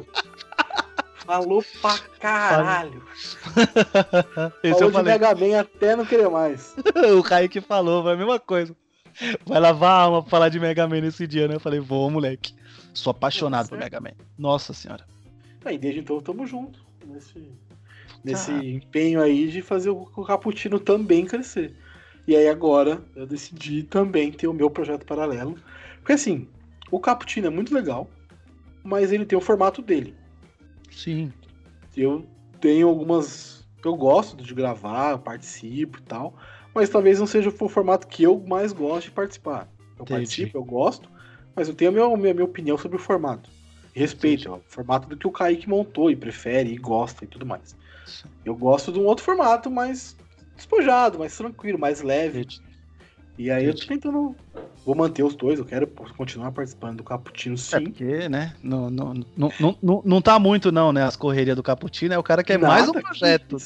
[1.25, 3.01] Falou pra caralho.
[4.61, 5.13] Esse Falou eu de falei.
[5.13, 6.75] Mega Man até não querer mais.
[7.17, 8.75] o Kaique falou, foi a mesma coisa.
[9.45, 11.55] Vai lavar a alma pra falar de Mega Man nesse dia, né?
[11.55, 12.53] Eu falei, vou, moleque.
[12.93, 13.77] Sou apaixonado por.
[13.77, 14.13] Mega Man.
[14.37, 15.05] Nossa senhora.
[15.63, 16.79] Aí desde então tamo junto.
[17.05, 17.51] Nesse,
[18.23, 21.73] nesse empenho aí de fazer o, o Caputino também crescer.
[22.27, 25.57] E aí agora eu decidi também ter o meu projeto paralelo.
[25.97, 26.47] Porque assim,
[26.91, 28.09] o Caputino é muito legal,
[28.83, 30.15] mas ele tem o formato dele.
[30.95, 31.31] Sim.
[31.95, 32.25] Eu
[32.59, 33.67] tenho algumas.
[33.83, 36.33] Eu gosto de gravar, eu participo e tal.
[36.73, 39.69] Mas talvez não seja o formato que eu mais gosto de participar.
[39.97, 40.09] Eu Entendi.
[40.09, 41.09] participo, eu gosto,
[41.55, 43.49] mas eu tenho a minha, minha, minha opinião sobre o formato.
[43.93, 47.45] Respeito, é o formato do que o Kaique montou e prefere e gosta e tudo
[47.45, 47.75] mais.
[48.43, 50.17] Eu gosto de um outro formato mais
[50.55, 52.47] despojado, mais tranquilo, mais leve.
[53.37, 54.35] E aí eu tô tentando.
[54.85, 55.87] Vou manter os dois, eu quero
[56.17, 57.83] continuar participando do Caputino É sim.
[57.85, 58.53] porque, né?
[58.61, 61.03] Não, não, não, não, não, não tá muito, não, né?
[61.03, 62.13] As correrias do Caputino.
[62.13, 63.57] É o cara que é Nada mais um projeto.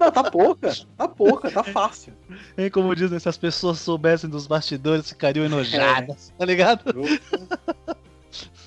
[0.00, 2.12] Não, tá pouca, tá pouca, tá fácil.
[2.58, 2.70] Hein?
[2.70, 6.32] Como dizem, se as pessoas soubessem dos bastidores, ficariam enojadas.
[6.36, 6.82] Tá ligado?
[6.90, 7.04] Eu-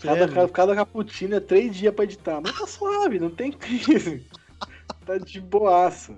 [0.01, 0.27] Sério.
[0.33, 2.39] Cada, cada cappuccino é três dias pra editar.
[2.41, 4.25] Mas tá suave, não tem crise.
[5.05, 6.13] Tá de boaça.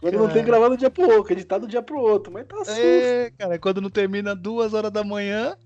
[0.00, 0.46] Quando não tem Cara.
[0.46, 2.32] gravado do dia pro outro, editar do dia pro outro.
[2.32, 2.80] Mas tá susto.
[2.80, 5.56] É, cara, quando não termina duas horas da manhã.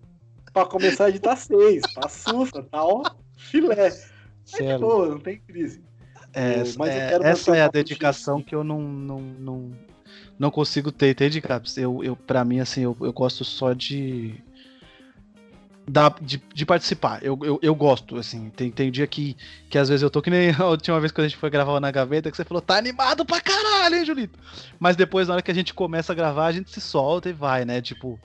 [0.53, 1.83] Pra começar a editar seis.
[1.95, 3.03] Tá susto, tá ó,
[3.37, 3.77] filé.
[3.77, 5.83] Mas, pô, não tem crise.
[6.33, 9.73] É, Mas eu é, essa é a dedicação que eu não, não, não,
[10.39, 11.79] não consigo ter, entende, Caps?
[11.79, 14.35] Eu, eu, pra mim, assim, eu, eu gosto só de.
[15.89, 17.23] Da, de, de participar.
[17.23, 18.51] Eu, eu, eu gosto, assim.
[18.51, 19.37] Tem, tem dia que,
[19.71, 21.79] que às vezes eu tô que nem a última vez que a gente foi gravar
[21.79, 24.37] na gaveta, que você falou, tá animado pra caralho, hein, Julito?
[24.81, 27.33] Mas depois, na hora que a gente começa a gravar, a gente se solta e
[27.33, 27.81] vai, né?
[27.81, 28.19] Tipo,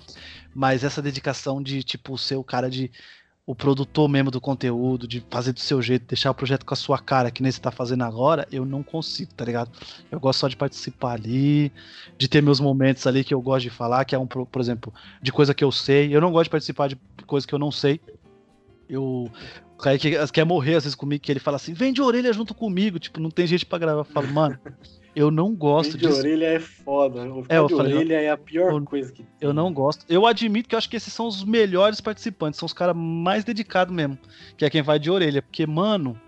[0.56, 2.90] mas essa dedicação de, tipo, ser o cara de
[3.52, 6.78] o produtor mesmo do conteúdo, de fazer do seu jeito, deixar o projeto com a
[6.78, 9.70] sua cara, que nem você tá fazendo agora, eu não consigo, tá ligado?
[10.10, 11.70] Eu gosto só de participar ali,
[12.18, 14.94] de ter meus momentos ali que eu gosto de falar, que é um, por exemplo,
[15.22, 16.16] de coisa que eu sei.
[16.16, 16.98] Eu não gosto de participar de
[17.28, 18.00] coisa que eu não sei.
[18.88, 19.30] Eu.
[19.74, 22.32] O cara que quer morrer às vezes comigo, que ele fala assim, vem de orelha
[22.32, 24.00] junto comigo, tipo, não tem gente para gravar.
[24.00, 24.58] Eu falo, mano,
[25.16, 26.20] eu não gosto de disso.
[26.20, 27.22] orelha é foda.
[27.24, 29.28] O é, eu de falei, orelha é a pior eu, coisa que tem.
[29.42, 30.06] Eu não gosto.
[30.08, 32.60] Eu admito que eu acho que esses são os melhores participantes.
[32.60, 34.18] São os caras mais dedicados mesmo.
[34.58, 35.42] Que é quem vai de orelha.
[35.42, 36.20] Porque, mano,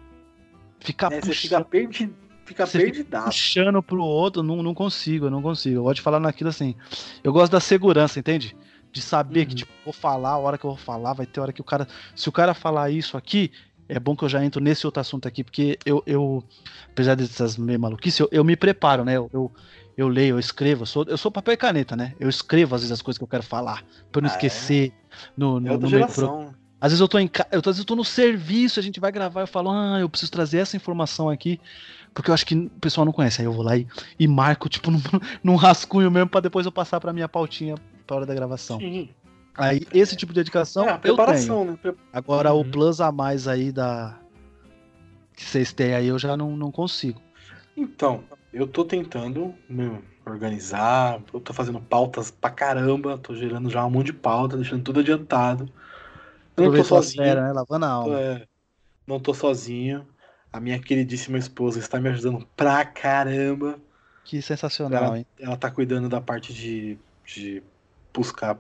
[0.80, 1.34] ficar é, puxando...
[1.34, 2.10] Você fica, perdi,
[2.46, 3.26] fica perdidaço.
[3.28, 5.78] puxando pro outro, não, não consigo, eu não consigo.
[5.78, 6.76] Eu gosto de falar naquilo assim.
[7.24, 8.56] Eu gosto da segurança, entende?
[8.92, 9.46] De saber uhum.
[9.46, 11.64] que, tipo, vou falar, a hora que eu vou falar, vai ter hora que o
[11.64, 11.88] cara.
[12.16, 13.50] Se o cara falar isso aqui,
[13.88, 16.44] é bom que eu já entro nesse outro assunto aqui, porque eu, eu
[16.92, 19.18] apesar dessas meio maluquices, eu, eu me preparo, né?
[19.18, 19.52] Eu, eu,
[19.98, 22.16] eu, leio, eu escrevo, eu sou, eu sou papel e caneta, né?
[22.20, 24.90] Eu escrevo às vezes as coisas que eu quero falar, pra eu não ah, esquecer
[24.90, 25.16] é?
[25.36, 26.54] no, no, é no meu pro...
[26.80, 29.10] Às vezes eu tô em eu às vezes eu tô no serviço, a gente vai
[29.10, 31.60] gravar, eu falo, ah, eu preciso trazer essa informação aqui,
[32.14, 33.42] porque eu acho que o pessoal não conhece.
[33.42, 33.88] Aí eu vou lá e,
[34.20, 35.02] e marco, tipo, num,
[35.44, 38.80] num rascunho mesmo, para depois eu passar pra minha pautinha pra hora da gravação.
[38.80, 39.10] Sim.
[39.56, 41.66] Aí, esse tipo de dedicação, é, eu tenho.
[41.66, 41.78] Né?
[42.12, 42.62] Agora, uhum.
[42.62, 44.18] o plus a mais aí da.
[45.36, 47.22] Que vocês têm aí, eu já não, não consigo.
[47.76, 53.86] Então, eu tô tentando meu, organizar, eu tô fazendo pautas pra caramba, tô gerando já
[53.86, 55.72] um monte de pauta, deixando tudo adiantado.
[56.56, 57.24] Eu não tô sozinho.
[57.24, 57.52] Né?
[57.52, 58.20] Lavando a alma.
[58.20, 58.48] É,
[59.08, 60.08] não tô sozinho.
[60.52, 63.80] A minha queridíssima esposa está me ajudando pra caramba.
[64.24, 65.26] Que sensacional, ela, hein?
[65.40, 67.64] Ela tá cuidando da parte de, de
[68.14, 68.56] buscar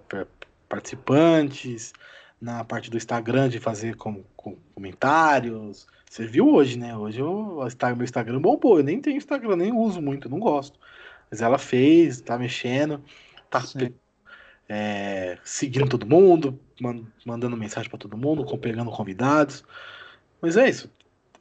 [0.74, 1.94] participantes,
[2.42, 5.86] na parte do Instagram de fazer com, com comentários.
[6.10, 6.98] Você viu hoje, né?
[6.98, 7.60] Hoje o
[7.96, 8.80] meu Instagram bombou.
[8.80, 10.80] Eu nem tenho Instagram, nem uso muito, não gosto.
[11.30, 13.04] Mas ela fez, tá mexendo,
[13.52, 13.64] tá
[14.68, 16.60] é, seguindo todo mundo,
[17.24, 19.64] mandando mensagem para todo mundo, pegando convidados.
[20.42, 20.92] Mas é isso.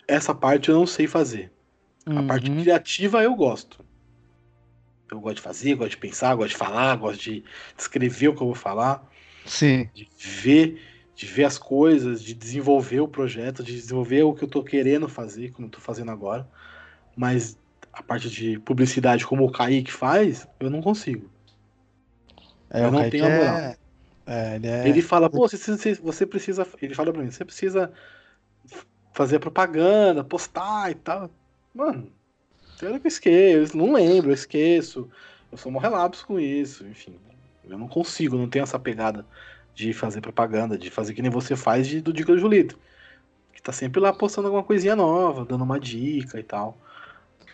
[0.07, 1.51] Essa parte eu não sei fazer.
[2.07, 2.19] Uhum.
[2.19, 3.83] A parte criativa eu gosto.
[5.11, 7.45] Eu gosto de fazer, gosto de pensar, gosto de falar, gosto de
[7.77, 9.07] escrever o que eu vou falar.
[9.45, 9.89] Sim.
[9.95, 10.81] De ver,
[11.15, 15.09] de ver as coisas, de desenvolver o projeto, de desenvolver o que eu tô querendo
[15.09, 16.49] fazer, como eu tô fazendo agora.
[17.17, 17.59] Mas
[17.93, 21.31] a parte de publicidade, como o Kaique faz, eu não consigo.
[22.71, 23.57] É, eu não tenho a moral.
[23.57, 23.77] É...
[24.25, 24.89] É, ele, é...
[24.89, 26.67] ele, fala, pô, você, você precisa.
[26.81, 27.93] Ele fala pra mim, você precisa
[29.13, 31.31] fazer propaganda, postar e tal.
[31.75, 32.11] Mano,
[32.77, 33.77] será que eu esqueço?
[33.77, 35.11] Eu não lembro, eu esqueço.
[35.51, 37.17] Eu sou um relapso com isso, enfim.
[37.69, 39.25] Eu não consigo, não tenho essa pegada
[39.75, 42.79] de fazer propaganda, de fazer que nem você faz de, do Dica do Julito.
[43.53, 46.77] Que tá sempre lá postando alguma coisinha nova, dando uma dica e tal.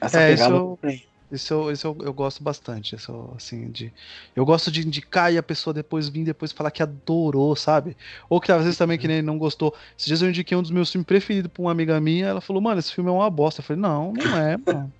[0.01, 0.98] Essa é, pegada isso, eu,
[1.30, 2.96] isso, eu, isso eu, eu, gosto bastante.
[2.96, 3.92] Isso, assim, de,
[4.34, 7.96] eu gosto de indicar e a pessoa depois vir depois falar que adorou, sabe?
[8.28, 9.74] Ou que às vezes também que nem não gostou.
[9.96, 12.62] Esses dias eu indiquei um dos meus filmes preferidos pra uma amiga minha, ela falou,
[12.62, 13.60] mano, esse filme é uma bosta.
[13.60, 14.92] Eu falei, não, não é, mano.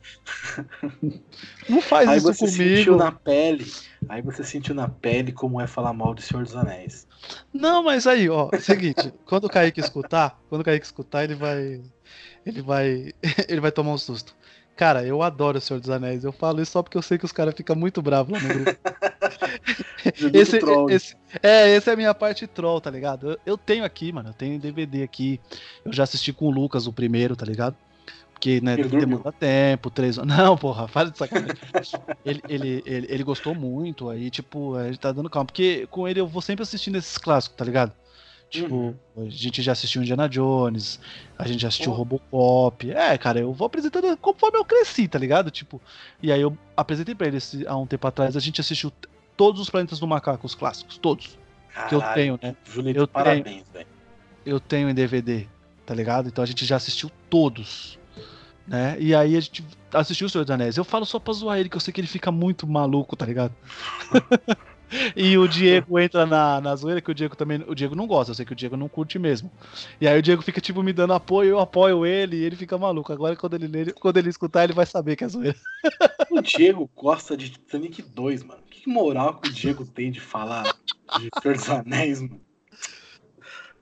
[1.69, 2.77] não faz Aí isso você comigo.
[2.77, 3.73] Sentiu na pele.
[4.09, 7.07] Aí você sentiu na pele como é falar mal do Senhor dos Anéis.
[7.53, 11.81] Não, mas aí, ó, seguinte, quando o Kaique escutar, quando o Kaique escutar, ele vai.
[12.47, 13.13] Ele vai.
[13.49, 14.35] Ele vai tomar um susto.
[14.79, 16.23] Cara, eu adoro o Senhor dos Anéis.
[16.23, 18.55] Eu falo isso só porque eu sei que os caras ficam muito bravos lá no
[18.55, 18.79] grupo.
[20.33, 20.61] esse,
[20.91, 23.33] esse, é, essa é a minha parte troll, tá ligado?
[23.33, 24.29] Eu, eu, tenho aqui, mano.
[24.29, 25.41] Eu tenho DVD aqui.
[25.85, 27.75] Eu já assisti com o Lucas o primeiro, tá ligado?
[28.33, 31.57] Porque, né, ele demora tempo, três Não, porra, faz de sacanagem.
[32.25, 35.47] ele, ele, ele, ele, gostou muito, aí, tipo, ele tá dando calma.
[35.47, 37.93] Porque com ele eu vou sempre assistindo esses clássicos, tá ligado?
[38.51, 38.95] Tipo, uhum.
[39.19, 40.99] a gente já assistiu Indiana Jones,
[41.39, 41.95] a gente já assistiu oh.
[41.95, 42.91] Robocop.
[42.91, 45.51] É, cara, eu vou apresentando conforme eu cresci, tá ligado?
[45.51, 45.81] Tipo,
[46.23, 48.91] e aí eu apresentei pra ele há um tempo atrás, a gente assistiu
[49.37, 51.39] todos os Planetas do Macaco, os clássicos, todos.
[51.73, 52.57] Caralho, que eu tenho, né?
[52.65, 53.87] Julito, eu parabéns, velho.
[54.47, 55.47] Eu tenho em DVD,
[55.85, 56.29] tá ligado?
[56.29, 57.99] Então a gente já assistiu todos.
[58.67, 58.97] Né?
[58.99, 60.77] E aí a gente assistiu o Senhor dos Anéis.
[60.77, 63.27] Eu falo só pra zoar ele, que eu sei que ele fica muito maluco, tá
[63.27, 63.55] ligado?
[65.15, 67.63] E o Diego entra na, na zoeira, que o Diego também.
[67.67, 69.51] O Diego não gosta, eu sei que o Diego não curte mesmo.
[70.01, 72.79] E aí o Diego fica, tipo, me dando apoio, eu apoio ele e ele fica
[72.79, 73.13] maluco.
[73.13, 75.57] Agora, quando ele, quando ele escutar, ele vai saber que é zoeira.
[76.31, 78.63] O Diego gosta de Titanic 2, mano.
[78.71, 80.65] Que moral que o Diego tem de falar
[81.19, 82.41] de Senhor dos Anéis, mano?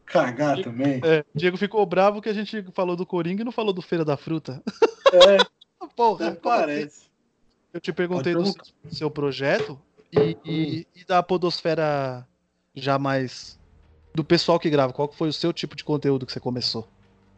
[0.06, 1.00] Cagar também.
[1.04, 3.82] É, o Diego ficou bravo que a gente falou do Coringa e não falou do
[3.82, 4.62] Feira da Fruta.
[5.12, 5.36] É.
[5.96, 6.38] Porra, assim?
[6.40, 7.06] parece.
[7.72, 8.54] Eu te perguntei do
[8.90, 9.78] seu projeto,
[10.12, 12.26] e, e, e, da podosfera
[12.74, 13.58] já mais
[14.14, 16.88] do pessoal que grava, qual foi o seu tipo de conteúdo que você começou?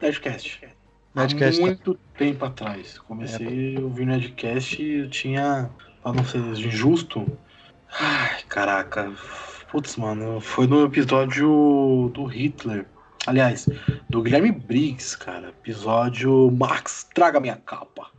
[0.01, 0.67] Nerdcast.
[1.13, 1.67] Nerdcast, Há tá.
[1.67, 2.97] muito tempo atrás.
[2.99, 5.69] Comecei a ouvir Nerdcast e eu tinha,
[6.01, 7.25] pra não ser injusto.
[7.99, 9.11] Ai, caraca.
[9.71, 12.85] Putz, mano, foi no episódio do Hitler.
[13.27, 13.67] Aliás,
[14.09, 15.49] do Guilherme Briggs, cara.
[15.49, 18.09] Episódio Max, traga minha capa.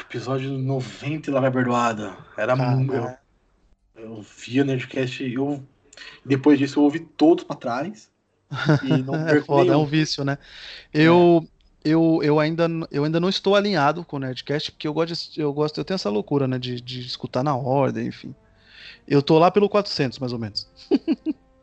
[0.00, 2.16] Episódio 90 e lá vai perdoada.
[2.36, 2.92] Era muito.
[3.98, 5.62] Eu, eu via Nerdcast e eu.
[6.24, 8.10] Depois disso eu ouvi todos pra trás.
[8.82, 9.82] E não É foda, é nenhum.
[9.82, 10.38] um vício, né?
[10.92, 11.46] Eu,
[11.84, 15.52] eu, eu, ainda, eu ainda não estou alinhado com o Nerdcast, porque eu gosto, eu
[15.52, 18.34] gosto, eu tenho essa loucura, né, de, de escutar na ordem, enfim.
[19.06, 20.66] Eu tô lá pelo 400, mais ou menos.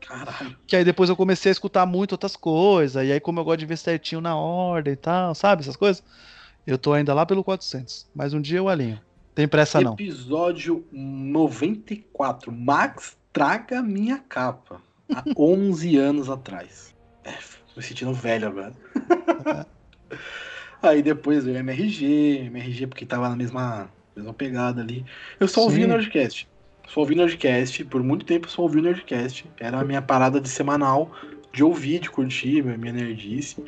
[0.00, 0.56] Caralho.
[0.66, 3.60] Que aí depois eu comecei a escutar muito outras coisas, e aí como eu gosto
[3.60, 6.02] de ver certinho na ordem e tal, sabe, essas coisas?
[6.66, 9.00] Eu tô ainda lá pelo 400, mas um dia eu alinho.
[9.36, 9.92] Tem pressa não.
[9.92, 12.50] Episódio 94.
[12.50, 14.80] Max traga minha capa.
[15.14, 16.94] Há 11 anos atrás.
[17.22, 18.72] É, tô me sentindo velho agora.
[20.80, 25.04] Aí depois veio MRG, MRG porque tava na mesma, mesma pegada ali.
[25.38, 25.84] Eu só ouvi Sim.
[25.84, 26.48] o Nerdcast.
[26.88, 27.84] Só ouvi Nerdcast.
[27.84, 29.44] Por muito tempo eu só ouvi o Nerdcast.
[29.60, 31.12] Era a minha parada de semanal
[31.52, 33.62] de ouvir, de curtir, minha nerdice.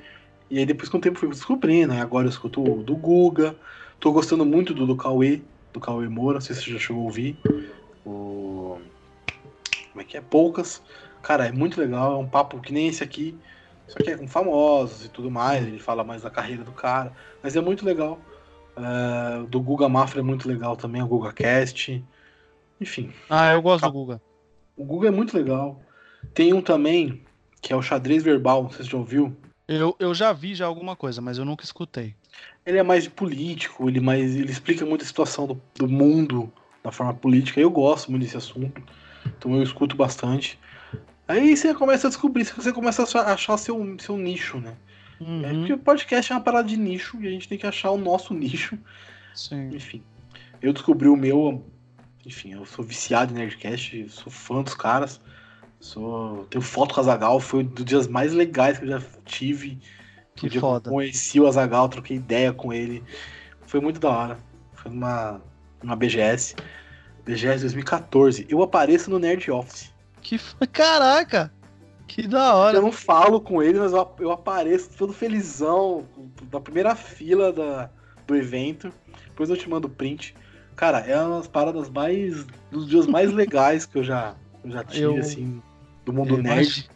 [0.51, 1.93] E aí depois com o tempo fui descobrindo.
[1.93, 3.55] Aí agora eu escuto o do Guga.
[4.01, 5.43] Tô gostando muito do do Cauê,
[5.73, 6.35] do Cauê Moura.
[6.35, 7.37] Não sei se você já chegou a ouvir.
[8.05, 8.79] O.
[9.91, 10.21] Como é que é?
[10.21, 10.83] Poucas.
[11.23, 12.13] Cara, é muito legal.
[12.13, 13.39] É um papo que nem esse aqui.
[13.87, 15.67] Só que é com famosos e tudo mais.
[15.67, 17.13] Ele fala mais da carreira do cara.
[17.43, 18.19] Mas é muito legal.
[18.77, 22.05] É, do Guga Mafra é muito legal também, o Guga Cast.
[22.81, 24.21] Enfim, Ah, eu gosto do Guga.
[24.77, 25.81] o Guga é muito legal.
[26.33, 27.25] Tem um também,
[27.61, 29.37] que é o Xadrez Verbal, não sei se você já ouviu.
[29.67, 32.15] Eu, eu já vi já alguma coisa, mas eu nunca escutei.
[32.69, 36.53] Ele é mais político, ele, mais, ele explica muito a situação do, do mundo
[36.85, 37.59] da forma política.
[37.59, 38.83] Eu gosto muito desse assunto,
[39.27, 40.59] então eu escuto bastante.
[41.27, 44.77] Aí você começa a descobrir, você começa a achar- seu, seu nicho, né?
[45.21, 47.91] É Uhum, porque podcast é uma parada de nicho e a gente tem que achar
[47.91, 48.79] o nosso nicho.
[49.35, 49.71] sim.
[49.75, 50.03] Enfim,
[50.61, 51.65] eu descobri o meu.
[52.27, 55.21] Enfim, eu sou viciado em Nerdcast, sou fã dos caras.
[55.81, 59.01] Sou, tenho foto com o Azagal, foi um dos dias mais legais que eu já
[59.25, 59.79] tive.
[60.41, 60.83] Que dia foda.
[60.83, 63.03] Que eu conheci o Azagal, troquei ideia com ele.
[63.67, 64.39] Foi muito da hora.
[64.75, 65.41] Foi numa,
[65.83, 66.55] numa BGS.
[67.25, 68.47] BGS 2014.
[68.49, 69.93] Eu apareço no Nerd Office.
[70.23, 71.53] Que f- Caraca!
[72.07, 72.79] Que da hora.
[72.79, 76.07] Eu não falo com ele, mas eu, eu apareço todo felizão,
[76.45, 77.91] da primeira fila da,
[78.27, 78.91] do evento.
[79.27, 80.35] Depois eu te mando o print.
[80.75, 82.47] Cara, é uma das paradas mais.
[82.71, 84.35] dos dias mais legais que eu já,
[84.65, 85.63] eu já tive, Eu- assim,
[86.07, 86.63] do mundo nerd.
[86.63, 86.89] imagino.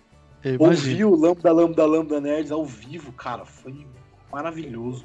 [0.59, 3.87] Ouvir o Lambda Lambda Lambda Nerds ao vivo, cara, foi
[4.31, 5.05] maravilhoso.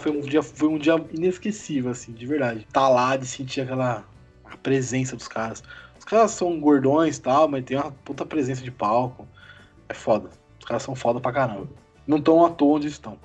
[0.00, 2.66] Foi um dia, foi um dia inesquecível, assim, de verdade.
[2.72, 4.04] Tá lá, de sentir aquela
[4.44, 5.62] a presença dos caras.
[5.98, 9.28] Os caras são gordões e tal, mas tem uma puta presença de palco.
[9.88, 10.30] É foda.
[10.58, 11.68] Os caras são foda pra caramba.
[12.06, 13.18] Não estão à toa onde estão.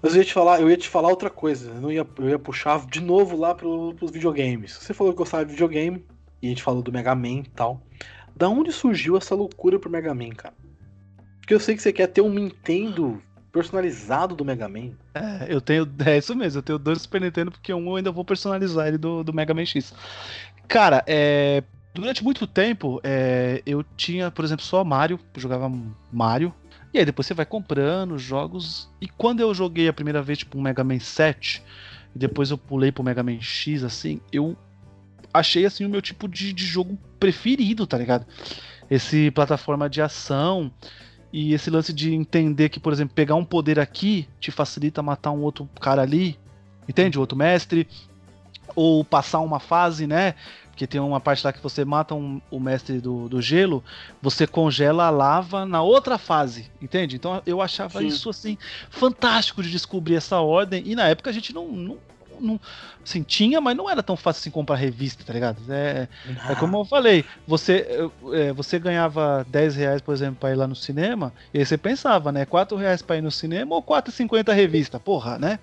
[0.00, 1.70] Mas eu ia te falar, eu ia te falar outra coisa.
[1.70, 4.72] Eu, não ia, eu ia puxar de novo lá pro, pros videogames.
[4.72, 6.04] Você falou que gostava de videogame,
[6.40, 7.80] e a gente falou do Mega Man e tal.
[8.34, 10.54] Da onde surgiu essa loucura pro Mega Man, cara?
[11.42, 13.20] Porque eu sei que você quer ter um Nintendo
[13.52, 14.92] personalizado do Mega Man.
[15.12, 15.86] É, eu tenho.
[16.06, 18.96] É isso mesmo, eu tenho dois Super Nintendo, porque um eu ainda vou personalizar ele
[18.96, 19.92] do, do Mega Man X.
[20.68, 25.70] Cara, é, durante muito tempo é, eu tinha, por exemplo, só Mario, jogava
[26.12, 26.54] Mario.
[26.94, 28.88] E aí depois você vai comprando jogos.
[29.00, 31.62] E quando eu joguei a primeira vez, tipo, um Mega Man 7,
[32.14, 34.56] e depois eu pulei pro Mega Man X, assim, eu
[35.34, 38.26] achei assim o meu tipo de, de jogo preferido, tá ligado?
[38.90, 40.70] Esse plataforma de ação.
[41.32, 45.30] E esse lance de entender que, por exemplo, pegar um poder aqui te facilita matar
[45.30, 46.38] um outro cara ali,
[46.88, 47.18] entende?
[47.18, 47.88] Outro mestre.
[48.74, 50.34] Ou passar uma fase, né?
[50.68, 53.84] Porque tem uma parte lá que você mata um- o mestre do, do gelo,
[54.22, 57.16] você congela a lava na outra fase, entende?
[57.16, 58.06] Então eu achava Sim.
[58.06, 58.56] isso assim
[58.90, 60.82] fantástico de descobrir essa ordem.
[60.86, 61.98] E na época a gente não, não,
[62.42, 62.60] não
[63.04, 65.58] assim, tinha, mas não era tão fácil assim comprar revista, tá ligado?
[65.70, 66.08] É,
[66.48, 67.86] é como eu falei, você,
[68.32, 71.78] é, você ganhava 10 reais, por exemplo, pra ir lá no cinema, e aí você
[71.78, 72.44] pensava, né?
[72.44, 74.98] 4 reais pra ir no cinema ou 4,50 a revista?
[75.00, 75.58] Porra, né?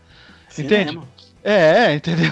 [0.57, 0.89] entende?
[0.89, 1.07] Cinema.
[1.41, 2.31] É, entendeu?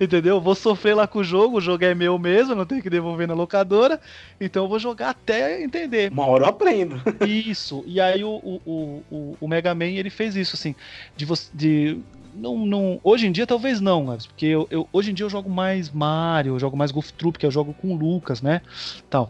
[0.00, 0.40] entendeu?
[0.40, 3.28] Vou sofrer lá com o jogo, o jogo é meu mesmo, não tenho que devolver
[3.28, 4.00] na locadora,
[4.40, 6.10] então eu vou jogar até entender.
[6.10, 7.02] Uma hora eu aprendo.
[7.26, 10.74] Isso, e aí o, o, o, o- o Mega Man ele fez isso, assim,
[11.16, 11.48] de você.
[11.52, 12.00] De,
[12.34, 15.48] não, não, hoje em dia talvez não, porque eu, eu- hoje em dia eu jogo
[15.48, 18.60] mais Mario, eu jogo mais Golf Troop, que eu jogo com o Lucas, né?
[19.08, 19.28] Tal.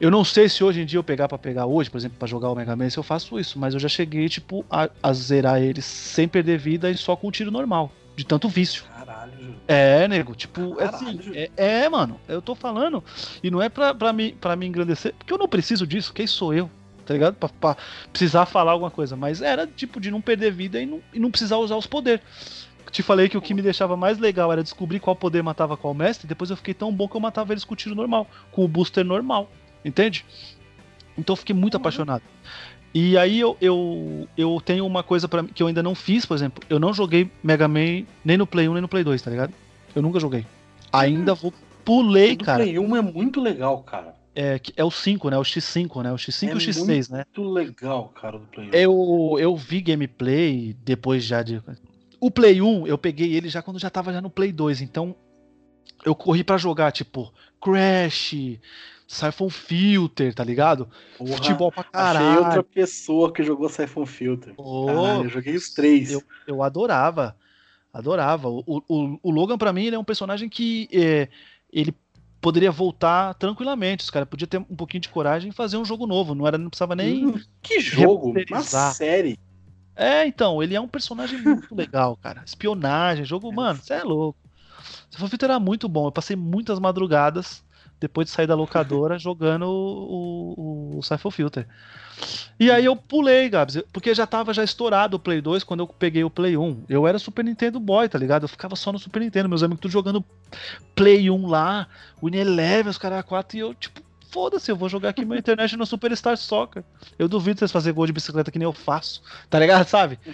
[0.00, 2.28] Eu não sei se hoje em dia eu pegar pra pegar hoje, por exemplo, pra
[2.28, 5.12] jogar o Mega Man, se eu faço isso, mas eu já cheguei, tipo, a, a
[5.12, 8.84] zerar eles sem perder vida e só com tiro normal, de tanto vício.
[8.96, 9.54] Caralho, Júlio.
[9.66, 11.34] É, nego, tipo, Caralho, assim, Júlio.
[11.56, 13.02] é, é, mano, eu tô falando,
[13.42, 16.28] e não é pra, pra, me, pra me engrandecer, porque eu não preciso disso, quem
[16.28, 16.70] sou eu,
[17.08, 17.34] tá ligado?
[17.36, 17.76] Pra, pra
[18.12, 19.16] precisar falar alguma coisa.
[19.16, 22.20] Mas era tipo de não perder vida e não, e não precisar usar os poderes.
[22.90, 25.92] Te falei que o que me deixava mais legal era descobrir qual poder matava qual
[25.92, 28.64] mestre, depois eu fiquei tão bom que eu matava eles com o tiro normal, com
[28.64, 29.50] o booster normal,
[29.84, 30.24] entende?
[31.16, 31.80] Então eu fiquei muito Uhum.
[31.80, 32.22] apaixonado.
[32.94, 36.34] E aí eu, eu, eu tenho uma coisa para que eu ainda não fiz, por
[36.34, 39.30] exemplo, eu não joguei Mega Man nem no Play 1 nem no Play 2, tá
[39.30, 39.52] ligado?
[39.94, 40.46] Eu nunca joguei.
[40.90, 41.52] Ainda vou
[41.84, 42.62] pulei, O cara.
[42.64, 44.14] Play 1 é muito legal, cara.
[44.40, 45.36] É, é o 5, né?
[45.36, 46.12] O X5, né?
[46.12, 47.24] O X5 e é o X6, né?
[47.34, 48.70] Muito legal, cara, do Play 1.
[48.72, 51.60] Eu, eu vi gameplay depois já de.
[52.20, 55.12] O Play 1, eu peguei ele já quando já tava já no Play 2, então
[56.04, 58.60] eu corri pra jogar, tipo, Crash,
[59.08, 60.88] Siphon Filter, tá ligado?
[61.16, 62.44] Porra, Futebol pra Achei caralho.
[62.44, 64.54] outra pessoa que jogou Siphon Filter.
[64.56, 66.12] Ô, Caralho, eu joguei os três.
[66.12, 67.36] eu, eu adorava.
[67.92, 68.48] Adorava.
[68.48, 71.28] O, o, o Logan, pra mim, ele é um personagem que é,
[71.72, 71.92] ele
[72.40, 74.04] poderia voltar tranquilamente.
[74.04, 76.34] Os caras podiam ter um pouquinho de coragem e fazer um jogo novo.
[76.34, 77.26] Não, era, não precisava nem.
[77.26, 79.38] Hum, que jogo, uma série.
[79.94, 82.42] É, então, ele é um personagem muito legal, cara.
[82.46, 84.38] Espionagem, jogo, mano, você é louco.
[85.10, 86.06] Siphon Filter era muito bom.
[86.06, 87.64] Eu passei muitas madrugadas
[88.00, 91.66] depois de sair da locadora jogando o, o, o Siphon Filter.
[92.58, 95.86] E aí eu pulei, Gabs, porque já tava já estourado o Play 2 quando eu
[95.86, 96.84] peguei o Play 1.
[96.88, 98.42] Eu era Super Nintendo Boy, tá ligado?
[98.44, 100.24] Eu ficava só no Super Nintendo, meus amigos tudo jogando
[100.94, 101.86] Play 1 lá,
[102.22, 104.00] Win Eleven, os caras 4, e eu, tipo,
[104.30, 106.82] foda-se, eu vou jogar aqui meu International Superstar Soccer.
[107.18, 110.18] Eu duvido vocês fazerem gol de bicicleta que nem eu faço, tá ligado, sabe?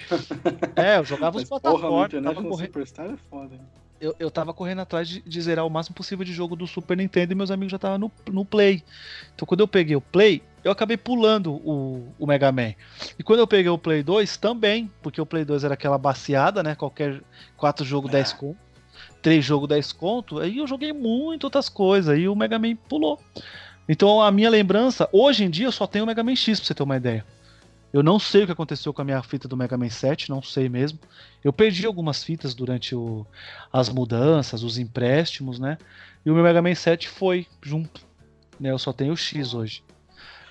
[0.76, 3.54] É, eu jogava os Mas, porra, no plataformas, tava correndo Superstar é foda.
[3.54, 3.60] hein?
[4.04, 6.96] Eu, eu tava correndo atrás de, de zerar o máximo possível de jogo do Super
[6.96, 8.84] Nintendo e meus amigos já estavam no, no Play.
[9.34, 12.74] Então quando eu peguei o Play, eu acabei pulando o, o Mega Man.
[13.18, 16.62] E quando eu peguei o Play 2, também, porque o Play 2 era aquela baseada,
[16.62, 16.74] né?
[16.74, 17.22] Qualquer
[17.56, 18.12] 4 jogo É.
[18.12, 18.58] 10 conto,
[19.22, 23.18] 3 jogo 10 conto, aí eu joguei muito outras coisas, aí o Mega Man pulou.
[23.88, 26.66] Então a minha lembrança, hoje em dia eu só tenho o Mega Man X, pra
[26.66, 27.24] você ter uma ideia.
[27.94, 30.42] Eu não sei o que aconteceu com a minha fita do Mega Man 7, não
[30.42, 30.98] sei mesmo.
[31.44, 33.24] Eu perdi algumas fitas durante o,
[33.72, 35.78] as mudanças, os empréstimos, né?
[36.26, 38.00] E o meu Mega Man 7 foi junto.
[38.58, 38.72] Né?
[38.72, 39.84] Eu só tenho o X hoje.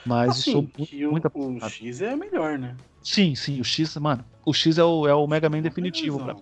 [0.05, 1.69] Mas Assim, sou muito, que o, muito o.
[1.69, 2.77] X é melhor, né?
[3.03, 4.23] Sim, sim, o X, mano.
[4.45, 6.19] O X é o, é o Mega Man definitivo.
[6.23, 6.37] pra-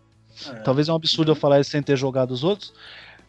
[0.51, 0.53] É.
[0.61, 2.73] Talvez é um absurdo eu falar isso sem ter jogado os outros.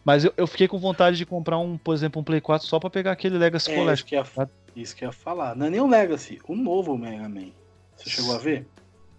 [0.05, 2.79] Mas eu, eu fiquei com vontade de comprar um, por exemplo, um Play 4 só
[2.79, 3.93] pra pegar aquele Legacy É, Collection.
[3.93, 5.55] isso que, ia, isso que ia falar.
[5.55, 7.47] Não é nem o Legacy, o novo Mega Man.
[8.03, 8.67] Você chegou a ver?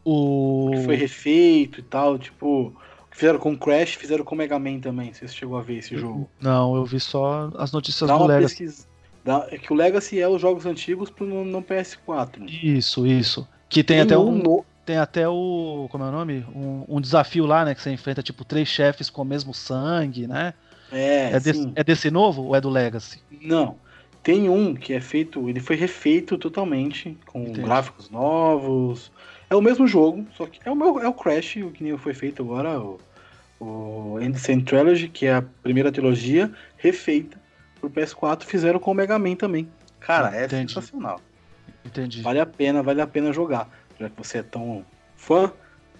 [0.04, 0.70] O.
[0.74, 2.74] Que foi refeito e tal, tipo.
[3.10, 5.12] Fizeram com Crash, fizeram com Mega Man também.
[5.12, 6.28] Você chegou a ver esse jogo?
[6.40, 8.56] Não, eu vi só as notícias Dá do Legacy.
[8.64, 8.86] pesquisa.
[9.24, 12.40] Dá, é que o Legacy é os jogos antigos pro no, no PS4.
[12.40, 12.46] né?
[12.62, 13.46] Isso, isso.
[13.68, 14.32] Que tem, até um.
[14.32, 15.86] no- Tem até o.
[15.92, 16.44] Como é o nome?
[16.54, 17.72] Um, um desafio lá, né?
[17.74, 20.52] Que você enfrenta, tipo, três chefes com o mesmo sangue, né?
[20.90, 21.72] É, É, desse, sim.
[21.76, 23.20] é desse novo ou é do Legacy?
[23.40, 23.76] Não.
[24.24, 27.60] Tem um que é feito, ele foi refeito totalmente, com Entendi.
[27.60, 29.12] gráficos novos.
[29.50, 31.96] É o mesmo jogo, só que é o, meu, é o Crash, o que nem
[31.98, 32.98] foi feito agora, o,
[33.60, 37.38] o Ancient Trilogy, que é a primeira trilogia, refeita
[37.78, 39.68] pro PS4, fizeram com o Mega Man também.
[40.00, 40.72] Cara, é Entendi.
[40.72, 41.20] sensacional.
[41.84, 42.22] Entendi.
[42.22, 43.68] Vale a pena, vale a pena jogar.
[44.00, 44.84] Já que você é tão
[45.16, 45.52] fã,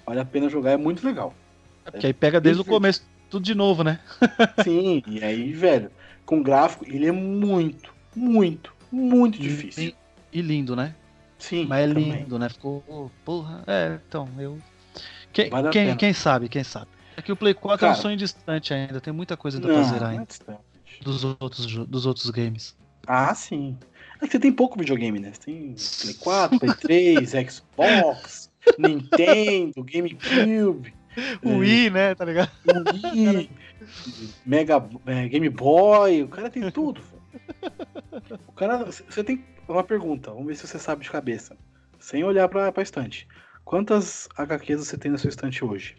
[0.07, 1.35] vale a pena jogar, é muito legal.
[1.85, 4.01] É porque aí pega desde o começo, tudo de novo, né?
[4.65, 5.91] Sim, e aí, velho,
[6.25, 9.95] com gráfico, ele é muito, muito, muito difícil.
[10.33, 10.95] E, e lindo, né?
[11.39, 12.13] Sim, Mas é também.
[12.13, 12.49] lindo, né?
[12.49, 13.11] Ficou.
[13.25, 13.63] Porra.
[13.67, 14.59] É, então, eu.
[15.33, 16.87] Quem, Vale quem, quem sabe, quem sabe.
[17.17, 18.03] É que o Play 4 é um Cara.
[18.03, 20.61] sonho distante ainda, tem muita coisa ainda Não, pra zerar é ainda.
[21.03, 22.77] Dos outros, dos outros games.
[23.07, 23.77] Ah, sim.
[24.23, 25.33] É que você tem pouco videogame, né?
[25.33, 30.95] Você tem Play 4, Play 3, Xbox, Nintendo, GameCube,
[31.43, 32.15] O Wii, né?
[32.15, 32.51] Tá ligado?
[32.67, 33.51] Wii,
[34.47, 37.01] Mega é, Game Boy, o cara tem tudo.
[38.47, 41.57] O cara, você tem uma pergunta, vamos ver se você sabe de cabeça.
[41.99, 43.27] Sem olhar pra, pra estante.
[43.65, 45.97] Quantas HQs você tem na sua estante hoje?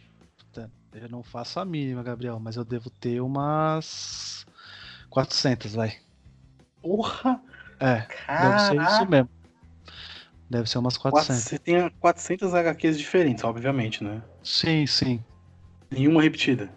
[0.93, 4.45] Eu não faço a mínima, Gabriel, mas eu devo ter umas
[5.09, 5.97] 400, vai.
[6.81, 7.41] Porra!
[7.79, 8.07] É,
[8.41, 9.05] deve ser isso Caraca!
[9.05, 9.29] mesmo.
[10.49, 11.43] Deve ser umas 400.
[11.43, 14.23] Você tem 400 HQs diferentes, obviamente, né?
[14.41, 15.21] Sim, sim.
[15.91, 16.71] Nenhuma repetida.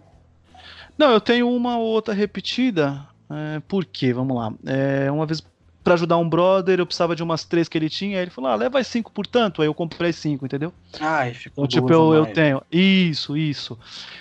[0.96, 3.06] Não, eu tenho uma ou outra repetida.
[3.30, 4.12] É, por quê?
[4.12, 4.52] Vamos lá.
[4.66, 5.42] É, uma vez,
[5.84, 8.18] pra ajudar um brother, eu precisava de umas três que ele tinha.
[8.18, 9.62] Aí ele falou: ah, leva as cinco por tanto.
[9.62, 10.72] Aí eu comprei cinco, entendeu?
[11.00, 12.62] Ai, ficou Então, tipo, eu, eu tenho.
[12.70, 13.78] Isso, isso.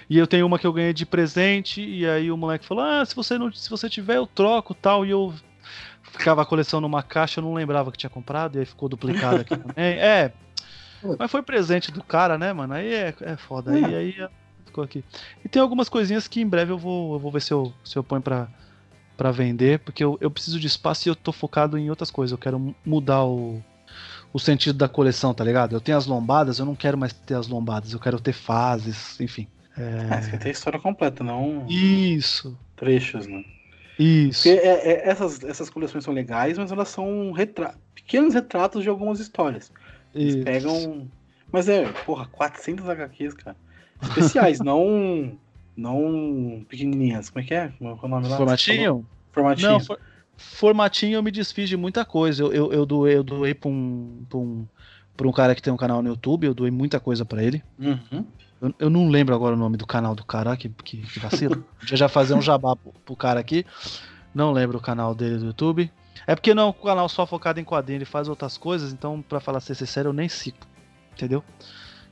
[0.10, 1.82] E eu tenho uma que eu ganhei de presente.
[1.82, 5.06] E aí o moleque falou: ah, se você, não, se você tiver, eu troco tal.
[5.06, 5.34] E eu
[6.04, 8.56] ficava a coleção numa caixa, eu não lembrava que tinha comprado.
[8.56, 9.74] E aí ficou duplicado aqui também.
[9.78, 10.32] É.
[11.20, 12.74] Mas foi presente do cara, né, mano?
[12.74, 13.72] Aí é, é foda.
[13.72, 14.30] Aí, aí é,
[14.66, 15.04] ficou aqui.
[15.44, 17.98] E tem algumas coisinhas que em breve eu vou, eu vou ver se eu, se
[17.98, 18.48] eu ponho pra,
[19.18, 22.32] pra vender, porque eu, eu preciso de espaço e eu tô focado em outras coisas.
[22.32, 23.62] Eu quero mu- mudar o,
[24.32, 25.76] o sentido da coleção, tá ligado?
[25.76, 29.20] Eu tenho as lombadas, eu não quero mais ter as lombadas, eu quero ter fases,
[29.20, 29.48] enfim.
[29.78, 33.44] É, você quer ter a história completa, não Isso, trechos, né?
[34.00, 34.44] isso.
[34.44, 38.90] Porque é- é- essas, essas coleções são legais, mas elas são retra- pequenos retratos de
[38.90, 39.72] algumas histórias.
[40.14, 40.44] Eles isso.
[40.44, 41.08] pegam.
[41.52, 43.56] Mas é, porra, 400 HQs, cara.
[44.02, 45.38] Especiais, não.
[45.78, 47.30] Não pequenininhas.
[47.30, 47.68] Como é que é?
[47.78, 48.36] Como é o nome lá?
[48.38, 49.06] Formatinho?
[49.32, 49.70] Formatinho.
[49.70, 50.00] Não, for-
[50.36, 52.42] formatinho eu me desfiz de muita coisa.
[52.44, 54.68] Eu, eu, eu doei, eu doei pra um, pra, um,
[55.16, 57.64] pra um cara que tem um canal no YouTube, eu doei muita coisa pra ele.
[57.80, 58.26] Uhum.
[58.60, 61.64] Eu, eu não lembro agora o nome do canal do cara, que, que, que vacilo.
[61.86, 63.64] Já já fazer um jabá pro, pro cara aqui.
[64.34, 65.92] Não lembro o canal dele do YouTube.
[66.26, 69.22] É porque não é um canal só focado em quadrinho, ele faz outras coisas, então,
[69.22, 70.58] pra falar ser sincero, eu nem sigo.
[71.14, 71.44] Entendeu?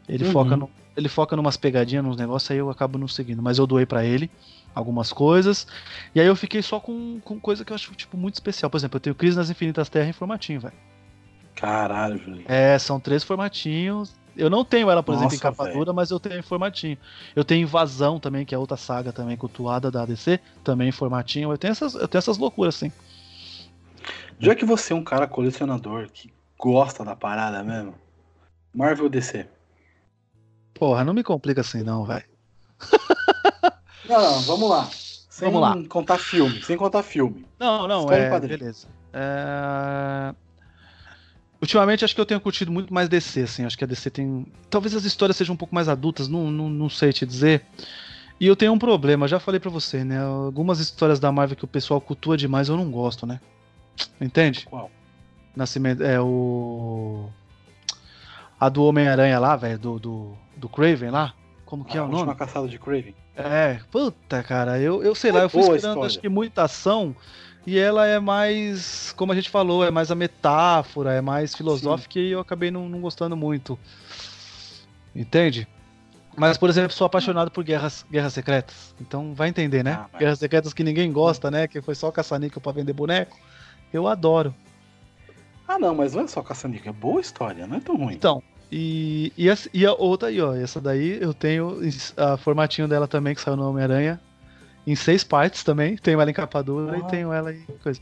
[0.08, 0.32] Ele, Uhum.
[0.32, 3.42] foca no, ele foca numas pegadinhas, nos negócios, aí eu acabo não seguindo.
[3.42, 4.30] Mas eu doei pra ele
[4.74, 5.68] algumas coisas.
[6.14, 8.70] E aí eu fiquei só com, com coisa que eu acho, tipo, muito especial.
[8.70, 10.74] Por exemplo, eu tenho Crise nas Infinitas Terras em formatinho, velho.
[11.56, 12.46] Caralho, Julinho.
[12.48, 14.14] É, são três formatinhos.
[14.36, 16.98] Eu não tenho ela, por exemplo, em Nossa, capa dura, mas eu tenho em formatinho.
[17.34, 21.52] Eu tenho Invasão também, que é outra saga também cultuada da DC, também em formatinho.
[21.52, 22.92] Eu tenho essas, eu tenho essas loucuras, assim.
[24.38, 27.96] Já que você é um cara colecionador que gosta da parada mesmo,
[28.74, 29.48] Marvel DC?
[30.76, 32.26] Porra, não me complica assim não, velho.
[34.08, 34.88] Não, não, vamos lá.
[35.36, 35.90] Sem Vamos lá.
[35.90, 37.44] contar filme, sem contar filme.
[37.60, 38.40] Não, não, História é.
[38.40, 38.88] Beleza.
[39.12, 40.36] É...
[41.60, 43.66] Ultimamente acho que eu tenho curtido muito mais DC, assim.
[43.66, 44.46] Acho que a DC tem.
[44.70, 47.66] Talvez as histórias sejam um pouco mais adultas, não, não, não sei te dizer.
[48.40, 50.22] E eu tenho um problema, já falei pra você, né?
[50.24, 53.42] Algumas histórias da Marvel que o pessoal cultua demais eu não gosto, né?
[54.22, 54.66] Entende?
[54.66, 54.92] Qual?
[55.56, 56.04] Nascimento.
[56.04, 57.28] É o.
[58.58, 61.34] A do Homem-Aranha lá, velho, do, do, do Craven lá.
[61.66, 62.38] Como que é a o última nome?
[62.38, 63.16] caçada de Craven.
[63.36, 67.16] É, puta, cara, eu, eu sei lá, É eu fui esperando acho que muita ação
[67.68, 72.20] e ela é mais, como a gente falou, é mais a metáfora, é mais filosófica
[72.20, 73.78] e eu acabei não, não gostando muito.
[75.16, 75.68] Entende?
[76.38, 78.94] Mas, por exemplo, sou apaixonado por guerras, guerras secretas.
[79.00, 79.94] Então vai entender, né?
[80.00, 81.68] Ah, mas- Guerras secretas que ninguém gosta, né?
[81.68, 83.38] Que foi só caça-níquel pra vender boneco.
[83.94, 84.54] Eu adoro.
[85.68, 88.14] Ah, não, mas não é só caça-níquel, é boa história, não é tão ruim.
[88.14, 88.44] Então,
[88.78, 90.54] e, e, essa- e a outra aí, ó.
[90.54, 91.80] Essa daí eu tenho
[92.18, 94.20] a formatinho dela também, que saiu no Homem-Aranha.
[94.86, 95.96] Em seis partes também.
[95.98, 97.08] Tenho ela em capa dura Uau.
[97.08, 98.00] e tenho ela em coisa.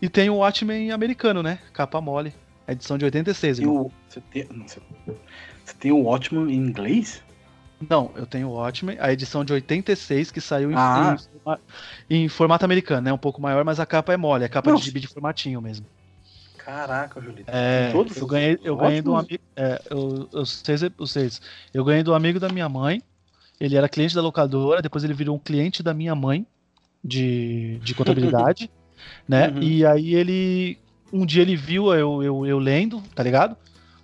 [0.00, 1.58] E tem o Watchmen americano, né?
[1.72, 2.32] Capa mole.
[2.66, 3.76] Edição de 86, E irmão.
[3.86, 4.80] o, você, tem, você,
[5.64, 7.22] você tem o ótimo em inglês?
[7.88, 11.16] Não, eu tenho o Watchmen, a edição de 86, que saiu em, Ah.
[12.10, 13.12] em em formato americano, né?
[13.12, 14.44] Um pouco maior, mas a capa é mole.
[14.44, 15.86] É capa Não, de gibi de formatinho mesmo.
[16.68, 17.50] Caraca, Julito.
[17.50, 19.42] É, todos eu ganhei, eu ganhei de um amigo.
[19.56, 21.40] É, eu, eu, seis, os seis.
[21.72, 23.02] Eu ganhei do amigo da minha mãe.
[23.58, 26.46] Ele era cliente da locadora, depois ele virou um cliente da minha mãe
[27.02, 28.70] de, de contabilidade,
[29.26, 29.48] né?
[29.48, 29.62] Uhum.
[29.62, 30.78] E aí ele.
[31.10, 33.56] Um dia ele viu eu, eu, eu lendo, tá ligado?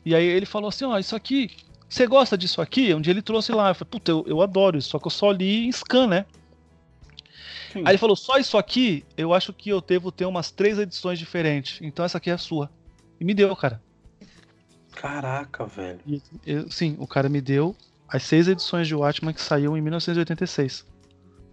[0.02, 1.50] E aí ele falou assim: ó, isso aqui.
[1.86, 2.94] Você gosta disso aqui?
[2.94, 3.68] Um dia ele trouxe lá.
[3.68, 6.24] Eu falei, puta, eu, eu adoro isso, só que eu só li em scan, né?
[7.74, 7.80] Sim.
[7.84, 11.18] Aí ele falou: só isso aqui, eu acho que eu devo ter umas três edições
[11.18, 11.78] diferentes.
[11.82, 12.70] Então essa aqui é a sua.
[13.20, 13.82] E me deu, cara.
[14.94, 16.00] Caraca, velho.
[16.06, 17.74] E, eu- sim, o cara me deu
[18.08, 20.86] as seis edições de Watchmen que saiu em 1986.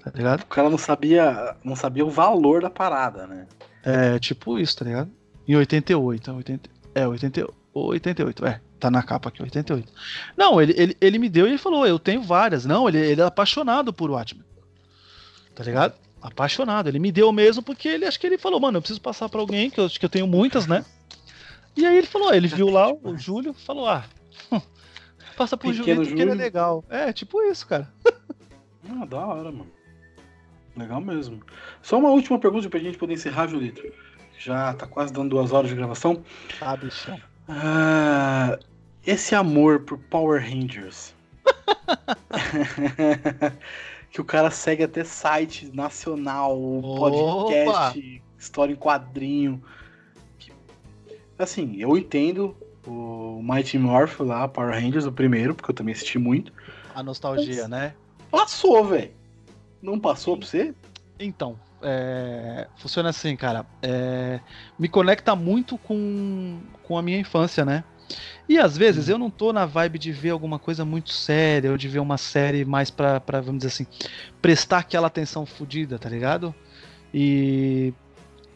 [0.03, 0.41] Tá ligado?
[0.41, 3.47] O cara não sabia, não sabia o valor da parada, né?
[3.83, 5.11] É tipo isso, tá ligado?
[5.47, 6.31] Em 88.
[6.31, 8.61] 80, é, 80, 88, é.
[8.79, 9.91] Tá na capa aqui, 88.
[10.35, 12.65] Não, ele, ele, ele me deu e ele falou: Eu tenho várias.
[12.65, 14.43] Não, ele, ele é apaixonado por Watchmen.
[15.53, 15.93] Tá ligado?
[16.21, 16.87] Apaixonado.
[16.87, 19.39] Ele me deu mesmo porque ele acho que ele falou: Mano, eu preciso passar pra
[19.39, 20.85] alguém, que eu acho que eu tenho muitas, né?
[21.75, 24.05] E aí ele falou: Ele viu lá o Júlio, falou: Ah,
[25.35, 26.85] passa pro Pequeno Júlio porque ele é legal.
[26.89, 27.91] É, tipo isso, cara.
[28.89, 29.71] Ah, da hora, mano.
[30.75, 31.39] Legal mesmo.
[31.83, 33.81] Só uma última pergunta pra gente poder encerrar, Julito.
[34.37, 36.23] Já tá quase dando duas horas de gravação.
[36.59, 37.19] Ah, bichão.
[37.47, 38.57] Ah,
[39.05, 41.13] esse amor por Power Rangers.
[44.11, 46.57] que o cara segue até site nacional,
[46.97, 49.63] podcast, história em quadrinho.
[51.39, 52.55] Assim, eu entendo
[52.85, 56.51] o Mighty Morph lá, Power Rangers, o primeiro, porque eu também assisti muito.
[56.93, 57.93] A nostalgia, né?
[58.29, 59.11] Passou, velho.
[59.81, 60.75] Não passou pra você?
[61.17, 63.65] Então, é, funciona assim, cara.
[63.81, 64.41] É,
[64.77, 67.83] me conecta muito com, com a minha infância, né?
[68.47, 71.77] E às vezes eu não tô na vibe de ver alguma coisa muito séria, ou
[71.77, 73.87] de ver uma série mais pra, pra vamos dizer assim,
[74.41, 76.53] prestar aquela atenção fodida, tá ligado?
[77.13, 77.93] E.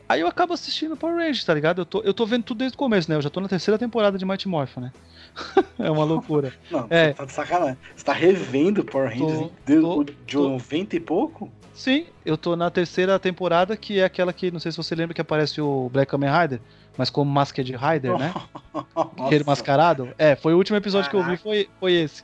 [0.07, 1.82] Aí eu acabo assistindo Power Rangers, tá ligado?
[1.82, 3.18] Eu tô, eu tô vendo tudo desde o começo, né?
[3.18, 4.91] Eu já tô na terceira temporada de Mighty Morphin, né?
[5.80, 6.53] é uma loucura.
[6.69, 7.07] Não, É.
[7.07, 7.77] você tá de sacanagem.
[7.95, 10.49] Você tá revendo Power Rangers Tô, de, tô, de tô.
[10.49, 11.52] 90 e pouco?
[11.76, 15.14] Sim, eu tô na terceira temporada, que é aquela que, não sei se você lembra,
[15.14, 16.61] que aparece o Black Kamen Rider,
[16.97, 18.34] mas como Masked Rider, né?
[19.19, 20.10] Aquele mascarado.
[20.18, 22.23] É, foi o último episódio que eu vi, foi, foi esse.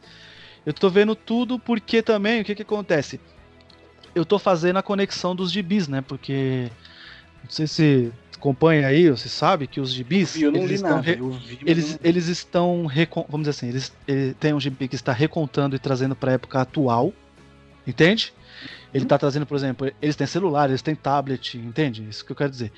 [0.66, 3.20] Eu tô vendo tudo porque também, o que que acontece?
[4.16, 6.02] Eu tô fazendo a conexão dos gibis, né?
[6.02, 6.70] Porque,
[7.44, 10.90] não sei se acompanha aí, você sabe que os gibis, Eu não eles li estão
[10.96, 11.02] nada.
[11.02, 14.88] re- Eu vi, eles, eles estão, recon- vamos dizer assim, eles, ele tem um gibi
[14.88, 17.14] que está recontando e trazendo para a época atual,
[17.86, 18.34] entende?
[18.94, 22.08] Ele está trazendo, por exemplo, eles têm celular, eles têm tablet, entende?
[22.08, 22.72] Isso que eu quero dizer.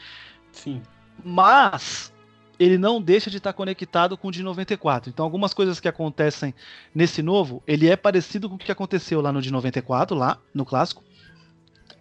[0.51, 0.81] Sim.
[1.23, 2.13] Mas
[2.59, 5.09] ele não deixa de estar conectado com o de 94.
[5.09, 6.53] Então, algumas coisas que acontecem
[6.93, 10.65] nesse novo, ele é parecido com o que aconteceu lá no de 94, lá no
[10.65, 11.03] clássico.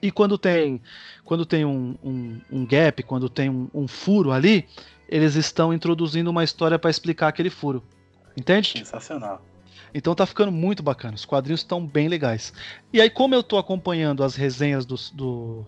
[0.01, 0.81] E quando tem,
[1.25, 4.67] quando tem um, um, um gap, quando tem um, um furo ali,
[5.09, 7.83] eles estão introduzindo uma história para explicar aquele furo.
[8.37, 8.79] Entende?
[8.79, 9.43] Sensacional.
[9.95, 11.15] Então tá ficando muito bacana.
[11.15, 12.53] Os quadrinhos estão bem legais.
[12.93, 15.65] E aí, como eu tô acompanhando as resenhas dos- do,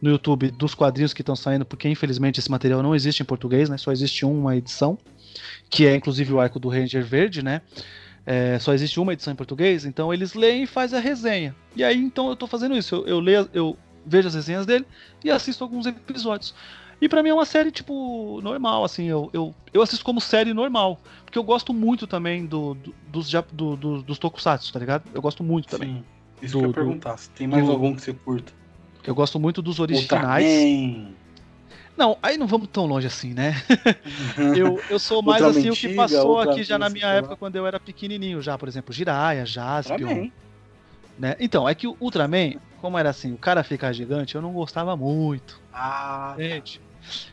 [0.00, 3.68] no YouTube dos quadrinhos que estão saindo, porque infelizmente esse material não existe em português,
[3.68, 3.76] né?
[3.76, 4.98] Só existe uma edição,
[5.68, 7.62] que é inclusive o arco do Ranger Verde, né?
[8.26, 11.54] É, só existe uma edição em português, então eles leem e fazem a resenha.
[11.76, 12.94] E aí então eu tô fazendo isso.
[12.94, 13.76] Eu, eu leio, eu
[14.06, 14.86] vejo as resenhas dele
[15.22, 16.54] e assisto alguns episódios.
[17.04, 20.54] E pra mim é uma série, tipo, normal, assim, eu, eu, eu assisto como série
[20.54, 20.98] normal.
[21.22, 25.04] Porque eu gosto muito também do, do- dos, do, do- dos tokusatsu, tá ligado?
[25.14, 25.96] Eu gosto muito também.
[25.96, 26.04] Sim.
[26.40, 27.18] Isso que eu ia perguntar.
[27.18, 28.54] Se tem mais algum que você curta?
[29.04, 30.46] Eu gosto muito dos originais.
[30.46, 31.14] Ultraman.
[31.94, 33.52] Não, aí não vamos tão longe assim, né?
[34.56, 37.12] Eu, eu sou mais assim o que passou aqui já na minha lá.
[37.14, 40.30] época quando eu era pequenininho já, por exemplo, Jiraiya, Jaspion,
[41.18, 41.36] né?
[41.38, 44.96] Então, é que o Ultraman, como era assim, o cara ficar gigante, eu não gostava
[44.96, 46.83] muito, Ah, gente.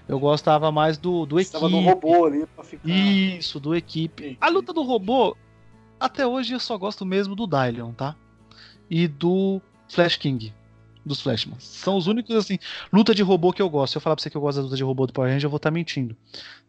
[0.07, 1.53] Eu gostava mais do, do você equipe.
[1.53, 2.89] tava no robô ali pra ficar.
[2.89, 4.37] Isso, do equipe.
[4.39, 5.35] A luta do robô,
[5.99, 8.15] até hoje eu só gosto mesmo do Dylion, tá?
[8.89, 10.53] E do Flash King.
[11.03, 11.63] Dos Flashmans.
[11.63, 12.59] São os únicos, assim,
[12.93, 13.93] luta de robô que eu gosto.
[13.93, 15.47] Se eu falar pra você que eu gosto da luta de robô do Power Ranger,
[15.47, 16.15] eu vou estar mentindo.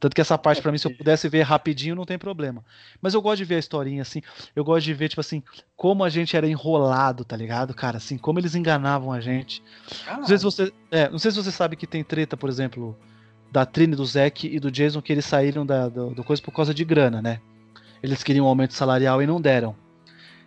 [0.00, 2.64] Tanto que essa parte, pra mim, se eu pudesse ver rapidinho, não tem problema.
[3.00, 4.22] Mas eu gosto de ver a historinha, assim.
[4.56, 5.42] Eu gosto de ver, tipo assim,
[5.76, 7.98] como a gente era enrolado, tá ligado, cara?
[7.98, 9.62] Assim, como eles enganavam a gente.
[10.06, 12.98] Não sei se você, é, não sei se você sabe que tem treta, por exemplo,
[13.50, 16.52] da Trini, do Zack e do Jason, que eles saíram da, do, do coisa por
[16.52, 17.38] causa de grana, né?
[18.02, 19.76] Eles queriam um aumento salarial e não deram.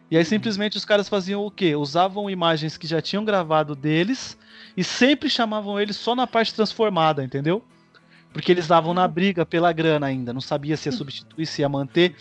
[0.10, 1.76] E aí simplesmente os caras faziam o quê?
[1.76, 4.38] Usavam imagens que já tinham gravado deles
[4.78, 7.64] e sempre chamavam eles só na parte transformada, entendeu?
[8.32, 11.70] Porque eles davam na briga pela grana ainda, não sabia se ia substituir, se ia
[11.70, 12.16] manter.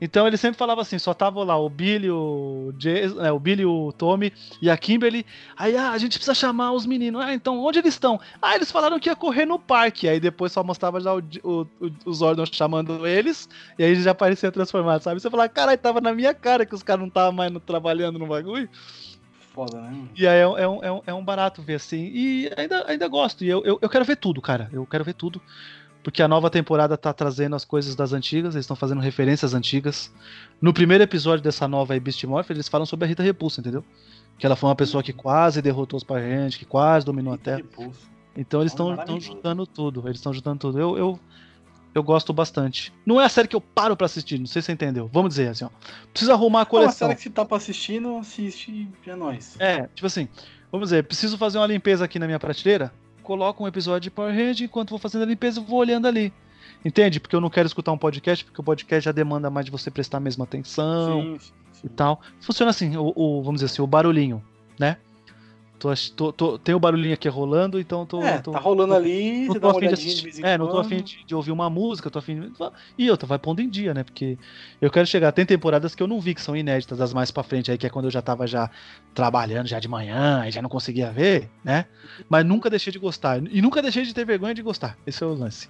[0.00, 3.64] Então ele sempre falava assim, só tava lá o Billy, o, Jason, é, o Billy,
[3.64, 5.24] o Tommy e a Kimberly.
[5.56, 7.22] Aí, ah, a gente precisa chamar os meninos.
[7.22, 8.20] Ah, então onde eles estão?
[8.40, 10.08] Ah, eles falaram que ia correr no parque.
[10.08, 11.66] Aí depois só mostrava já o, o,
[12.04, 13.48] o, Zordon chamando eles.
[13.78, 15.20] E aí eles já apareciam transformados, sabe?
[15.20, 18.18] Você fala, caralho, tava na minha cara que os caras não estavam mais no- trabalhando
[18.18, 18.68] no bagulho.
[19.54, 20.08] Foda, né?
[20.14, 22.10] E aí é, um- é um, é, um, é um barato ver assim.
[22.12, 23.42] E ainda, ainda gosto.
[23.42, 24.68] E eu, eu, eu quero ver tudo, cara.
[24.70, 25.40] Eu quero ver tudo.
[26.06, 30.14] Porque a nova temporada tá trazendo as coisas das antigas, eles estão fazendo referências antigas.
[30.62, 33.84] No primeiro episódio dessa nova aí, Beast Morph, eles falam sobre a Rita Repulsa, entendeu?
[34.38, 37.56] Que ela foi uma pessoa que quase derrotou os parentes, que quase dominou a Terra.
[37.56, 38.08] Repulso.
[38.36, 39.26] Então eles estão maravilhoso.
[39.26, 40.06] juntando tudo.
[40.06, 40.78] Eles estão juntando tudo.
[40.78, 41.20] Eu, eu,
[41.92, 42.92] eu gosto bastante.
[43.04, 45.10] Não é a série que eu paro pra assistir, não sei se você entendeu.
[45.12, 45.70] Vamos dizer assim, ó.
[46.12, 47.08] Precisa arrumar a Uma coleção.
[47.08, 49.56] série que você tá pra assistindo, assiste e é nóis.
[49.58, 50.28] É, tipo assim,
[50.70, 52.92] vamos dizer, preciso fazer uma limpeza aqui na minha prateleira?
[53.26, 56.32] Coloco um episódio de Power Rangers, enquanto vou fazendo a limpeza, eu vou olhando ali.
[56.84, 57.18] Entende?
[57.18, 59.90] Porque eu não quero escutar um podcast, porque o podcast já demanda mais de você
[59.90, 61.80] prestar a mesma atenção sim, sim, sim.
[61.86, 62.20] e tal.
[62.40, 64.40] Funciona assim, o, o- vamos dizer assim, o barulhinho,
[64.78, 64.96] né?
[65.78, 68.22] Tô, tô- tô- tem o barulhinho aqui rolando, então tô.
[68.22, 70.44] É, tô- tá rolando ali, não você tô afim de assistir.
[70.44, 72.52] É, não tô afim de, de ouvir uma música, tô afim de...
[72.96, 74.02] E outra, vai pondo em dia, né?
[74.02, 74.38] Porque
[74.80, 75.32] eu quero chegar.
[75.32, 77.86] Tem temporadas que eu não vi, que são inéditas, as mais pra frente aí, que
[77.86, 78.70] é quando eu já tava já
[79.14, 81.84] trabalhando já de manhã e já não conseguia ver, né?
[82.28, 83.42] Mas nunca deixei de gostar.
[83.46, 84.96] E nunca deixei de ter vergonha de gostar.
[85.06, 85.68] Esse é o lance.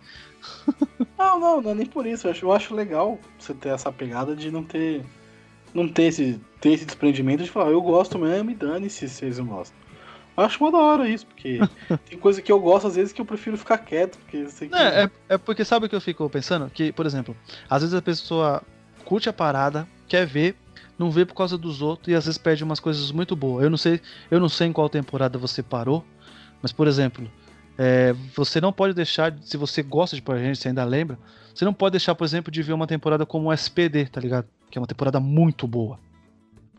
[1.19, 2.27] Não, não, não é nem por isso.
[2.27, 5.03] Eu acho, eu acho legal você ter essa pegada de não ter.
[5.75, 9.39] Não ter esse, ter esse desprendimento de falar, eu gosto mesmo e dane-se se vocês
[9.39, 9.77] não gostam.
[10.37, 11.59] Eu acho uma da hora isso, porque
[12.09, 14.75] tem coisa que eu gosto às vezes que eu prefiro ficar quieto, porque que.
[14.75, 16.69] É, é, é porque sabe o que eu fico pensando?
[16.71, 17.37] Que, por exemplo,
[17.69, 18.63] às vezes a pessoa
[19.05, 20.57] curte a parada, quer ver,
[20.99, 23.65] não vê por causa dos outros e às vezes perde umas coisas muito boas.
[23.65, 24.01] Eu não sei,
[24.31, 26.05] eu não sei em qual temporada você parou,
[26.61, 27.31] mas por exemplo,
[27.79, 31.19] é, você não pode deixar, se você gosta de Power Rangers, você ainda lembra,
[31.55, 34.47] você não pode deixar, por exemplo, de ver uma temporada como o SPD, tá ligado?
[34.71, 35.99] Que é uma temporada muito boa.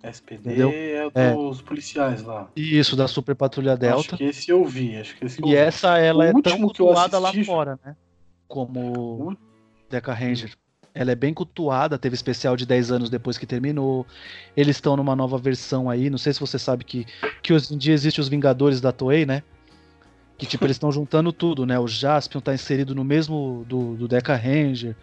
[0.09, 0.69] SPD Entendeu?
[0.71, 1.33] é É.
[1.33, 2.49] dos policiais lá.
[2.55, 4.17] E isso da Super Patrulha Acho Delta.
[4.17, 7.31] que esse eu vi, acho que esse E essa ela O é tão cultuada lá
[7.45, 7.95] fora, né?
[8.47, 9.37] Como O-
[9.89, 10.51] Deca Ranger.
[10.93, 14.05] Ela é bem cultuada, teve especial de 10 anos depois que terminou.
[14.55, 16.09] Eles estão numa nova versão aí.
[16.09, 17.05] Não sei se você sabe que,
[17.43, 19.43] que hoje em dia existe os Vingadores da Toei, né?
[20.39, 21.77] Que tipo, eles estão juntando tudo, né?
[21.79, 24.95] O Jaspion tá inserido no mesmo do, do Deca Ranger,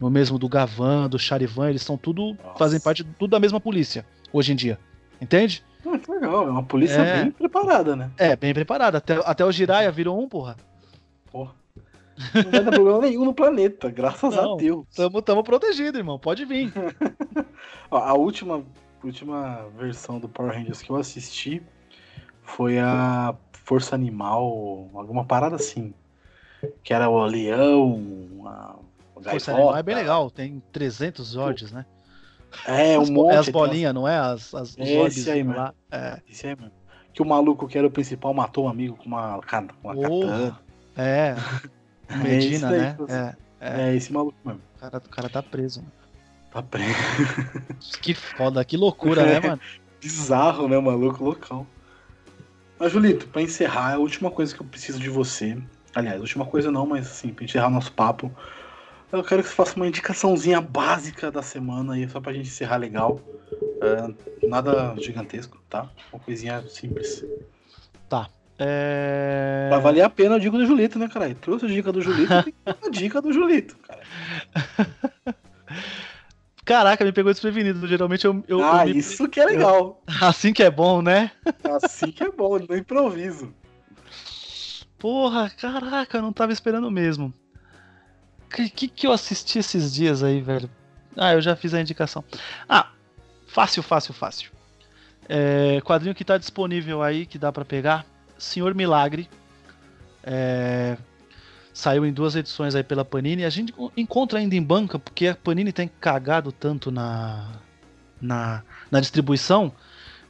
[0.00, 2.34] no mesmo do Gavan, do Charivan, eles são tudo.
[2.44, 2.58] Nossa.
[2.58, 4.78] fazem parte tudo da mesma polícia, hoje em dia.
[5.20, 5.64] Entende?
[5.86, 7.22] Ah, que legal, é uma polícia É.
[7.22, 8.10] bem preparada, né?
[8.18, 8.96] É, bem preparado.
[8.96, 10.56] Até, até o Jiraiya virou um, porra.
[11.30, 11.52] Porra.
[12.34, 14.54] Não vai dar problema nenhum no planeta, graças Não.
[14.54, 14.86] a Deus.
[14.94, 16.18] Tamo, tamo protegido, irmão.
[16.18, 16.72] Pode vir.
[17.90, 18.64] Ó, a última,
[19.04, 21.62] última versão do Power Rangers que eu assisti
[22.42, 25.94] foi a Força Animal, alguma parada assim.
[26.82, 28.74] Que era o leão, a,
[29.22, 29.52] Força.
[29.52, 30.30] Animal é bem legal.
[30.30, 31.84] Tem 300 Zords, né?
[32.66, 33.34] É, um As, monte.
[33.34, 34.18] é as tem bolinhas, não é?
[34.18, 35.72] As, as, os Esse aí, mano.
[35.90, 36.18] É.
[36.26, 36.72] Isso aí, mano.
[37.12, 40.58] Que o maluco que era o principal matou um amigo com uma, com uma katana.
[40.96, 41.34] É.
[42.10, 42.96] É Medina, daí né?
[42.98, 43.36] você- É.
[43.60, 43.90] É.
[43.90, 44.62] É esse maluco mesmo.
[44.76, 45.80] O cara, o cara tá preso.
[45.80, 45.92] mano.
[46.50, 46.94] Tá preso.
[48.00, 49.60] Que foda, que loucura, né, mano?
[50.00, 51.22] Bizarro, né, maluco?
[51.22, 51.66] Loucão.
[52.78, 55.58] Mas, Julito, pra encerrar, a última coisa que eu preciso de você.
[55.94, 58.32] Aliás, última coisa não, mas assim, pra encerrar nosso papo.
[59.10, 62.76] Eu quero que você faça uma indicaçãozinha básica da semana aí, só pra gente encerrar
[62.76, 63.20] legal.
[63.80, 65.88] É, nada gigantesco, tá?
[66.12, 67.24] Uma coisinha simples.
[68.58, 69.68] É...
[69.70, 71.32] Vai valer a pena a dica do Julito, né, cara?
[71.32, 72.32] Trouxe a dica do Julito,
[72.66, 74.02] uma dica do Julito, cara.
[76.64, 77.86] Caraca, me pegou desprevenido.
[77.86, 78.44] Geralmente eu.
[78.48, 80.02] eu, ah, eu me- isso que é legal.
[80.20, 81.30] Assim que é bom, né?
[81.80, 83.54] Assim que é bom, no improviso.
[84.98, 87.32] Porra, caraca, eu não tava esperando mesmo.
[88.50, 90.70] Que, que, que eu assisti esses dias aí, velho?
[91.16, 92.24] Ah, eu já fiz a indicação.
[92.68, 92.90] Ah,
[93.46, 94.50] fácil, fácil, fácil.
[95.28, 98.06] É, quadrinho que tá disponível aí, que dá pra pegar.
[98.38, 99.28] Senhor Milagre.
[100.22, 100.96] É,
[101.72, 103.44] saiu em duas edições aí pela Panini.
[103.44, 107.52] A gente encontra ainda em banca, porque a Panini tem cagado tanto na,
[108.20, 109.72] na, na distribuição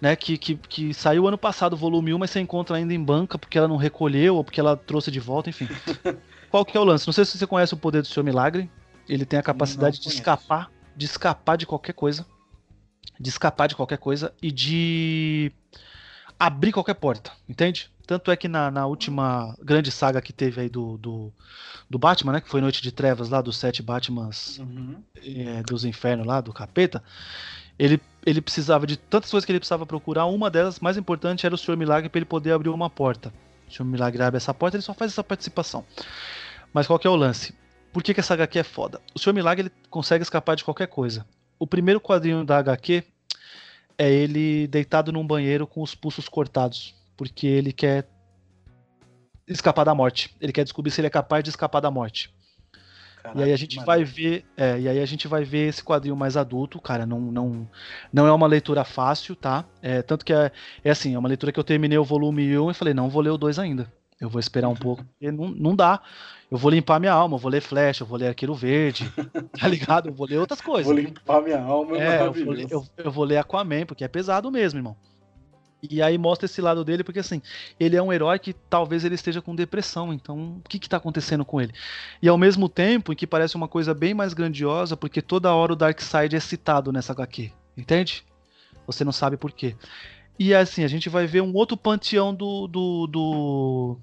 [0.01, 3.03] né, que, que, que saiu ano passado o volume 1, mas você encontra ainda em
[3.03, 5.69] banca porque ela não recolheu ou porque ela trouxe de volta, enfim.
[6.51, 7.07] Qual que é o lance?
[7.07, 8.71] Não sei se você conhece o poder do Senhor Milagre.
[9.09, 12.27] Ele tem a capacidade de escapar, de escapar de qualquer coisa,
[13.19, 15.53] de escapar de qualquer coisa e de
[16.39, 17.91] abrir qualquer porta, entende?
[18.07, 21.33] Tanto é que na, na última grande saga que teve aí do, do,
[21.91, 25.03] do Batman, né, que foi Noite de Trevas lá, dos sete Batmans Uhum.
[25.17, 27.03] é, dos infernos lá, do capeta,
[27.79, 30.27] ele, ele precisava de tantas coisas que ele precisava procurar.
[30.27, 33.33] Uma delas, mais importante, era o Senhor Milagre para ele poder abrir uma porta.
[33.69, 35.85] O Senhor Milagre abre essa porta, ele só faz essa participação.
[36.73, 37.55] Mas qual que é o lance?
[37.93, 39.01] Por que, que essa HQ é foda?
[39.15, 41.27] O Senhor Milagre ele consegue escapar de qualquer coisa.
[41.59, 43.05] O primeiro quadrinho da HQ
[43.97, 48.09] é ele deitado num banheiro com os pulsos cortados, porque ele quer
[49.47, 50.35] escapar da morte.
[50.41, 52.33] Ele quer descobrir se ele é capaz de escapar da morte.
[53.23, 55.83] Caraca, E aí a gente vai ver, é, e aí a gente vai ver esse
[55.83, 57.69] quadrinho mais adulto, cara, não não,
[58.13, 59.65] não é uma leitura fácil, tá?
[59.83, 60.53] É, tanto que é,
[60.85, 63.23] é assim, é uma leitura que eu terminei o volume 1 e falei, não vou
[63.23, 63.93] ler o 2 ainda.
[64.21, 66.01] Eu vou esperar um pouco, porque não, não dá.
[66.51, 69.09] Eu vou limpar minha alma, eu vou ler Flash, eu vou ler Arqueiro Verde,
[69.61, 70.09] tá ligado?
[70.09, 70.87] Eu vou ler outras coisas.
[70.87, 74.03] Vou limpar minha alma, é, É, eu vou, ler, eu, eu vou ler Aquaman, porque
[74.03, 74.97] é pesado mesmo, irmão.
[75.83, 77.41] E aí mostra esse lado dele, porque assim,
[77.79, 80.97] ele é um herói que talvez ele esteja com depressão, então o que que tá
[80.97, 81.73] acontecendo com ele?
[82.21, 85.73] E ao mesmo tempo, em que parece uma coisa bem mais grandiosa, porque toda hora
[85.73, 88.25] o Darkseid é citado nessa HQ, entende?
[88.87, 89.77] Você não sabe por quê.
[90.39, 93.99] E assim, a gente vai ver um outro panteão do, do, do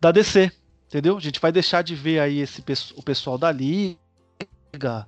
[0.00, 0.50] da DC,
[0.86, 1.16] entendeu?
[1.16, 2.62] A gente vai deixar de ver aí esse
[2.94, 5.06] o pessoal da Liga,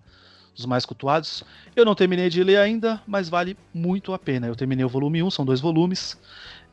[0.60, 1.42] os mais cultuados.
[1.74, 4.46] Eu não terminei de ler ainda, mas vale muito a pena.
[4.46, 6.18] Eu terminei o volume 1, são dois volumes.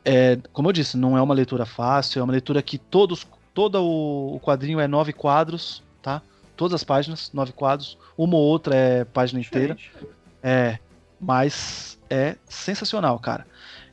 [0.04, 3.82] É, como eu disse, não é uma leitura fácil, é uma leitura que todos, todo
[3.82, 6.22] o quadrinho é nove quadros, tá?
[6.56, 7.98] Todas as páginas, nove quadros.
[8.16, 9.74] Uma ou outra é página inteira.
[9.74, 10.16] Diferente.
[10.42, 10.78] É,
[11.20, 13.46] mas é sensacional, cara.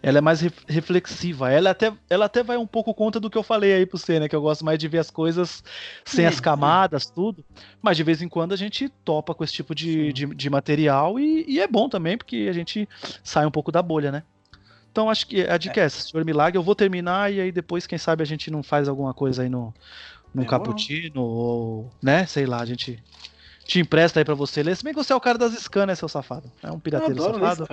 [0.05, 1.51] Ela é mais ref- reflexiva.
[1.51, 4.19] Ela até, ela até vai um pouco contra do que eu falei aí pro você,
[4.19, 4.29] né?
[4.29, 5.63] Que eu gosto mais de ver as coisas
[6.05, 7.43] sem as camadas, tudo.
[7.81, 11.19] Mas de vez em quando a gente topa com esse tipo de, de, de material
[11.19, 12.87] e, e é bom também, porque a gente
[13.23, 14.21] sai um pouco da bolha, né?
[14.91, 16.57] Então acho que a dica é, essa, Senhor Milagre.
[16.57, 19.49] Eu vou terminar e aí depois, quem sabe, a gente não faz alguma coisa aí
[19.49, 19.73] no,
[20.33, 20.45] no.
[20.45, 22.27] Cappuccino ou, né?
[22.27, 23.03] Sei lá, a gente
[23.65, 24.75] te empresta aí pra você ler.
[24.75, 26.51] Se bem que você é o cara das scans, né, seu safado?
[26.61, 27.67] É um pirateiro safado.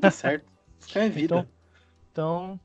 [0.00, 0.51] Tá certo.
[0.94, 1.46] É vida.
[2.10, 2.60] Então, então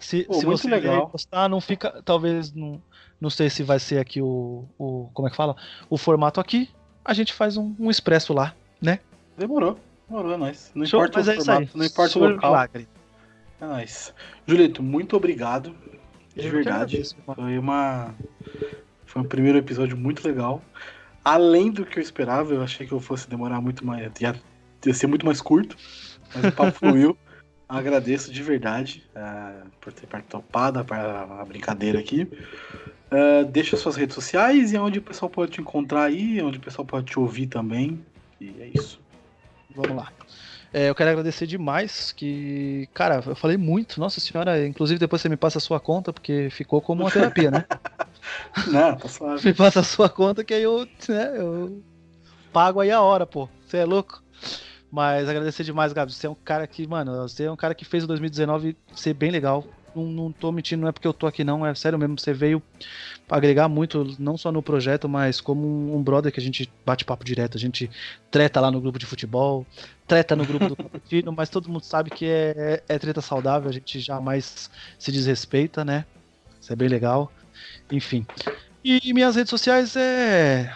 [0.00, 1.04] se, Pô, se você legal.
[1.04, 2.02] ler gostar, não fica.
[2.04, 2.80] Talvez não,
[3.20, 5.08] não sei se vai ser aqui o, o.
[5.12, 5.56] Como é que fala?
[5.88, 6.70] O formato aqui.
[7.04, 8.98] A gente faz um, um expresso lá, né?
[9.38, 9.78] Demorou.
[10.08, 10.72] Demorou, é nóis.
[10.74, 12.50] Não Show, importa o é formato, não importa o local.
[12.50, 12.88] Milagre.
[13.60, 14.12] É nóis.
[14.46, 15.74] Julito, muito obrigado.
[16.34, 16.96] De Eu verdade.
[16.96, 17.16] agradeço.
[17.24, 18.14] Foi uma.
[19.04, 20.60] Foi um primeiro episódio muito legal.
[21.24, 22.52] além do que eu esperava.
[22.52, 24.12] Eu achei que eu fosse demorar muito mais.
[24.20, 24.34] Ia,
[24.84, 25.76] ia ser muito mais curto,
[26.34, 27.16] mas o papo fluiu.
[27.68, 32.22] Agradeço de verdade uh, por ter participado para a brincadeira aqui.
[33.10, 36.60] Uh, deixa suas redes sociais e onde o pessoal pode te encontrar aí, onde o
[36.60, 38.04] pessoal pode te ouvir também.
[38.40, 39.00] E é isso.
[39.74, 40.12] Vamos lá.
[40.72, 45.28] É, eu quero agradecer demais que, cara, eu falei muito, nossa senhora, inclusive depois você
[45.28, 47.64] me passa a sua conta, porque ficou como uma terapia, né?
[48.68, 49.42] Não, tá suave.
[49.46, 51.82] Me passa a sua conta que aí eu, né, eu
[52.52, 53.48] pago aí a hora, pô.
[53.66, 54.22] Você é louco?
[54.90, 56.12] Mas agradecer demais, Gabi.
[56.12, 59.14] Você é um cara que, mano, você é um cara que fez o 2019 ser
[59.14, 59.64] bem legal.
[59.94, 61.66] Não, não tô mentindo, não é porque eu tô aqui, não.
[61.66, 62.18] É sério mesmo.
[62.18, 62.62] Você veio
[63.28, 67.24] agregar muito, não só no projeto, mas como um brother que a gente bate papo
[67.24, 67.56] direto.
[67.56, 67.90] A gente
[68.30, 69.66] treta lá no grupo de futebol,
[70.06, 73.68] treta no grupo do Capitino, mas todo mundo sabe que é, é, é treta saudável.
[73.68, 76.04] A gente jamais se desrespeita, né?
[76.60, 77.32] Isso é bem legal.
[77.90, 78.26] Enfim.
[78.84, 80.72] E minhas redes sociais é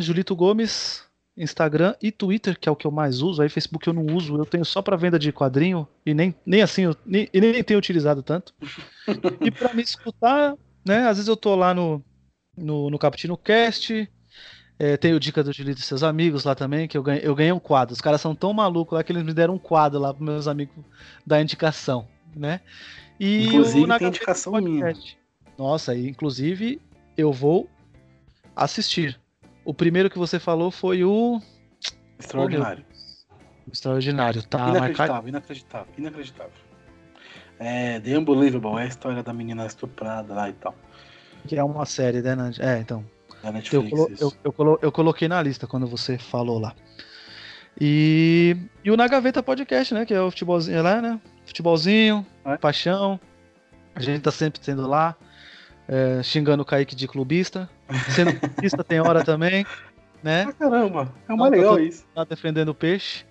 [0.00, 1.04] Julito Gomes,
[1.36, 3.42] Instagram e Twitter, que é o que eu mais uso.
[3.42, 6.62] Aí Facebook eu não uso, eu tenho só para venda de quadrinho e nem, nem
[6.62, 8.54] assim, eu, nem, e nem tenho utilizado tanto.
[9.40, 10.54] e para me escutar,
[10.84, 11.08] né?
[11.08, 12.02] Às vezes eu tô lá no,
[12.56, 14.08] no, no Capitino Cast.
[14.78, 17.34] É, tem o Dica do Julito e seus amigos lá também, que eu ganhei, eu
[17.34, 17.92] ganhei um quadro.
[17.92, 20.48] Os caras são tão malucos lá que eles me deram um quadro lá para meus
[20.48, 20.74] amigos
[21.24, 22.60] da indicação, né?
[23.20, 24.92] E Inclusive o, tem indicação minha.
[25.56, 26.80] Nossa, e inclusive
[27.16, 27.70] eu vou
[28.56, 29.21] assistir.
[29.64, 31.40] O primeiro que você falou foi o.
[32.18, 32.84] Extraordinário.
[33.70, 34.68] Extraordinário, tá.
[34.68, 35.28] Inacreditável, marcado...
[35.28, 36.52] inacreditável, inacreditável.
[37.58, 40.74] É The Unbelievable, é a história da menina estuprada lá e tal.
[41.46, 42.36] Que é uma série, né?
[42.58, 43.04] É, então.
[43.42, 46.74] Da Netflix, eu, colo eu, eu, colo eu, coloquei na lista quando você falou lá.
[47.80, 50.04] E, e o Na Gaveta Podcast, né?
[50.04, 51.20] Que é o futebolzinho lá, né?
[51.46, 52.56] Futebolzinho, é?
[52.56, 53.18] paixão.
[53.94, 55.16] A gente tá sempre tendo lá
[55.88, 57.68] é, xingando o Kaique de clubista.
[58.10, 59.66] Sendo clubista tem hora também,
[60.22, 60.46] né?
[60.48, 62.04] Ah, caramba, é uma legal isso.
[62.14, 63.24] Tá defendendo o peixe.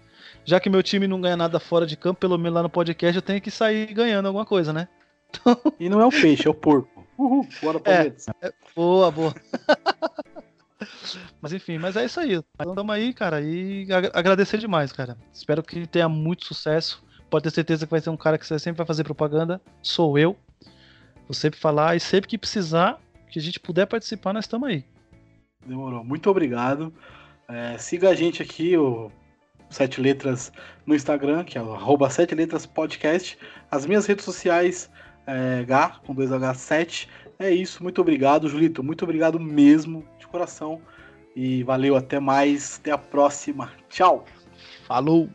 [0.44, 3.16] Já que meu time não ganha nada fora de campo, pelo menos lá no podcast
[3.16, 4.88] eu tenho que sair ganhando alguma coisa, né?
[5.30, 5.58] Então...
[5.80, 7.08] E não é o peixe, é o porco.
[7.18, 8.12] Uhul, bora é,
[8.42, 9.34] é, boa, boa.
[11.42, 12.42] mas enfim, mas é isso aí.
[12.56, 15.16] Então tamo aí, cara, e agradecer demais, cara.
[15.32, 17.04] Espero que tenha muito sucesso.
[17.30, 19.62] Pode ter certeza que vai ser um cara que você sempre vai fazer propaganda.
[19.82, 20.36] Sou eu.
[21.28, 23.00] Vou sempre falar e sempre que precisar,
[23.32, 24.84] que a gente puder participar, nós estamos aí.
[25.66, 26.04] Demorou.
[26.04, 26.94] Muito obrigado.
[27.48, 29.12] É, siga a gente aqui, o
[29.70, 30.52] Sete Letras,
[30.86, 33.38] no Instagram, que é o arroba Sete Letras Podcast.
[33.70, 34.90] As minhas redes sociais,
[35.26, 37.08] é, H, com 2H7.
[37.40, 38.84] É isso, muito obrigado, Julito.
[38.84, 40.82] Muito obrigado mesmo, de coração.
[41.36, 42.78] E valeu, até mais.
[42.80, 43.72] Até a próxima.
[43.90, 44.26] Tchau.
[44.86, 45.30] Falou.